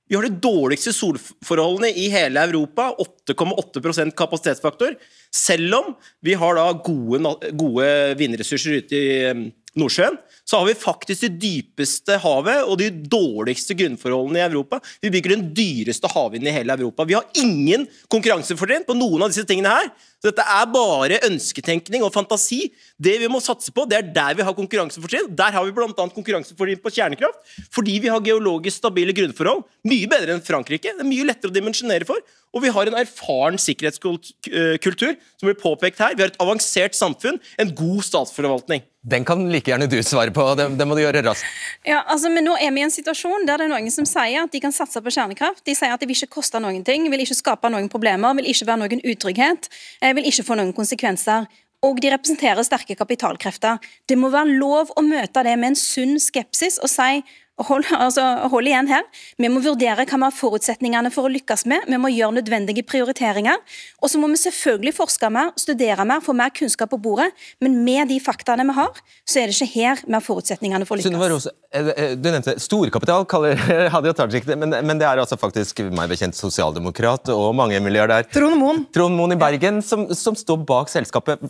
Vi 0.07 0.15
har 0.15 0.23
de 0.23 0.39
dårligste 0.39 0.93
solforholdene 0.95 1.91
i 1.99 2.07
hele 2.13 2.45
Europa, 2.47 2.93
8,8% 3.03 4.15
kapasitetsfaktor. 4.15 4.95
Selv 5.37 5.77
om 5.77 5.93
vi 6.25 6.37
har 6.39 6.57
da 6.57 6.71
gode, 6.87 7.37
gode 7.59 7.89
vindressurser 8.19 8.81
ute 8.81 8.97
i 8.97 9.33
Nordsjøen, 9.77 10.17
så 10.47 10.61
har 10.61 10.69
vi 10.71 10.77
faktisk 10.79 11.27
det 11.27 11.37
dypeste 11.43 12.17
havet 12.23 12.65
og 12.65 12.79
de 12.81 12.89
dårligste 13.13 13.77
grunnforholdene 13.77 14.41
i 14.41 14.47
Europa. 14.47 14.79
Vi 15.05 15.11
bygger 15.13 15.35
den 15.35 15.49
dyreste 15.57 16.09
havvinden 16.13 16.49
i 16.49 16.55
hele 16.55 16.77
Europa. 16.79 17.05
Vi 17.05 17.17
har 17.19 17.27
ingen 17.37 17.85
konkurransefortrinn 18.13 18.87
på 18.89 18.97
noen 18.97 19.27
av 19.27 19.33
disse 19.33 19.45
tingene 19.49 19.75
her. 19.75 19.91
Dette 20.27 20.43
er 20.43 20.71
bare 20.73 21.21
ønsketenkning 21.29 22.05
og 22.07 22.13
fantasi. 22.15 22.73
Det 22.99 23.15
vi 23.23 23.29
må 23.31 23.41
satse 23.45 23.73
på, 23.75 23.85
det 23.89 24.01
er 24.01 24.09
der 24.17 24.39
vi 24.39 24.47
har 24.47 24.57
konkurransefortrinn. 24.57 25.31
Der 25.39 25.55
har 25.55 25.67
vi 25.67 25.75
bl.a. 25.77 25.93
konkurransefortrinn 25.95 26.83
på 26.83 26.93
kjernekraft, 26.97 27.55
fordi 27.75 28.01
vi 28.03 28.11
har 28.13 28.25
geologisk 28.25 28.81
stabile 28.81 29.15
grunnforhold. 29.17 29.63
Mye 29.87 30.11
bedre 30.11 30.35
enn 30.37 30.45
Frankrike. 30.45 30.97
Det 30.97 31.05
er 31.05 31.09
mye 31.09 31.29
lettere 31.31 31.53
å 31.53 31.57
dimensjonere 31.57 32.09
for. 32.09 32.25
Og 32.57 32.63
vi 32.65 32.73
har 32.73 32.89
en 32.89 32.97
erfaren 32.97 33.59
sikkerhetskultur, 33.61 35.17
som 35.37 35.49
blir 35.49 35.59
påpekt 35.61 36.01
her. 36.01 36.15
Vi 36.17 36.25
har 36.25 36.33
et 36.33 36.39
avansert 36.41 36.97
samfunn, 36.97 37.41
en 37.61 37.73
god 37.77 38.05
statsforvaltning. 38.07 38.85
Den 39.07 39.23
kan 39.23 39.45
like 39.53 39.71
gjerne 39.71 39.87
du 39.87 40.01
svare 40.03 40.33
på, 40.35 40.43
det, 40.59 40.65
det 40.81 40.87
må 40.89 40.97
du 40.99 41.03
gjøre 41.05 41.21
raskt. 41.23 41.47
Ja, 41.87 42.01
altså, 42.11 42.31
men 42.33 42.43
nå 42.49 42.57
er 42.59 42.73
vi 42.75 42.81
i 42.83 42.87
en 42.89 42.91
situasjon 42.91 43.45
der 43.47 43.61
det 43.61 43.69
er 43.69 43.71
noen 43.71 43.93
som 43.95 44.09
sier 44.09 44.41
at 44.43 44.51
de 44.51 44.61
kan 44.65 44.75
satse 44.75 44.99
på 44.99 45.13
kjernekraft. 45.15 45.63
De 45.69 45.77
sier 45.79 45.95
at 45.95 46.03
det 46.03 46.09
vil 46.11 46.19
ikke 46.19 46.41
koste 46.41 46.59
noen 46.63 46.83
ting, 46.87 47.07
vil 47.13 47.23
ikke 47.23 47.37
skape 47.39 47.71
noen 47.71 47.87
problemer, 47.93 48.35
vil 48.41 48.51
ikke 48.51 48.67
være 48.67 48.83
noen 48.83 49.05
utrygghet, 49.13 49.71
eh, 50.01 50.16
vil 50.17 50.29
ikke 50.29 50.47
få 50.47 50.59
noen 50.59 50.75
konsekvenser. 50.77 51.47
Og 51.85 52.01
de 52.03 52.11
representerer 52.11 52.65
sterke 52.67 52.97
kapitalkrefter. 52.99 53.77
Det 54.09 54.17
må 54.19 54.31
være 54.33 54.57
lov 54.59 54.95
å 54.97 55.05
møte 55.05 55.45
det 55.45 55.55
med 55.61 55.75
en 55.75 55.79
sunn 55.79 56.17
skepsis 56.23 56.81
og 56.83 56.91
si 56.91 57.21
Hold, 57.57 57.87
altså, 57.89 58.23
hold, 58.53 58.69
igjen 58.69 58.89
her. 58.91 59.05
Vi 59.41 59.49
må 59.49 59.63
vurdere 59.65 60.05
hva 60.05 60.19
vi 60.19 60.25
har 60.27 60.35
forutsetningene 60.37 61.09
for 61.13 61.25
å 61.25 61.31
lykkes 61.33 61.65
med. 61.71 61.87
Vi 61.89 61.97
må 62.01 62.11
gjøre 62.13 62.37
nødvendige 62.37 62.85
prioriteringer. 62.85 63.63
Og 64.05 64.13
så 64.13 64.21
må 64.21 64.29
vi 64.29 64.37
selvfølgelig 64.43 64.93
forske 64.99 65.31
mer, 65.33 65.55
studere 65.57 66.05
mer, 66.05 66.21
få 66.25 66.35
mer 66.37 66.53
kunnskap 66.53 66.93
på 66.93 66.99
bordet. 67.01 67.31
Men 67.65 67.79
med 67.87 68.13
de 68.13 68.19
faktaene 68.21 68.67
vi 68.69 68.77
har, 68.77 69.01
så 69.25 69.41
er 69.41 69.49
det 69.49 69.57
ikke 69.57 69.71
her 69.73 70.05
vi 70.05 70.13
har 70.19 70.27
forutsetningene 70.27 70.85
for 70.85 70.99
å 70.99 71.01
lykkes. 71.01 71.33
Rose, 71.33 71.55
eh, 71.73 71.89
eh, 71.95 72.13
du 72.21 72.29
nevnte 72.29 72.59
storkapital, 72.61 73.25
kaller 73.31 73.57
Hadia 73.95 74.13
Tajik 74.21 74.45
det. 74.51 74.61
Men, 74.61 74.77
men, 74.77 75.01
det 75.01 75.09
er 75.09 75.25
altså 75.25 75.41
faktisk 75.41 75.81
meg 75.97 76.13
bekjent 76.13 76.37
sosialdemokrat 76.37 77.33
og 77.33 77.55
mange 77.57 77.81
milliardær 77.81 78.29
Trond 78.37 78.61
Moen. 78.61 78.85
Trond 78.93 79.17
Moen 79.17 79.33
i 79.33 79.41
Bergen 79.41 79.81
som, 79.81 80.05
som 80.13 80.37
står 80.37 80.61
bak 80.69 80.93
selskapet. 80.93 81.41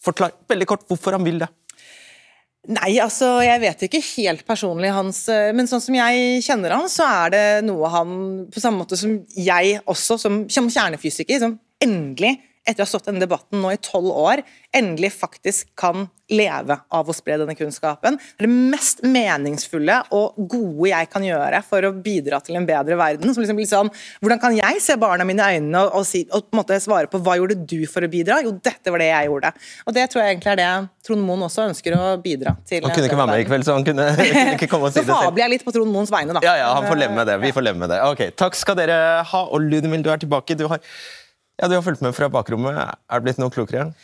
Forklar 0.00 0.32
veldig 0.48 0.72
kort 0.72 0.88
hvorfor 0.88 1.20
han 1.20 1.28
vil 1.28 1.44
det. 1.44 1.52
Nei, 2.68 2.98
altså 3.00 3.38
jeg 3.40 3.60
vet 3.62 3.82
ikke 3.86 4.02
helt 4.04 4.42
personlig 4.44 4.90
hans 4.92 5.22
eh, 5.32 5.48
Men 5.56 5.68
sånn 5.70 5.80
som 5.80 5.94
jeg 5.96 6.42
kjenner 6.44 6.74
han, 6.76 6.90
så 6.92 7.06
er 7.08 7.32
det 7.32 7.44
noe 7.64 7.88
han 7.88 8.10
På 8.52 8.60
samme 8.60 8.82
måte 8.82 8.98
som 9.00 9.14
jeg 9.32 9.78
også, 9.88 10.18
som, 10.20 10.42
som 10.52 10.68
kjernefysiker, 10.68 11.40
som 11.40 11.56
endelig 11.80 12.34
etter 12.68 12.82
å 12.82 12.86
ha 12.86 12.90
stått 12.90 13.08
denne 13.08 13.22
debatten 13.22 13.62
nå 13.62 13.72
i 13.72 13.80
tolv 13.82 14.12
år, 14.12 14.42
endelig 14.76 15.14
faktisk 15.16 15.70
kan 15.78 16.08
leve 16.30 16.76
av 16.94 17.08
å 17.10 17.14
spre 17.14 17.38
denne 17.40 17.56
kunnskapen. 17.58 18.16
Det 18.38 18.44
er 18.44 18.46
det 18.46 18.68
mest 18.70 19.02
meningsfulle 19.02 19.96
og 20.14 20.38
gode 20.50 20.90
jeg 20.92 21.08
kan 21.10 21.24
gjøre 21.26 21.62
for 21.66 21.86
å 21.88 21.92
bidra 22.04 22.38
til 22.44 22.60
en 22.60 22.68
bedre 22.68 22.98
verden. 23.00 23.34
Som 23.34 23.42
liksom 23.42 23.58
blir 23.58 23.68
sånn, 23.70 23.90
Hvordan 24.22 24.40
kan 24.42 24.54
jeg 24.54 24.82
se 24.84 24.94
barna 25.00 25.26
mine 25.26 25.42
i 25.42 25.58
øynene 25.58 25.82
og, 25.86 26.00
og, 26.00 26.06
si, 26.06 26.22
og 26.30 26.46
på 26.46 26.54
en 26.54 26.60
måte 26.60 26.78
svare 26.82 27.10
på 27.10 27.18
hva 27.24 27.36
gjorde 27.40 27.58
du 27.58 27.80
for 27.90 28.06
å 28.06 28.10
bidra? 28.12 28.40
Jo, 28.44 28.54
dette 28.62 28.92
var 28.92 29.02
det 29.02 29.10
jeg 29.10 29.30
gjorde. 29.30 29.52
Og 29.86 29.96
det 29.96 30.06
tror 30.12 30.22
jeg 30.22 30.36
egentlig 30.36 30.52
er 30.54 30.60
det 30.60 30.70
Trond 31.06 31.24
Moen 31.26 31.46
også 31.48 31.66
ønsker 31.66 31.96
å 31.96 32.10
bidra 32.22 32.54
til. 32.68 32.84
Han 32.84 32.94
kunne 32.94 33.10
ikke 33.10 33.18
være 33.18 33.32
med 33.32 33.42
i 33.42 33.48
kveld, 33.48 33.66
så 33.66 33.78
han 33.78 33.86
kunne, 33.86 34.10
kunne 34.20 34.54
ikke 34.58 34.70
komme 34.70 34.90
og 34.90 34.94
si 34.94 35.00
det 35.00 35.08
selv. 35.08 35.16
Så 35.16 35.30
fabler 35.30 35.46
jeg 35.46 35.54
litt 35.56 35.66
på 35.66 35.74
Trond 35.74 35.90
Moens 35.90 36.12
vegne, 36.14 36.36
da. 36.36 36.44
Ja, 36.46 36.58
ja, 36.60 36.68
han 36.76 36.86
får 36.86 37.00
leve 37.00 37.16
med 37.16 37.30
det. 37.32 37.40
Vi 37.42 37.54
får 37.56 37.66
leve 37.66 37.82
med 37.82 37.90
det. 37.90 38.02
Ok, 38.06 38.28
Takk 38.38 38.58
skal 38.58 38.78
dere 38.78 39.00
ha. 39.26 39.42
Og 39.50 39.64
Ludmil, 39.64 40.04
du 40.04 40.12
er 40.12 40.20
tilbake. 40.22 40.58
Du 40.60 40.68
har 40.70 40.84
ja, 41.60 41.68
Du 41.68 41.76
har 41.76 41.84
fulgt 41.84 42.02
med 42.04 42.14
fra 42.16 42.28
bakrommet. 42.32 42.78
Er 42.80 43.20
det 43.20 43.26
blitt 43.28 43.40
noe 43.42 43.52
klokere? 43.52 43.90
igjen? 43.90 43.94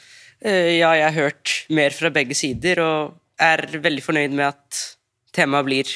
ja, 0.77 0.91
jeg 0.93 1.07
har 1.09 1.15
hørt 1.17 1.53
mer 1.73 1.95
fra 1.97 2.11
begge 2.13 2.37
sider, 2.37 2.81
og 2.85 3.15
er 3.41 3.63
veldig 3.81 4.03
fornøyd 4.05 4.35
med 4.37 4.51
at 4.51 4.83
temaet 5.37 5.65
blir 5.69 5.95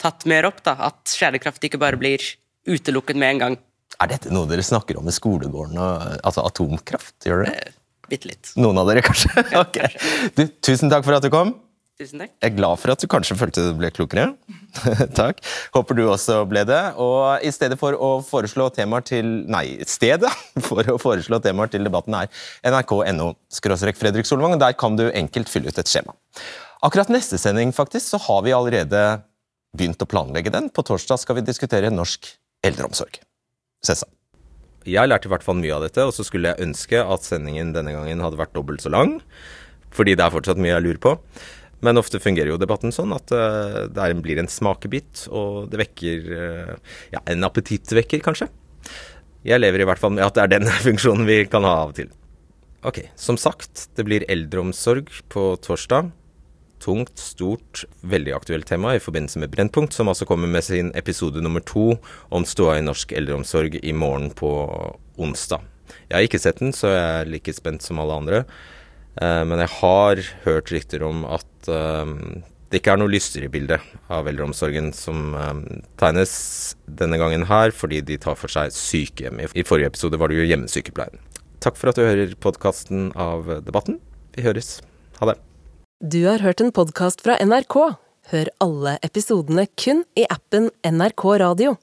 tatt 0.00 0.26
mer 0.28 0.44
opp. 0.48 0.60
da, 0.66 0.76
At 0.90 1.14
kjernekraft 1.16 1.64
ikke 1.64 1.80
bare 1.80 1.96
blir 2.00 2.20
utelukket 2.68 3.16
med 3.16 3.34
en 3.36 3.42
gang. 3.44 3.56
Er 3.98 4.10
dette 4.12 4.30
noe 4.30 4.46
dere 4.46 4.62
snakker 4.62 5.00
om 5.00 5.08
i 5.08 5.14
skolegården? 5.14 5.78
altså 6.22 6.44
atomkraft? 6.46 7.16
Gjør 7.26 7.46
det? 7.46 7.54
Uh, 7.56 7.74
Bitte 8.08 8.30
litt. 8.30 8.52
Noen 8.56 8.78
av 8.80 8.88
dere, 8.88 9.02
kanskje? 9.04 9.32
Ja, 9.52 9.60
ok. 9.64 9.80
Du, 10.36 10.44
tusen 10.64 10.92
takk 10.92 11.04
for 11.04 11.16
at 11.16 11.24
du 11.24 11.28
kom. 11.32 11.56
Tusen 11.98 12.20
takk. 12.22 12.30
Jeg 12.38 12.52
er 12.52 12.54
glad 12.54 12.78
for 12.78 12.92
at 12.92 13.00
du 13.02 13.08
kanskje 13.10 13.34
følte 13.34 13.62
du 13.66 13.72
ble 13.74 13.88
klokere. 13.90 14.28
takk. 15.18 15.40
Håper 15.74 15.96
du 15.98 16.04
også 16.04 16.44
ble 16.46 16.62
det. 16.68 16.78
Og 17.02 17.42
i 17.42 17.50
stedet 17.50 17.74
for 17.80 17.96
å 17.98 18.10
foreslå 18.22 18.68
temaer 18.76 19.02
til 19.02 19.32
Nei, 19.50 19.80
stedet 19.82 20.30
for 20.68 20.86
å 20.92 20.94
foreslå 21.02 21.40
temaer 21.42 21.72
til 21.72 21.88
debatten 21.88 22.14
er 22.20 22.30
nrk.no 22.70 23.32
Fredrik 23.50 24.30
Solvang. 24.30 24.54
Der 24.62 24.78
kan 24.78 24.94
du 24.94 25.08
enkelt 25.10 25.50
fylle 25.50 25.74
ut 25.74 25.82
et 25.82 25.90
skjema. 25.90 26.14
Akkurat 26.86 27.10
neste 27.10 27.34
sending 27.42 27.74
faktisk, 27.74 28.12
så 28.12 28.22
har 28.28 28.46
vi 28.46 28.54
allerede 28.54 29.02
begynt 29.74 29.98
å 29.98 30.06
planlegge 30.06 30.54
den. 30.54 30.70
På 30.70 30.86
torsdag 30.86 31.18
skal 31.18 31.40
vi 31.40 31.48
diskutere 31.50 31.90
norsk 31.90 32.30
eldreomsorg. 32.62 33.18
Sessa. 33.82 34.06
Jeg 34.86 35.10
lærte 35.10 35.26
i 35.26 35.34
hvert 35.34 35.42
fall 35.42 35.58
mye 35.58 35.74
av 35.74 35.82
dette, 35.82 36.06
og 36.06 36.14
så 36.14 36.22
skulle 36.22 36.54
jeg 36.54 36.70
ønske 36.70 37.02
at 37.02 37.26
sendingen 37.26 37.74
denne 37.74 37.98
gangen 37.98 38.22
hadde 38.22 38.38
vært 38.38 38.54
dobbelt 38.54 38.86
så 38.86 38.94
lang. 38.94 39.18
Fordi 39.90 40.14
det 40.14 40.22
er 40.22 40.30
fortsatt 40.30 40.60
mye 40.62 40.76
jeg 40.76 40.84
lurer 40.86 41.02
på. 41.02 41.18
Men 41.84 42.00
ofte 42.00 42.20
fungerer 42.22 42.50
jo 42.50 42.58
debatten 42.60 42.94
sånn 42.94 43.14
at 43.14 43.30
uh, 43.30 43.86
det 43.92 44.08
blir 44.24 44.40
en 44.42 44.50
smakebit, 44.50 45.28
og 45.30 45.68
det 45.72 45.82
vekker 45.84 46.30
uh, 46.32 46.94
ja, 47.14 47.22
en 47.30 47.46
appetittvekker, 47.46 48.22
kanskje. 48.24 48.50
Jeg 49.46 49.62
lever 49.62 49.84
i 49.84 49.86
hvert 49.86 50.00
fall 50.02 50.16
med 50.16 50.26
at 50.26 50.34
det 50.34 50.46
er 50.46 50.54
den 50.56 50.70
funksjonen 50.88 51.28
vi 51.28 51.44
kan 51.50 51.66
ha 51.66 51.76
av 51.84 51.92
og 51.92 52.00
til. 52.00 52.10
Ok, 52.86 53.02
som 53.18 53.38
sagt, 53.38 53.88
det 53.98 54.06
blir 54.06 54.26
eldreomsorg 54.30 55.10
på 55.32 55.50
torsdag. 55.62 56.12
Tungt, 56.82 57.18
stort, 57.18 57.82
veldig 58.06 58.36
aktuelt 58.36 58.68
tema 58.70 58.92
i 58.94 59.02
forbindelse 59.02 59.40
med 59.42 59.50
Brennpunkt, 59.50 59.96
som 59.96 60.10
altså 60.10 60.28
kommer 60.30 60.50
med 60.50 60.62
sin 60.62 60.92
episode 60.98 61.42
nummer 61.42 61.62
to 61.66 61.96
om 62.30 62.46
ståa 62.46 62.76
i 62.78 62.84
norsk 62.86 63.16
eldreomsorg 63.18 63.80
i 63.82 63.94
morgen 63.94 64.30
på 64.30 64.50
onsdag. 65.18 65.64
Jeg 66.06 66.14
har 66.14 66.26
ikke 66.28 66.42
sett 66.42 66.62
den, 66.62 66.70
så 66.76 66.92
jeg 66.92 67.06
er 67.22 67.32
like 67.32 67.54
spent 67.56 67.82
som 67.82 67.98
alle 67.98 68.20
andre. 68.22 68.44
Uh, 69.18 69.42
men 69.48 69.62
jeg 69.64 69.74
har 69.80 70.22
hørt 70.44 70.70
rykter 70.70 71.02
om 71.06 71.24
at 71.26 71.70
um, 71.72 72.44
det 72.68 72.82
ikke 72.82 72.94
er 72.94 73.00
noe 73.00 73.10
lystigere 73.10 73.50
bilde 73.52 73.78
av 74.12 74.28
eldreomsorgen 74.30 74.92
som 74.94 75.32
um, 75.34 75.62
tegnes 76.00 76.34
denne 77.00 77.18
gangen 77.20 77.46
her, 77.48 77.72
fordi 77.74 78.02
de 78.04 78.18
tar 78.20 78.36
for 78.38 78.52
seg 78.52 78.74
sykehjem. 78.76 79.40
I 79.56 79.66
forrige 79.66 79.90
episode 79.90 80.20
var 80.20 80.30
det 80.30 80.38
jo 80.38 80.48
hjemmesykepleien. 80.50 81.18
Takk 81.64 81.80
for 81.80 81.90
at 81.90 81.98
du 81.98 82.04
hører 82.04 82.36
podkasten 82.38 83.10
av 83.18 83.48
Debatten. 83.66 83.98
Vi 84.36 84.44
høres. 84.46 84.78
Ha 85.18 85.32
det. 85.32 85.38
Du 85.98 86.20
har 86.28 86.44
hørt 86.44 86.62
en 86.62 86.70
podkast 86.70 87.24
fra 87.24 87.40
NRK. 87.42 87.80
Hør 88.30 88.52
alle 88.62 88.98
episodene 89.02 89.64
kun 89.80 90.04
i 90.14 90.28
appen 90.30 90.68
NRK 90.86 91.24
Radio. 91.42 91.78